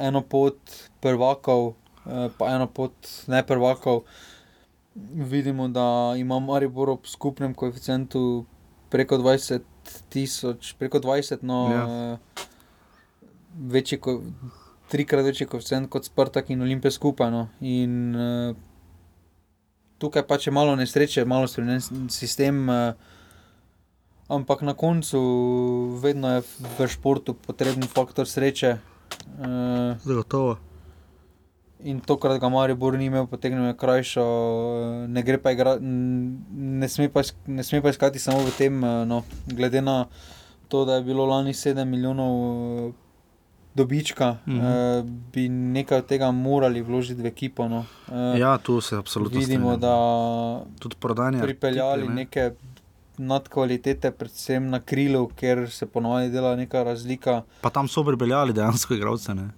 eno 0.02 0.22
pot 0.22 0.58
prvakov, 1.04 1.74
uh, 1.74 2.28
pa 2.38 2.52
eno 2.56 2.68
pot 2.68 2.94
ne 3.32 3.44
prvakov, 3.46 4.04
vidimo, 4.96 5.68
da 5.70 6.14
ima 6.18 6.40
Maribor 6.42 6.96
ob 6.96 7.06
skupnem 7.06 7.54
koeficientu 7.54 8.46
preko 8.90 9.20
20 9.22 9.62
tisoč, 10.10 10.74
preko 10.80 11.00
20, 11.00 11.44
no, 11.46 11.60
Ja. 11.72 11.84
ja. 11.88 12.46
večji, 13.58 14.00
ko, 14.02 14.22
trikrat 14.92 15.26
večji 15.26 15.48
koeficient 15.48 15.90
kot 15.90 16.06
Spartak 16.06 16.50
in 16.50 16.62
Olimpija 16.62 16.92
skupaj. 16.92 17.32
No. 17.32 17.48
In 17.62 18.16
uh, 18.16 18.56
tukaj 19.98 20.26
pač 20.28 20.48
je 20.48 20.54
malo 20.54 20.76
nesreče, 20.76 21.26
malo 21.26 21.48
spremenjen 21.48 22.10
sistem. 22.10 22.66
Uh, 22.70 23.16
Ampak 24.30 24.62
na 24.62 24.74
koncu 24.74 25.20
vedno 25.96 26.30
je 26.30 26.42
v 26.70 26.88
športu 26.88 27.34
potreben 27.34 27.84
faktor 27.86 28.26
sreče. 28.26 28.78
Uh, 29.38 29.96
Zagotovo. 30.00 30.58
in 31.80 32.00
tokrat 32.02 32.40
ga 32.40 32.50
Maribor 32.50 32.94
ni 32.94 33.06
imel, 33.06 33.24
potegnil 33.24 33.66
je 33.66 33.74
krajšo, 33.76 34.24
eh, 34.24 35.08
ne 35.08 35.22
gre 35.22 35.38
pa 35.38 35.52
igrati, 35.52 35.80
ne, 35.80 36.88
sme 36.88 37.06
pa 37.08 37.22
ne 37.48 37.62
sme 37.62 37.80
pa 37.80 37.90
iskati 37.90 38.18
samo 38.18 38.40
v 38.40 38.52
tem, 38.52 38.74
eh, 38.76 39.06
no, 39.06 39.22
glede 39.48 39.78
na 39.80 40.06
to, 40.68 40.84
da 40.84 40.96
je 40.96 41.04
bilo 41.04 41.26
lani 41.26 41.54
7 41.54 41.86
milijonov 41.86 42.94
dobička, 43.76 44.38
Mhm. 44.44 44.58
uh, 44.58 44.66
bi 45.32 45.46
nekaj 45.48 45.98
od 46.00 46.06
tega 46.08 46.32
morali 46.32 46.82
vložiti 46.82 47.22
v 47.22 47.28
ekipo. 47.28 47.68
No. 47.68 47.86
Uh, 48.08 48.34
Ja, 48.36 48.58
tu 48.58 48.82
se 48.82 48.96
absolutno 48.96 49.38
vidimo, 49.38 49.70
strinjam. 49.70 49.80
da 49.80 49.96
tudi 50.80 50.96
prodajanje. 50.98 51.40
pripeljali 51.40 51.92
artikli, 52.02 52.10
ne. 52.10 52.16
neke 52.16 52.52
nadkvalitete, 53.18 54.12
predvsem 54.12 54.70
na 54.70 54.80
krilu, 54.80 55.28
ker 55.36 55.66
se 55.72 55.86
ponovadi 55.86 56.30
dela 56.34 56.56
neka 56.56 56.84
razlika. 56.84 57.42
Pa 57.62 57.70
tam 57.74 57.88
so 57.88 58.04
pripeljali 58.06 58.54
dejansko 58.54 58.94
igralce. 58.94 59.36
Ne? 59.36 59.50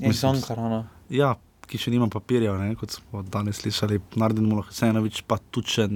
In 0.00 0.08
Mislim, 0.08 0.38
Sankarana. 0.40 0.84
Ja, 1.12 1.34
ki 1.68 1.80
še 1.80 1.92
nima 1.92 2.08
papirjev, 2.12 2.56
ne? 2.60 2.74
kot 2.76 2.92
smo 2.96 3.22
danes 3.24 3.62
slišali, 3.62 4.00
Narden 4.20 4.48
Mulhasenovič, 4.50 5.22
pa 5.28 5.38
tudi 5.54 5.72
če, 5.74 5.86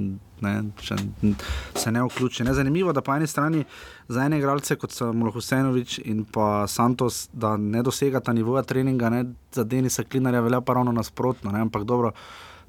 ne, 0.44 0.52
če 0.80 0.98
se 1.76 1.92
ne 1.92 2.04
vključi. 2.06 2.46
Ne? 2.46 2.54
Zanimivo 2.56 2.92
je, 2.92 2.96
da 2.96 3.04
po 3.04 3.14
eni 3.16 3.28
strani 3.28 3.64
za 4.08 4.24
ene 4.24 4.40
igralce, 4.40 4.78
kot 4.80 4.94
so 4.96 5.10
Mulhasenovič 5.16 5.98
in 6.04 6.24
pa 6.32 6.66
Santos, 6.70 7.26
da 7.32 7.56
ne 7.60 7.84
dosegata 7.86 8.34
nivoja 8.36 8.64
treninga, 8.68 9.12
ne? 9.12 9.22
za 9.56 9.64
Denisa 9.64 10.04
Klinarja 10.04 10.44
velja 10.44 10.62
pa 10.64 10.78
ravno 10.78 10.96
nasprotno. 10.96 11.52
Ne? 11.52 11.64
Ampak 11.68 11.84
dobro. 11.88 12.14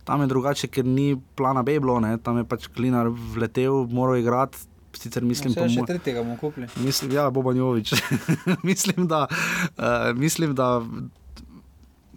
Tam 0.07 0.23
je 0.23 0.29
drugače, 0.31 0.69
ker 0.71 0.85
ni 0.87 1.17
plana 1.35 1.63
B 1.67 1.75
bilo, 1.83 1.99
ne? 1.99 2.15
tam 2.17 2.39
je 2.39 2.47
pač 2.47 2.69
Klinar 2.71 3.11
vletel, 3.11 3.83
moral 3.91 4.21
igrati. 4.21 4.57
Sicer 4.97 5.21
mislim, 5.21 5.53
po 5.53 5.67
še 5.67 5.77
mojem- 5.77 5.87
tretjega 5.91 6.23
bomo 6.23 6.39
kupili. 6.39 6.65
Mislim, 6.81 7.11
ja, 7.13 7.27
Boban 7.29 7.57
Jovič. 7.59 7.91
mislim, 8.69 9.05
da, 9.07 9.27
uh, 9.29 10.09
mislim, 10.17 10.55
da 10.57 10.81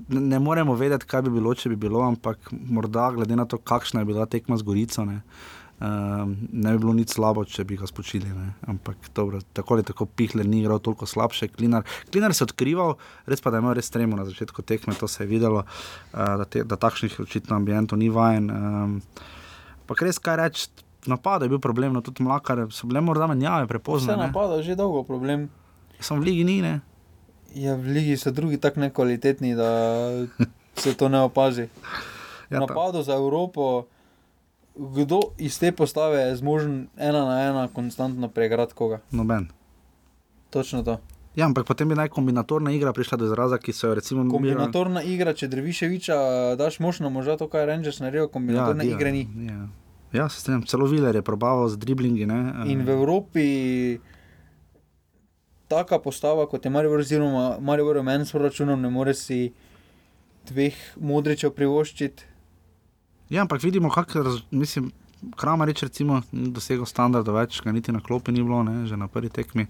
ne, 0.09 0.20
ne 0.20 0.38
moremo 0.40 0.72
vedeti, 0.74 1.05
kaj 1.05 1.26
bi 1.26 1.35
bilo, 1.35 1.53
če 1.55 1.74
bi 1.74 1.76
bilo, 1.76 2.00
ampak 2.07 2.48
morda, 2.55 3.11
glede 3.12 3.37
na 3.37 3.44
to, 3.44 3.59
kakšna 3.59 4.00
je 4.00 4.09
bila 4.09 4.24
tekma 4.26 4.57
z 4.57 4.64
Gorico, 4.64 5.05
ne, 5.05 5.18
uh, 5.20 5.60
ne 5.81 6.73
bi 6.73 6.79
bilo 6.79 6.93
nič 6.93 7.14
slabo, 7.16 7.45
če 7.49 7.64
bi 7.64 7.79
ga 7.81 7.88
spočili. 7.88 8.29
Ne. 8.29 8.53
Ampak 8.69 9.11
dobro, 9.16 9.40
tako 9.57 9.79
ali 9.79 9.85
tako 9.87 10.05
Pihler 10.07 10.47
ni 10.47 10.61
igral 10.61 10.79
toliko 10.79 11.09
slabše. 11.09 11.49
Klinar, 11.49 11.87
Klinar 12.12 12.35
se 12.37 12.45
je 12.45 12.51
odkrival, 12.51 12.99
res 13.27 13.40
pa 13.40 13.50
da 13.50 13.59
je 13.59 13.65
imel 13.65 13.75
res 13.79 13.88
tremo 13.90 14.19
na 14.19 14.29
začetku 14.29 14.63
tekme, 14.63 14.94
to 14.94 15.09
se 15.09 15.25
je 15.25 15.31
videlo, 15.31 15.65
uh, 15.65 16.19
da, 16.42 16.44
te, 16.44 16.65
da 16.69 16.77
takšnih 16.77 17.17
očitno 17.25 17.57
ambientov 17.57 17.98
ni 17.98 18.13
vajen. 18.13 18.50
Um, 18.52 19.00
pa 19.88 19.96
res 20.04 20.21
kaj 20.21 20.40
reči. 20.44 20.69
Napad 21.09 21.40
je 21.40 21.48
bil 21.48 21.57
problem, 21.65 21.94
no 21.96 22.04
tudi 22.04 22.21
mlakar, 22.21 22.67
so 22.77 22.85
bile 22.85 23.00
morda 23.00 23.25
menjave 23.25 23.65
prepozno. 23.65 24.13
Vse 24.13 24.21
napada, 24.21 24.61
že 24.61 24.77
dolgo 24.77 25.00
problem. 25.09 25.48
Sem 25.96 26.21
v 26.21 26.29
Ligi 26.29 26.44
ni, 26.44 26.61
ne? 26.61 26.75
Ja, 27.57 27.75
v 27.75 27.96
ligi 27.96 28.15
so 28.21 28.31
drugi 28.31 28.61
tako 28.61 28.85
nekvalitetni, 28.85 29.57
da 29.57 29.71
se 30.77 30.94
to 30.94 31.09
ne 31.09 31.21
opazi. 31.21 31.69
Ja, 32.50 32.59
Napadu 32.59 33.02
za 33.02 33.15
Evropo, 33.15 33.87
kdo 34.77 35.21
iz 35.38 35.58
te 35.58 35.73
postave 35.73 36.18
je 36.21 36.37
zmožen 36.37 36.88
ena 36.96 37.25
na 37.25 37.40
ena 37.42 37.68
konstantno 37.68 38.29
pregrati 38.29 38.75
koga. 38.75 39.00
Noben. 39.10 39.48
Točno 40.50 40.83
to. 40.83 40.98
Ja, 41.37 41.46
ampak 41.46 41.66
potem 41.66 41.88
bi 41.88 41.94
naj 41.94 42.08
kombinatorna 42.08 42.73
igra 42.75 42.92
prišla 42.92 43.18
do 43.18 43.25
izraza, 43.25 43.58
ki 43.58 43.73
so 43.73 43.87
jo 43.87 43.94
recimo 43.94 44.25
Milan- 44.25 44.31
Kombinatorna 44.31 45.02
igra, 45.02 45.35
če 45.35 45.48
Drviševiča 45.48 46.16
daš 46.58 46.81
možno, 46.81 47.10
možda 47.10 47.37
to, 47.37 47.48
kar 47.48 47.68
Rangers 47.68 48.00
naredil, 48.00 48.29
kombinatorne 48.29 48.87
ja, 48.87 48.94
igre 48.96 49.12
ni. 49.12 49.29
Ja, 49.46 49.68
ja 50.12 50.29
se 50.29 50.40
strinjam, 50.40 50.66
celo 50.66 50.87
Viler 50.87 51.14
je 51.14 51.23
probaval 51.23 51.68
z 51.68 51.79
driblingi. 51.79 52.27
Ne, 52.27 52.40
In 52.66 52.81
eh, 52.81 52.85
v 52.85 52.90
Evropi 52.90 53.46
taka 55.68 55.98
postava, 55.98 56.46
kot 56.50 56.64
je 56.64 56.71
Marijo, 56.71 56.98
oziroma 56.98 57.58
Marijo, 57.60 58.02
meni 58.02 58.27
s 58.27 58.33
proračunom, 58.33 58.81
ne 58.83 58.90
more 58.90 59.14
si 59.14 59.52
dveh 60.50 60.75
modričev 60.96 61.54
privoščiti. 61.54 62.29
Ja, 63.31 63.42
ampak 63.42 63.62
vidimo, 63.62 63.90
kako 63.90 64.22
raz, 64.22 64.42
mislim. 64.50 64.90
Kramarič 65.37 65.83
recimo 65.85 66.22
dosegel 66.33 66.87
standarda 66.88 67.33
več, 67.37 67.58
ga 67.60 67.74
niti 67.76 67.92
na 67.92 68.00
klopi 68.00 68.33
ni 68.33 68.40
bilo, 68.40 68.62
ne, 68.64 68.87
že 68.88 68.96
na 68.96 69.04
prvi 69.04 69.28
tekmi. 69.28 69.66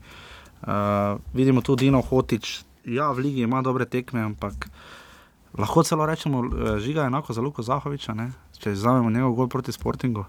Uh, 0.63 1.19
vidimo 1.35 1.59
tudi 1.59 1.89
Dino 1.89 1.99
Hotič, 2.07 2.61
ja, 2.87 3.11
v 3.11 3.25
ligi 3.27 3.43
ima 3.43 3.59
dobre 3.63 3.83
tekme, 3.83 4.23
ampak 4.23 4.69
lahko 5.59 5.83
celo 5.83 6.07
rečemo, 6.07 6.45
eh, 6.47 6.79
žiga 6.79 7.03
je 7.03 7.11
enako 7.11 7.33
za 7.33 7.43
Luko 7.43 7.63
Zahoviča, 7.67 8.15
ne, 8.15 8.31
če 8.63 8.77
vzamemo 8.77 9.11
njegov 9.11 9.35
gol 9.35 9.49
proti 9.49 9.73
Sportingu. 9.73 10.25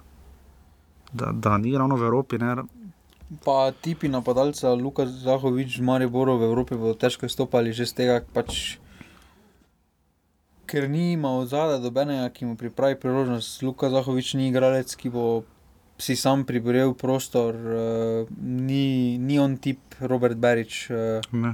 Da, 1.14 1.30
da 1.32 1.58
ni 1.58 1.78
ravno 1.78 1.96
v 1.96 2.10
Evropi, 2.10 2.42
ne, 2.42 2.56
Pa 3.46 3.72
tipi 3.72 4.12
napadalca, 4.12 4.74
Luka 4.76 5.06
Zahovič, 5.08 5.80
Mariboro 5.80 6.36
v 6.36 6.52
Evropi 6.52 6.76
bodo 6.76 7.00
težko 7.00 7.24
izstopali 7.24 7.72
že 7.72 7.88
z 7.88 7.94
tega, 7.96 8.16
pač, 8.28 8.76
ker 10.72 10.88
ni 10.88 11.12
imel 11.18 11.44
zadaj 11.52 11.82
dobenega, 11.84 12.30
ki 12.32 12.48
mu 12.48 12.56
pripravi 12.56 12.96
priložnost. 12.96 13.60
Luka 13.68 13.92
Zahovič 13.92 14.38
ni 14.40 14.48
igralec, 14.48 14.96
ki 14.96 15.12
bo 15.12 15.44
si 16.02 16.16
sam 16.16 16.46
priboril 16.48 16.96
prostor, 16.98 17.54
uh, 17.54 18.32
ni, 18.40 19.20
ni 19.20 19.38
on 19.40 19.60
tip 19.60 20.00
Robert 20.00 20.40
Berič. 20.40 20.88
Uh, 20.90 21.20
ne. 21.36 21.54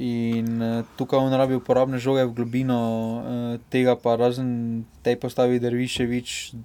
In 0.00 0.56
uh, 0.64 0.80
tukaj 0.96 1.20
on 1.20 1.36
rabi 1.36 1.58
uporabne 1.60 2.00
žoge 2.00 2.24
v 2.24 2.32
globino, 2.32 2.80
uh, 2.80 3.60
tega 3.68 3.98
pa 4.00 4.16
razen 4.16 4.82
tej 5.04 5.20
postavi 5.20 5.60
Derviševič, 5.60 6.56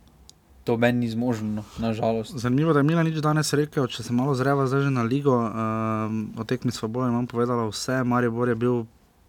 to 0.65 0.80
meni 0.82 1.03
ni 1.03 1.11
zmožno, 1.11 1.67
nažalost. 1.78 2.39
Zanimivo, 2.39 2.73
da 2.73 2.80
je 2.80 2.88
Milan 2.88 3.05
nič 3.05 3.19
danes 3.21 3.51
rekel, 3.53 3.91
če 3.91 4.07
se 4.07 4.15
malo 4.15 4.34
zreva 4.34 4.65
zdaj 4.65 4.88
že 4.88 4.95
na 4.95 5.03
ligo, 5.03 5.36
um, 5.36 6.32
o 6.39 6.47
tekmi 6.47 6.71
svoboje 6.71 7.11
imam 7.11 7.28
povedala 7.28 7.67
vse, 7.69 8.01
Maribor 8.07 8.49
je 8.49 8.55
bil 8.57 8.86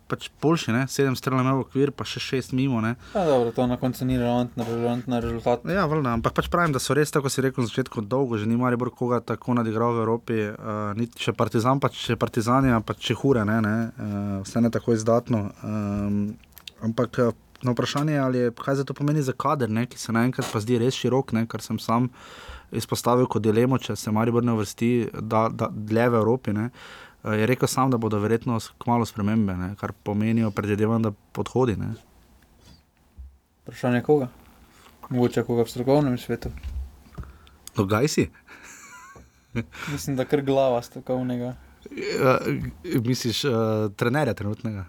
pač 0.08 0.28
boljši, 0.42 0.72
ne? 0.74 0.82
sedem 0.90 1.16
strelov 1.18 1.42
imel 1.42 1.60
v 1.60 1.64
okvir, 1.66 1.92
pa 1.94 2.06
še 2.06 2.22
šest 2.22 2.54
mimo. 2.56 2.80
Ne? 2.84 2.94
Ja, 3.14 3.24
dobro, 3.26 3.52
to 3.54 3.66
na 3.66 3.78
koncu 3.80 4.06
ni 4.06 4.18
relevantno, 4.18 4.66
relevantno 4.68 5.20
rezultat. 5.22 5.66
Ja, 5.70 5.86
valjda, 5.90 6.14
ampak 6.18 6.36
pač 6.38 6.50
pravim, 6.52 6.74
da 6.74 6.82
so 6.82 6.94
res, 6.96 7.12
tako 7.14 7.32
si 7.32 7.44
rekel 7.44 7.64
na 7.64 7.70
začetku, 7.70 8.04
dolgo 8.06 8.38
že 8.38 8.48
ni 8.48 8.58
Maribor 8.58 8.92
koga 8.94 9.20
tako 9.24 9.56
nadigral 9.58 9.96
v 9.96 10.04
Evropi, 10.04 10.42
uh, 10.50 10.92
niti 10.98 11.26
če 11.26 11.34
Partizan, 11.36 11.82
pa 11.82 11.90
če 11.92 12.18
Partizanja, 12.20 12.78
pa 12.86 12.94
če 12.94 13.18
hure, 13.18 13.46
ne, 13.48 13.58
ne? 13.64 13.76
Uh, 13.96 14.28
vse 14.46 14.62
ne 14.62 14.70
tako 14.74 14.94
izdatno. 14.94 15.48
Um, 15.66 16.20
ampak 16.86 17.22
uh, 17.22 17.34
na 17.66 17.72
vprašanje, 17.72 18.18
ali 18.20 18.44
je, 18.46 18.52
kaj 18.54 18.82
za 18.82 18.84
to 18.84 18.94
pomeni 18.94 19.24
za 19.24 19.32
kader, 19.32 19.70
ne? 19.72 19.86
ki 19.90 19.98
se 19.98 20.14
naenkrat 20.14 20.46
pa 20.52 20.60
zdi 20.62 20.78
res 20.78 20.94
širok, 20.94 21.34
ne? 21.34 21.46
kar 21.50 21.64
sem 21.64 21.80
sam 21.82 22.12
izpostavil 22.74 23.28
kot 23.30 23.42
dilemo, 23.42 23.78
če 23.78 23.94
se 23.96 24.12
Maribor 24.12 24.44
ne 24.44 24.54
vrsti 24.58 24.92
da, 25.22 25.46
da, 25.48 25.70
dlje 25.70 26.08
v 26.12 26.20
Evropi. 26.20 26.54
Ne? 26.54 26.68
Uh, 26.68 27.05
Je 27.26 27.46
rekel 27.46 27.68
sam, 27.68 27.90
da 27.90 27.98
bodo 27.98 28.18
verjetno 28.22 28.58
kmalo 28.78 29.06
spremembe, 29.06 29.56
ne? 29.56 29.74
kar 29.80 29.92
pomenijo, 30.02 30.50
predvidevam, 30.50 31.02
da 31.02 31.10
podhodi. 31.32 31.76
Ne? 31.76 31.94
Vprašanje 33.62 34.02
koga? 34.02 34.28
Mogoče 35.10 35.42
koga 35.42 35.62
v 35.62 35.70
strokovnem 35.70 36.18
svetu. 36.18 36.50
Dogaj 37.76 38.08
si? 38.08 38.28
Mislim, 39.92 40.16
da 40.16 40.24
kar 40.24 40.42
glava 40.42 40.82
strokovnega. 40.82 41.54
Uh, 41.86 43.00
misliš, 43.04 43.44
uh, 43.44 43.52
trenerja 43.96 44.34
trenutnega? 44.34 44.84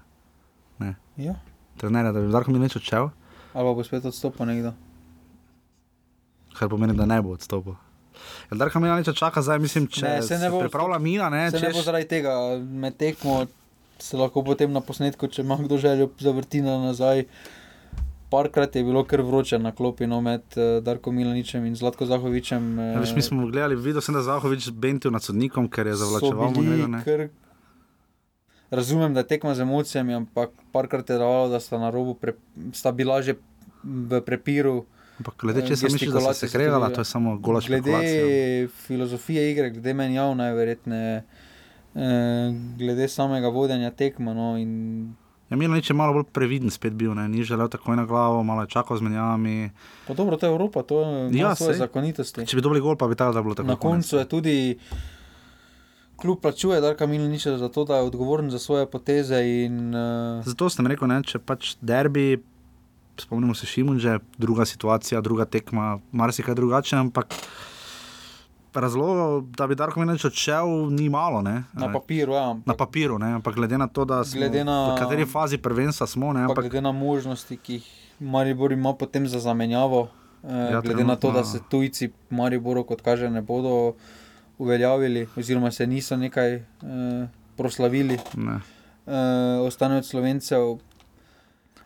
Ja. 1.18 1.36
Trenerja, 1.78 2.12
da 2.12 2.22
bi 2.22 2.32
Darko 2.32 2.52
Milič 2.52 2.76
odšel, 2.76 3.10
Ali 3.54 3.66
pa 3.66 3.74
bo 3.74 3.84
spet 3.84 4.06
odstopil 4.06 4.46
nekdo. 4.46 4.74
kar 6.54 6.70
pomeni, 6.70 6.94
da 6.94 7.06
ne 7.06 7.22
bo 7.22 7.34
odstopil. 7.34 7.74
Ja, 8.52 8.58
Darko 8.58 8.80
Milič 8.80 9.12
čaka 9.18 9.42
zdaj, 9.42 9.60
mislim, 9.60 9.88
če 9.88 10.06
Ne, 10.06 10.22
se 10.22 10.38
ne 10.38 10.50
bo 10.50 10.60
pripravlja 10.64 11.00
mina, 11.00 11.30
ne, 11.30 11.50
Se 11.52 11.60
ne 11.60 11.70
bo 11.72 11.80
češ, 11.82 11.86
zaradi 11.90 12.08
tega 12.08 12.34
med 12.60 12.98
tekmo, 12.98 13.46
se 14.00 14.18
lahko 14.18 14.44
potem 14.46 14.72
na 14.74 14.82
posnetku, 14.82 15.28
če 15.28 15.46
ima 15.46 15.58
kdo 15.60 15.78
željo, 15.78 16.12
zavrti 16.20 16.62
na 16.62 16.78
nazaj. 16.84 17.26
Parkrat 18.30 18.76
je 18.76 18.84
bilo 18.84 19.06
kar 19.08 19.22
vroče 19.24 19.56
na 19.60 19.72
klopi 19.72 20.08
no, 20.08 20.20
med 20.22 20.44
uh, 20.60 20.84
Darkom 20.84 21.16
Milaničem 21.16 21.64
in 21.66 21.76
Zlatko 21.80 22.06
Zahovičem. 22.06 22.74
ja, 22.80 23.00
veš, 23.00 23.16
mi 23.16 23.24
smo 23.24 23.48
gledali, 23.48 23.76
videl 23.80 24.04
sem, 24.04 24.18
da 24.18 24.20
je 24.20 24.28
Zahovič 24.28 24.70
bentil 24.76 25.16
nad 25.16 25.24
sodnikom, 25.24 25.70
ker 25.72 25.88
je 25.88 25.96
zavlačeval 25.96 26.52
kar- 27.08 27.30
Razumem, 28.70 29.14
da 29.14 29.24
je 29.24 29.28
tekma 29.28 29.56
z 29.56 29.64
emocijami, 29.64 30.14
ampak 30.14 30.52
parkrat 30.72 31.10
je 31.10 31.18
davalo, 31.18 31.48
da 31.50 31.60
sta 31.60 31.80
na 31.80 31.90
robu, 31.90 32.18
pre, 32.20 32.34
sta 32.76 32.92
bila 32.92 33.22
že 33.22 33.38
v 33.84 34.20
prepiru. 34.22 34.84
Ampak 35.18 35.36
glede, 35.38 35.64
če 35.64 35.76
sem 35.76 35.92
mislil, 35.92 36.14
da 36.14 36.34
se 36.34 36.46
so 36.46 36.52
kregala, 36.52 36.88
tudi, 36.88 36.96
to 36.96 37.02
je 37.02 37.06
samo 37.06 37.38
gola 37.38 37.62
špekulacija. 37.62 38.24
Glede 38.24 38.68
filozofije 38.84 39.52
igre, 39.52 39.70
glede 39.70 39.94
menjav 39.94 40.36
najverjetneje, 40.36 41.24
eh, 41.96 42.50
glede 42.78 43.08
samega 43.08 43.50
vodenja 43.50 43.92
tekma. 43.92 44.34
No, 44.34 44.58
in 44.58 45.16
Ja, 45.50 45.56
Milič 45.56 45.90
je 45.90 45.96
malo 45.96 46.12
bolj 46.14 46.26
previden 46.28 46.68
spet 46.70 46.92
bil, 46.94 47.14
ne, 47.16 47.24
ni 47.30 47.40
želel 47.40 47.70
takoj 47.70 47.96
na 47.96 48.04
glavo, 48.06 48.44
malo 48.44 48.62
je 48.62 48.68
čakal 48.68 48.98
z 48.98 49.02
menjavami. 49.02 49.70
Pa 50.08 50.14
dobro, 50.14 50.36
to 50.36 50.46
je 50.46 50.52
Evropa, 50.52 50.84
to 50.84 50.98
ima 51.02 51.40
Ja, 51.40 51.56
svoje 51.56 51.74
sej. 51.74 51.80
zakonitosti. 51.80 52.46
Če 52.46 52.56
bi 52.56 52.62
dobili 52.62 52.82
gol, 52.82 52.98
pa 52.98 53.08
bi 53.08 53.16
tako 53.16 53.34
da 53.34 53.42
bilo 53.42 53.56
tako. 53.56 53.68
Na 53.68 53.76
koncu 53.76 54.18
je 54.18 54.26
tudi 54.28 54.78
klub 56.16 56.42
plačuje 56.42 56.82
Darka 56.82 57.06
Milaniča 57.06 57.58
za 57.58 57.70
to, 57.70 57.86
da 57.86 57.96
je 57.96 58.02
odgovoren 58.02 58.52
za 58.52 58.60
svoje 58.60 58.86
poteze 58.88 59.40
in 59.40 59.96
uh, 59.96 60.44
Zato 60.44 60.70
sem 60.70 60.88
rekel, 60.88 61.08
ne, 61.08 61.24
če 61.24 61.40
pač 61.40 61.76
derbi, 61.82 62.44
spomnimo 63.18 63.54
se 63.54 63.66
Šimunže, 63.66 64.18
druga 64.38 64.66
situacija, 64.66 65.22
druga 65.22 65.46
tekma, 65.46 65.86
marsikaj 66.12 66.56
drugače, 66.56 66.96
ampak 66.98 67.34
razlogov, 68.74 69.42
da 69.44 69.68
bi 69.68 69.76
Darko 69.76 70.00
Minič 70.00 70.26
odšel, 70.26 70.68
ni 70.90 71.10
malo. 71.10 71.42
Ne, 71.42 71.64
na 71.74 71.90
papiru, 71.90 72.34
ja, 72.34 72.44
ampak 72.46 72.68
na 72.68 72.74
papiru, 72.76 73.18
ne, 73.18 73.34
ampak 73.34 73.56
glede 73.56 73.78
na 73.78 73.88
to, 73.88 74.06
da 74.06 74.24
smo, 74.24 74.38
Glede 74.38 74.64
na- 74.64 74.94
v 74.94 74.98
kateri 74.98 75.26
fazi 75.26 75.58
prvenstva 75.58 76.08
smo, 76.08 76.34
ne, 76.34 76.44
ampak 76.44 76.64
glede 76.64 76.82
na 76.82 76.92
možnosti, 76.92 77.58
ki 77.58 77.74
jih 77.74 77.88
Maribor 78.20 78.72
ima 78.72 78.94
potem 78.94 79.28
za 79.28 79.40
zamenjavo, 79.40 80.08
eh, 80.44 80.72
Ja, 80.72 80.82
glede 80.82 81.04
na 81.04 81.16
to, 81.16 81.28
da 81.28 81.42
trenutno- 81.42 81.52
se 81.52 81.60
tujci 81.64 82.10
Mariboru, 82.30 82.84
kot 82.84 83.02
kaže, 83.02 83.30
ne 83.30 83.42
bodo 83.42 83.94
uveljavili, 84.58 85.28
oziroma 85.36 85.72
se 85.72 85.88
niso 85.88 86.18
nekaj 86.18 86.54
eh, 86.54 86.64
proslavili, 87.56 88.18
ne. 88.36 88.60
eh, 89.08 89.12
ostanejo 89.60 89.98
od 89.98 90.06
slovencev. 90.06 90.78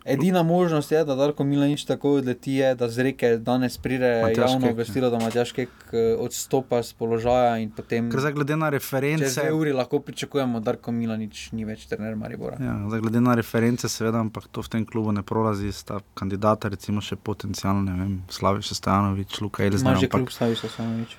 Edina 0.05 0.43
možnost 0.43 0.91
je, 0.91 1.05
da 1.05 1.15
Darko 1.15 1.43
Milanič 1.43 1.85
tako 1.85 2.15
odleti, 2.17 2.51
je, 2.51 2.75
da 2.75 2.89
z 2.89 3.03
reke 3.03 3.37
danes 3.37 3.77
pride 3.77 4.21
Matjaž 4.21 4.51
javno 4.51 4.67
Kek, 4.67 4.73
obvestilo, 4.73 5.09
da 5.09 5.19
Matjaš 5.19 5.51
Kek 5.51 5.69
eh, 5.91 6.15
odstopa 6.19 6.83
z 6.83 6.93
položaja 6.93 7.57
in 7.57 7.69
potem 7.71 8.09
Ker 8.11 8.19
zdaj 8.19 8.33
glede 8.33 8.57
na 8.57 8.71
čez 8.71 8.81
reference. 8.81 9.41
dve 9.41 9.53
uri 9.53 9.73
lahko 9.73 9.99
pričakujemo, 9.99 10.59
da 10.59 10.71
Darko 10.71 10.91
Milanič 10.91 11.51
ni 11.51 11.65
več 11.65 11.85
trener 11.85 12.15
Maribora. 12.15 12.57
Ja, 12.59 12.79
zdaj, 12.87 12.99
glede 12.99 13.21
na 13.21 13.35
reference, 13.35 13.89
seveda, 13.89 14.19
ampak 14.19 14.47
to 14.51 14.61
v 14.61 14.69
tem 14.69 14.85
klubu 14.85 15.11
ne 15.11 15.21
prolazi, 15.21 15.71
sta 15.71 15.99
kandidata, 16.13 16.69
recimo 16.69 17.01
še 17.01 17.15
potencialno, 17.15 17.85
ne 17.85 17.99
vem, 17.99 18.17
Slaviš 18.29 18.73
Stanovič, 18.73 19.41
Luka 19.41 19.63
Ima 19.63 19.73
Elzner. 19.73 19.97
že 19.97 20.09
Ampak, 20.09 20.19
kljub 20.19 20.31
Slaviša 20.31 20.67
Sanovič. 20.77 21.17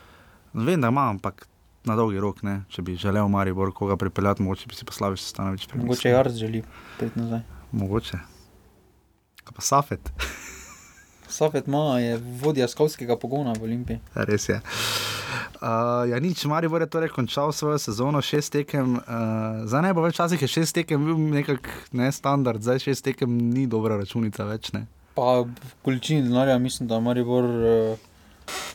vem, 0.55 0.81
da 0.81 0.89
ima, 0.89 1.07
ampak 1.11 1.47
na 1.85 1.95
dolgi 1.97 2.19
rok, 2.19 2.43
ne, 2.43 2.63
če 2.69 2.83
bi 2.83 2.97
želel 2.97 3.29
Maribor 3.29 3.73
koga 3.75 3.97
pripeljati, 3.97 4.43
mogoče 4.43 4.67
bi 4.67 4.75
si 4.75 4.85
pa 4.85 4.93
Slaviš 4.93 5.21
Stanovič. 5.21 5.69
Mogoče 5.75 6.09
Jarc 6.09 6.35
želi 6.35 6.63
priti 6.99 7.19
nazaj. 7.19 7.41
Mogoče. 7.73 8.32
Kaj 9.45 9.53
pa 9.53 9.63
Safet, 9.63 10.13
Safet 11.29 11.67
Ma 11.67 11.99
je 11.99 12.13
vodja 12.39 12.69
skavskega 12.69 13.17
pogona 13.17 13.53
v 13.53 13.63
Olimpiji. 13.63 13.99
Ja, 14.13 14.25
res 14.25 14.45
je. 14.47 14.59
Uh, 15.57 15.63
ja, 16.07 16.19
nič, 16.19 16.45
Maribor 16.45 16.81
je 16.81 16.89
torej 16.89 17.09
končal 17.09 17.49
svojo 17.51 17.79
sezono, 17.79 18.21
šest 18.21 18.53
tekem, 18.53 18.97
uh, 18.97 19.05
zdaj 19.65 19.83
ne 19.83 19.93
bo 19.93 20.03
več 20.03 20.17
časih, 20.17 20.37
je 20.37 20.51
šest 20.51 20.75
tekem 20.75 21.01
bil 21.01 21.17
nekak 21.17 21.65
nestandard, 21.93 22.61
zdaj 22.61 22.83
šest 22.83 23.05
tekem 23.05 23.31
ni 23.49 23.65
dobra 23.67 23.97
računica 23.97 24.45
več. 24.45 24.73
Ne. 24.73 24.85
Pa 25.15 25.45
količini 25.81 26.23
denarja 26.23 26.59
mislim, 26.59 26.89
da 26.89 27.01
Maribor 27.01 27.45
uh, 27.45 28.09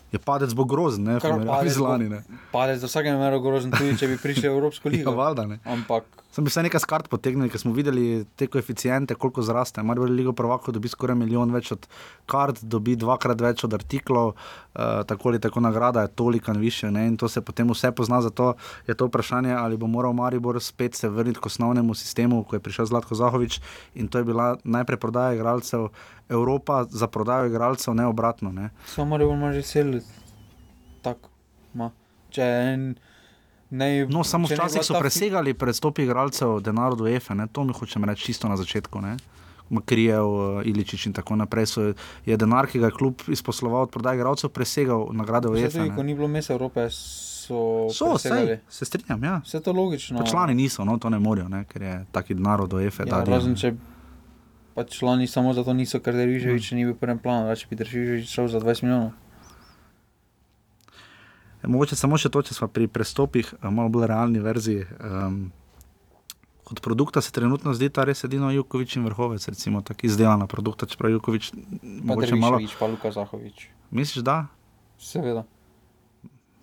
Je 0.07 0.17
padec 0.17 0.53
bo 0.53 0.63
grozen, 0.65 1.03
ne, 1.03 1.19
primerjavi 1.19 1.47
padec 1.49 1.73
z 1.73 1.77
bo- 1.77 1.85
lani. 1.85 2.09
Ne. 2.09 2.21
pade 2.49 2.77
za 2.77 2.87
vsakem 2.87 3.19
meru 3.19 3.39
grozen, 3.39 3.71
tudi 3.71 3.97
če 3.97 4.07
bi 4.07 4.17
prišli 4.17 4.47
v 4.47 4.53
Evropsko 4.53 4.89
Ja, 4.89 4.95
ligo. 4.95 5.11
valjda, 5.13 5.45
ne. 5.45 5.59
Ampak 5.67 6.07
Sem 6.37 6.45
bi 6.45 6.51
se 6.53 6.61
nekaj 6.61 6.83
skart 6.83 7.07
potegnil, 7.09 7.47
ker 7.49 7.57
smo 7.57 7.71
videli 7.73 8.19
te 8.37 8.45
koeficijente, 8.45 9.15
koliko 9.17 9.41
zraste. 9.41 9.81
Mar 9.81 9.97
bo 9.97 10.05
Ligo 10.05 10.35
prvako 10.37 10.69
dobi 10.71 10.91
skoraj 10.93 11.15
milijon 11.17 11.49
več 11.49 11.71
od 11.73 11.87
kart, 12.29 12.59
dobi 12.61 12.93
dvakrat 12.93 13.41
več 13.41 13.63
od 13.65 13.73
artiklov, 13.73 14.27
uh, 14.35 14.99
tako 15.09 15.31
ali 15.31 15.39
tako 15.41 15.63
nagrada 15.65 16.03
je 16.05 16.11
toliko 16.21 16.53
više 16.53 16.91
ne? 16.91 17.07
in 17.07 17.15
to 17.17 17.25
se 17.25 17.41
potem 17.41 17.73
vse 17.73 17.89
pozna. 17.91 18.21
Zato 18.21 18.51
je 18.85 18.93
to 18.93 19.07
vprašanje, 19.09 19.55
ali 19.57 19.81
bo 19.81 19.89
moral 19.89 20.13
Maribor 20.13 20.61
spet 20.61 20.95
se 20.95 21.09
vrniti 21.09 21.41
k 21.41 21.49
osnovnemu 21.49 21.97
sistemu, 21.97 22.43
ko 22.43 22.55
je 22.55 22.61
prišel 22.69 22.85
Zlatko 22.85 23.17
Zahovič 23.17 23.57
in 23.95 24.07
to 24.07 24.21
je 24.21 24.29
bila 24.29 24.57
najprej 24.63 25.01
prodaja 25.01 25.33
igralcev, 25.33 25.89
Evropa 26.29 26.83
za 26.85 27.07
prodajo 27.07 27.49
igralcev, 27.49 27.97
ne 27.97 28.05
obratno. 28.05 28.53
Ne? 28.53 28.69
Samo 28.85 29.09
Maribor 29.17 29.33
ima 29.33 29.53
že 29.57 29.65
seliti. 29.65 30.05
Tako. 31.01 31.33
Če 32.29 32.45
en. 32.45 32.89
Ne, 33.69 34.05
No, 34.05 34.23
samo 34.23 34.47
včasih 34.47 34.79
so 34.81 34.95
presegali 34.95 35.53
predstopi 35.53 36.03
igralcev 36.03 36.59
denar 36.59 36.95
do 36.95 37.07
EFE, 37.07 37.35
ne? 37.35 37.47
to 37.47 37.63
mi 37.63 37.73
hočem 37.73 38.03
reči 38.03 38.23
čisto 38.25 38.47
na 38.47 38.55
začetku. 38.55 39.01
Ne? 39.01 39.17
Makrijev, 39.69 40.23
Iličič 40.63 41.05
in 41.05 41.13
tako 41.13 41.35
naprej. 41.35 41.65
So, 41.65 41.81
je 42.23 42.37
denar, 42.37 42.67
ki 42.67 42.79
ga 42.79 42.85
je 42.85 42.91
klub 42.93 43.19
izposloval 43.27 43.81
od 43.81 43.91
prodaje 43.91 44.15
igralcev, 44.15 44.49
presegal 44.49 45.11
nagrade 45.11 45.49
v 45.49 45.59
EFE. 45.59 45.91
ko 45.91 46.03
ni 46.03 46.15
bilo 46.15 46.27
mesta 46.27 46.53
Evrope, 46.53 46.87
so. 46.89 47.87
So, 47.91 48.15
sej, 48.17 48.59
se 48.69 48.85
strinjam, 48.85 49.23
ja. 49.23 49.41
Vse 49.43 49.59
to 49.59 49.71
logično. 49.71 50.19
Pa 50.19 50.25
člani 50.25 50.55
niso, 50.55 50.85
no, 50.85 50.95
to 50.97 51.09
ne 51.09 51.19
morajo, 51.19 51.49
ne? 51.49 51.65
ker 51.65 51.81
je 51.81 52.05
taki 52.11 52.33
denar 52.33 52.63
do 52.63 52.79
EFE. 52.79 53.03
Ja, 53.03 53.23
razen 53.23 53.55
če 53.55 53.75
pa 54.73 54.83
člani 54.83 55.27
samo 55.27 55.51
zato 55.53 55.73
niso, 55.73 55.99
ker 55.99 56.13
Derviševič 56.13 56.71
Mm. 56.71 56.75
ni 56.75 56.85
bil 56.85 56.93
v 56.93 56.97
prvem 56.97 57.19
planu, 57.19 57.47
da 57.47 57.55
če 57.55 57.67
bi 57.67 57.75
Derviševič 57.75 58.29
šel 58.29 58.47
za 58.47 58.59
20 58.59 58.83
milijonov. 58.83 59.11
Mogoče 61.63 61.95
samo 61.95 62.17
še 62.17 62.29
to, 62.29 62.41
če 62.41 62.53
smo 62.53 62.67
pri 62.67 62.87
prestopih, 62.87 63.53
eh, 63.53 63.69
malo 63.69 63.89
bolj 63.89 64.07
realni 64.07 64.39
verziji. 64.39 64.85
Um, 65.01 65.51
kot 66.67 66.81
produkta 66.83 67.21
se 67.21 67.31
trenutno 67.31 67.73
zdi 67.73 67.89
ta 67.89 68.03
res 68.03 68.23
edino 68.27 68.51
Jukovič 68.51 68.97
in 68.99 69.05
vrhovec, 69.07 69.47
recimo 69.47 69.81
tako 69.81 70.05
izdelana 70.07 70.47
produkta, 70.47 70.85
čeprav 70.85 71.11
Jukovič 71.15 71.51
Pa 71.51 71.57
mogoče 72.11 72.35
malo. 72.35 72.59
Derviševič, 72.59 72.79
pa 72.79 72.85
Luka 72.91 73.11
Zahovič. 73.11 73.69
Misliš, 73.91 74.23
da? 74.23 74.47
Seveda. 74.99 75.45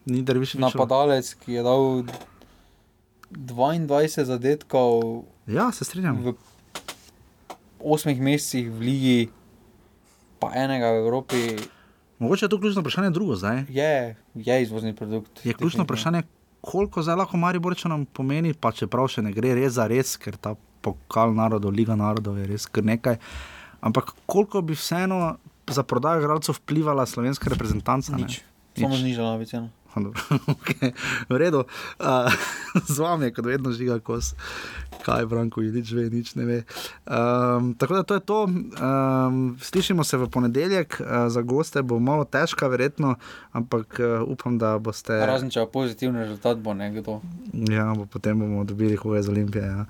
Ni 0.06 0.22
Derviševič. 0.22 0.60
Napadalec, 0.60 1.34
ki 1.40 1.56
je 1.56 1.62
dal 1.64 2.04
22 3.32 4.24
zadetkov 4.24 5.24
Ja, 5.46 5.72
se 5.72 5.84
strinjam. 5.84 6.20
v 6.22 6.36
8 7.80 8.20
mesecih 8.20 8.70
v 8.70 8.80
ligi, 8.80 9.20
pa 10.40 10.52
enega 10.56 10.92
v 10.92 10.96
Evropi, 11.04 11.40
Mogoče 12.18 12.44
je 12.44 12.48
to 12.48 12.60
ključno 12.60 12.80
vprašanje 12.80 13.10
drugo 13.10 13.36
zdaj. 13.36 13.64
je, 13.68 14.16
je 14.34 14.62
izvozni 14.62 14.94
produkt. 14.94 15.46
Je 15.46 15.54
ključno 15.54 15.84
vprašanje, 15.84 16.22
koliko 16.60 17.02
zdaj 17.02 17.16
lahko 17.16 17.36
Mariborčanom 17.36 18.06
pomeni, 18.06 18.54
pa 18.54 18.72
čeprav 18.72 19.08
še 19.08 19.22
ne 19.22 19.32
gre 19.32 19.54
res 19.54 19.72
za 19.76 19.86
res, 19.86 20.16
ker 20.16 20.36
ta 20.36 20.54
pokal 20.84 21.34
narodov, 21.34 21.72
Liga 21.72 21.96
narodov 21.96 22.38
je 22.38 22.46
res 22.46 22.66
kar 22.66 22.84
nekaj. 22.84 23.18
Ampak 23.80 24.14
koliko 24.26 24.62
bi 24.62 24.76
vseeno 24.76 25.36
za 25.68 25.82
prodajo 25.82 26.20
igralcev 26.20 26.56
vplivala 26.60 27.06
slovenska 27.06 27.50
reprezentanca? 27.50 28.16
ne? 28.16 28.22
Nič. 28.22 28.40
Samo 28.76 28.88
Nič. 28.88 29.00
znižala 29.00 29.38
bi 29.38 29.46
ceno. 29.46 29.68
Okay. 30.54 30.92
V 31.28 31.36
redu, 31.36 31.64
uh, 32.00 32.32
z 32.94 32.98
vami 32.98 33.28
je 33.28 33.34
kot 33.36 33.46
vedno 33.46 33.72
žiga 33.72 33.98
kos, 34.00 34.34
kaj 35.04 35.26
Branko 35.26 35.62
Ilič 35.62 35.92
ve, 35.92 36.08
nič 36.10 36.34
ne 36.34 36.44
ve. 36.44 36.58
Um, 37.04 37.74
tako 37.78 37.94
da 37.94 38.02
to 38.02 38.14
je 38.14 38.20
to. 38.20 38.40
Um, 38.44 39.56
slišimo 39.60 40.04
se 40.04 40.16
v 40.16 40.28
ponedeljek, 40.30 41.00
uh, 41.00 41.28
za 41.28 41.42
goste 41.42 41.82
bo 41.82 41.98
malo 41.98 42.24
težka, 42.24 42.68
verjetno, 42.68 43.14
ampak 43.52 44.00
uh, 44.00 44.22
upam, 44.28 44.58
da 44.58 44.78
boste. 44.78 45.16
Razen 45.26 45.50
če 45.50 45.66
bo 45.66 45.80
pozitivni 45.80 46.24
rezultat, 46.24 46.58
bo 46.58 46.74
nekdo. 46.74 47.20
Ja, 47.52 47.92
bo 47.94 48.06
potem 48.06 48.40
bomo 48.40 48.64
dobili 48.64 48.96
hoje 48.96 49.22
z 49.22 49.28
Olimpije. 49.28 49.64
Ja. 49.64 49.84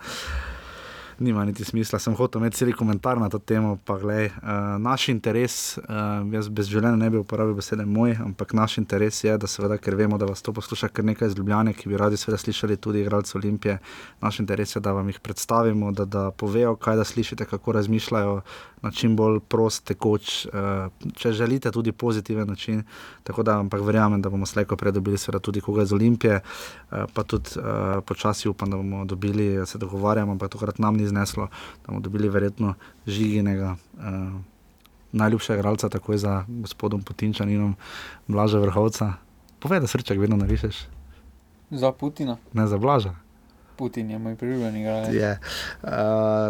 Nima 1.19 1.45
niti 1.45 1.65
smisla, 1.65 1.99
sem 1.99 2.15
hotel 2.15 2.41
imeti 2.43 2.57
cel 2.57 2.73
komentar 2.73 3.19
na 3.21 3.29
to 3.29 3.39
temo. 3.39 3.77
Pa, 3.85 3.99
glej, 3.99 4.27
uh, 4.27 4.75
naš 4.83 5.09
interes, 5.09 5.79
uh, 5.79 6.25
jaz 6.35 6.49
brez 6.49 6.69
življenja 6.71 6.97
ne 6.99 7.11
bi 7.11 7.21
uporabil 7.21 7.55
besede 7.55 7.87
moj, 7.87 8.17
ampak 8.25 8.55
naš 8.57 8.79
interes 8.83 9.23
je, 9.25 9.37
da 9.39 9.51
seveda, 9.51 9.79
ker 9.79 9.95
vemo, 9.99 10.19
da 10.19 10.27
vas 10.27 10.43
to 10.43 10.53
posluša 10.53 10.91
kar 10.91 11.07
nekaj 11.07 11.31
iz 11.31 11.39
Ljubljana, 11.39 11.73
ki 11.73 11.89
bi 11.93 12.01
radi 12.01 12.19
seveda 12.19 12.41
slišali 12.43 12.77
tudi 12.77 13.05
igralce 13.05 13.39
Olimpije. 13.39 13.79
Naš 14.21 14.41
interes 14.43 14.75
je, 14.77 14.83
da 14.83 14.93
vam 14.93 15.09
jih 15.09 15.21
predstavimo, 15.23 15.93
da, 15.93 16.05
da 16.05 16.31
povejo, 16.31 16.75
kaj 16.77 16.97
da 16.97 17.05
slišite, 17.05 17.47
kako 17.47 17.79
razmišljajo 17.79 18.41
na 18.85 18.91
čim 18.91 19.17
bolj 19.17 19.39
prost, 19.49 19.87
tekoč, 19.89 20.47
uh, 20.51 21.13
če 21.17 21.33
želite, 21.33 21.71
tudi 21.73 21.93
pozitiven 21.93 22.49
način. 22.49 22.83
Tako 23.23 23.43
da, 23.43 23.59
ampak 23.63 23.81
verjamem, 23.81 24.23
da 24.23 24.31
bomo 24.31 24.47
slejko 24.47 24.77
predobili 24.77 25.19
seveda 25.19 25.41
tudi 25.41 25.63
koga 25.65 25.83
iz 25.83 25.93
Olimpije, 25.93 26.41
uh, 26.41 27.07
pa 27.15 27.23
tudi 27.23 27.57
uh, 27.57 28.03
počasi 28.05 28.49
upam, 28.49 28.71
da 28.71 28.77
bomo 28.77 29.05
dobili, 29.05 29.67
se 29.67 29.79
dogovarjamo, 29.79 30.33
ampak 30.33 30.53
tokrat 30.53 30.79
nam 30.79 30.97
ni 30.97 31.04
zneslo, 31.07 31.49
da 31.83 31.87
bomo 31.87 32.01
dobili 32.01 32.29
verjetno 32.29 32.75
žiginega. 33.07 33.77
Uh, 33.95 34.03
Najljubšega 35.15 35.59
igralca, 35.59 35.89
takoj 35.89 36.19
za 36.19 36.45
gospodom 36.49 37.03
Putinčaninom, 37.03 37.77
Blaža 38.27 38.59
Vrhovca. 38.59 39.13
Povej, 39.63 39.81
da 39.81 39.87
srček 39.87 40.19
vedno 40.19 40.37
narišeš, 40.37 40.81
Za 41.71 41.93
Putina. 41.93 42.37
ne 42.53 42.67
za 42.67 42.79
Blaža. 42.79 43.15
Putin 43.77 44.11
je 44.11 44.19
moj 44.19 44.37
priljubljeni 44.37 44.81
igralec. 44.81 45.15
Uh, 45.83 45.89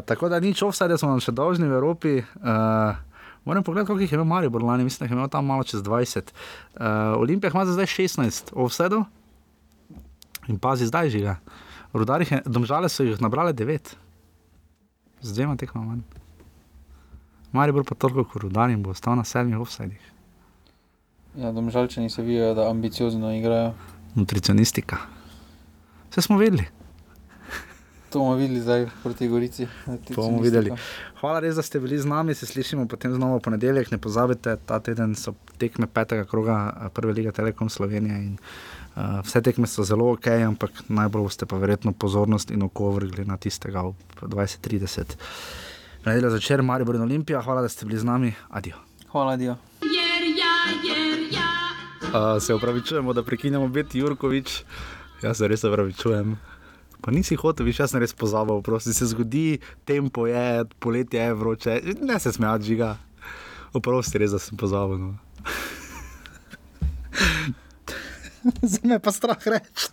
tako 0.07 0.29
da 0.29 0.41
nič 0.41 0.63
offside 0.63 0.99
smo 0.99 1.09
nam 1.11 1.21
še 1.21 1.33
dolžni 1.33 1.69
v 1.69 1.77
Evropi. 1.77 2.13
Uh, 2.37 2.97
moram 3.45 3.63
pogledati, 3.63 3.87
koliko 3.87 4.03
jih 4.03 4.13
je 4.13 4.17
imel 4.17 4.25
Maribor 4.29 4.63
lani, 4.63 4.85
mislim, 4.85 4.99
da 4.99 5.05
jih 5.05 5.13
je 5.13 5.17
imel 5.17 5.29
tam 5.29 5.47
malo 5.47 5.65
čez 5.65 5.83
20. 5.83 6.33
Uh, 6.75 6.81
Olimpija 7.21 7.51
ima 7.53 7.67
zdaj 7.67 7.87
16 7.87 8.53
offside 8.53 9.05
in 10.49 10.59
pazi 10.59 10.87
zdaj 10.87 11.11
žiga. 11.11 11.37
Rudarih 11.93 12.33
je, 12.33 12.43
domžale 12.47 12.89
so 12.89 13.05
jih 13.05 13.21
nabrale 13.21 13.53
9, 13.53 13.95
z 15.25 15.33
dvema 15.33 15.57
tekmama 15.57 15.87
manj. 15.87 16.03
Maribor 17.53 17.85
pa 17.85 17.95
toliko 17.95 18.25
kot 18.25 18.43
rudar 18.43 18.71
in 18.71 18.83
bo 18.83 18.91
ostal 18.91 19.17
na 19.17 19.25
sedmih 19.25 19.59
offsidih. 19.59 20.11
Ja, 21.39 21.53
domžalčani 21.53 22.11
se 22.11 22.23
vidijo, 22.23 22.55
da 22.55 22.69
ambiciozno 22.71 23.33
igrajo. 23.33 23.73
Nutricionistika. 24.15 24.97
Vse 26.11 26.23
smo 26.23 26.39
vedeli. 26.39 26.65
To 28.11 28.19
bomo 28.19 28.35
videli 28.39 28.61
zdaj 28.61 28.85
proti 29.03 29.29
Gorici. 29.29 29.67
To 29.87 30.15
bomo 30.17 30.43
videli. 30.43 30.71
Hvala 31.21 31.41
res, 31.41 31.57
da 31.57 31.63
ste 31.63 31.81
bili 31.81 31.99
z 31.99 32.07
nami, 32.07 32.35
se 32.35 32.47
slišimo 32.47 32.87
potem 32.87 33.15
znova 33.15 33.41
v 33.41 33.43
ponedeljek. 33.43 33.91
Ne 33.91 33.99
pozabite, 33.99 34.55
ta 34.67 34.79
teden 34.79 35.17
so 35.19 35.35
tekme 35.59 35.87
petega 35.87 36.25
kroga 36.25 36.59
eh, 36.71 36.93
Prve 36.95 37.13
lige 37.13 37.33
Telekom 37.33 37.69
Slovenije. 37.69 38.21
In, 38.23 38.37
uh, 38.97 39.21
vse 39.25 39.43
tekme 39.43 39.67
so 39.67 39.85
zelo 39.85 40.13
ok, 40.13 40.27
ampak 40.47 40.85
najbolj 40.89 41.23
boste 41.23 41.47
pa 41.47 41.59
verjetno 41.59 41.93
pozornost 41.93 42.51
in 42.51 42.63
oko 42.63 42.91
vrgli 42.97 43.25
na 43.25 43.37
tistega 43.37 43.83
ob 43.83 43.97
2030. 44.21 45.17
Nedelja 46.05 46.31
začer, 46.31 46.63
Maribor 46.63 46.95
in 46.97 47.03
Olimpija, 47.03 47.43
hvala, 47.43 47.63
da 47.63 47.69
ste 47.69 47.87
bili 47.87 47.99
z 47.99 48.05
nami. 48.05 48.35
Adijo. 48.51 48.77
Hvala, 49.13 49.37
Dio. 49.37 49.57
Uh, 52.15 52.43
se 52.43 52.55
upravičujemo, 52.55 53.13
da 53.13 53.23
prekinjamo 53.23 53.69
biti 53.69 53.99
Jurkovič. 53.99 54.65
Jaz 55.23 55.39
se 55.39 55.49
res 55.49 55.65
upravičujem. 55.65 56.37
Pa 57.01 57.11
nisi 57.11 57.37
hotel, 57.37 57.67
viš, 57.67 57.81
jaz 57.81 57.91
sem 57.93 58.01
res 58.01 58.15
pozabil, 58.17 58.63
prosti 58.65 58.93
se 58.97 59.07
zgodi, 59.07 59.59
tempo 59.85 60.27
je, 60.27 60.65
poletje 60.81 61.21
je 61.21 61.35
vroče, 61.35 61.81
ne 62.01 62.19
se 62.21 62.33
smejati, 62.33 62.65
žiga. 62.65 62.97
Oprosti, 63.77 64.19
res, 64.19 64.33
da 64.33 64.39
sem 64.41 64.57
pozabil. 64.57 64.99
No. 64.99 65.19
Zdaj 68.73 68.85
me 68.89 68.99
pa 69.01 69.13
strah 69.13 69.41
reči. 69.47 69.89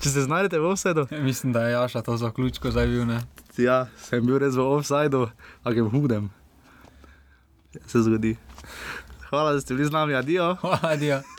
Če 0.00 0.08
se 0.08 0.24
znajdete 0.24 0.58
v 0.58 0.70
offsajdu, 0.72 1.06
Mislim, 1.24 1.52
da 1.52 1.66
je 1.66 1.72
Jaša 1.72 2.02
to 2.02 2.16
zaključko 2.16 2.70
zdaj 2.70 2.86
bil. 2.86 3.04
Ne? 3.06 3.20
ja, 3.60 3.86
sem 4.00 4.24
bil 4.26 4.38
res 4.40 4.56
v 4.56 4.64
offsajdu, 4.64 5.28
a 5.64 5.72
grem 5.72 5.90
hudem. 5.92 6.30
Ja, 7.74 7.82
se 7.86 8.02
zgodi. 8.02 8.36
Hvala, 9.28 9.52
da 9.52 9.60
ste 9.60 9.74
bili 9.74 9.86
z 9.86 9.94
nami, 9.94 10.14
adijo. 10.14 10.54
Hvala, 10.62 10.96
Dio. 10.96 11.20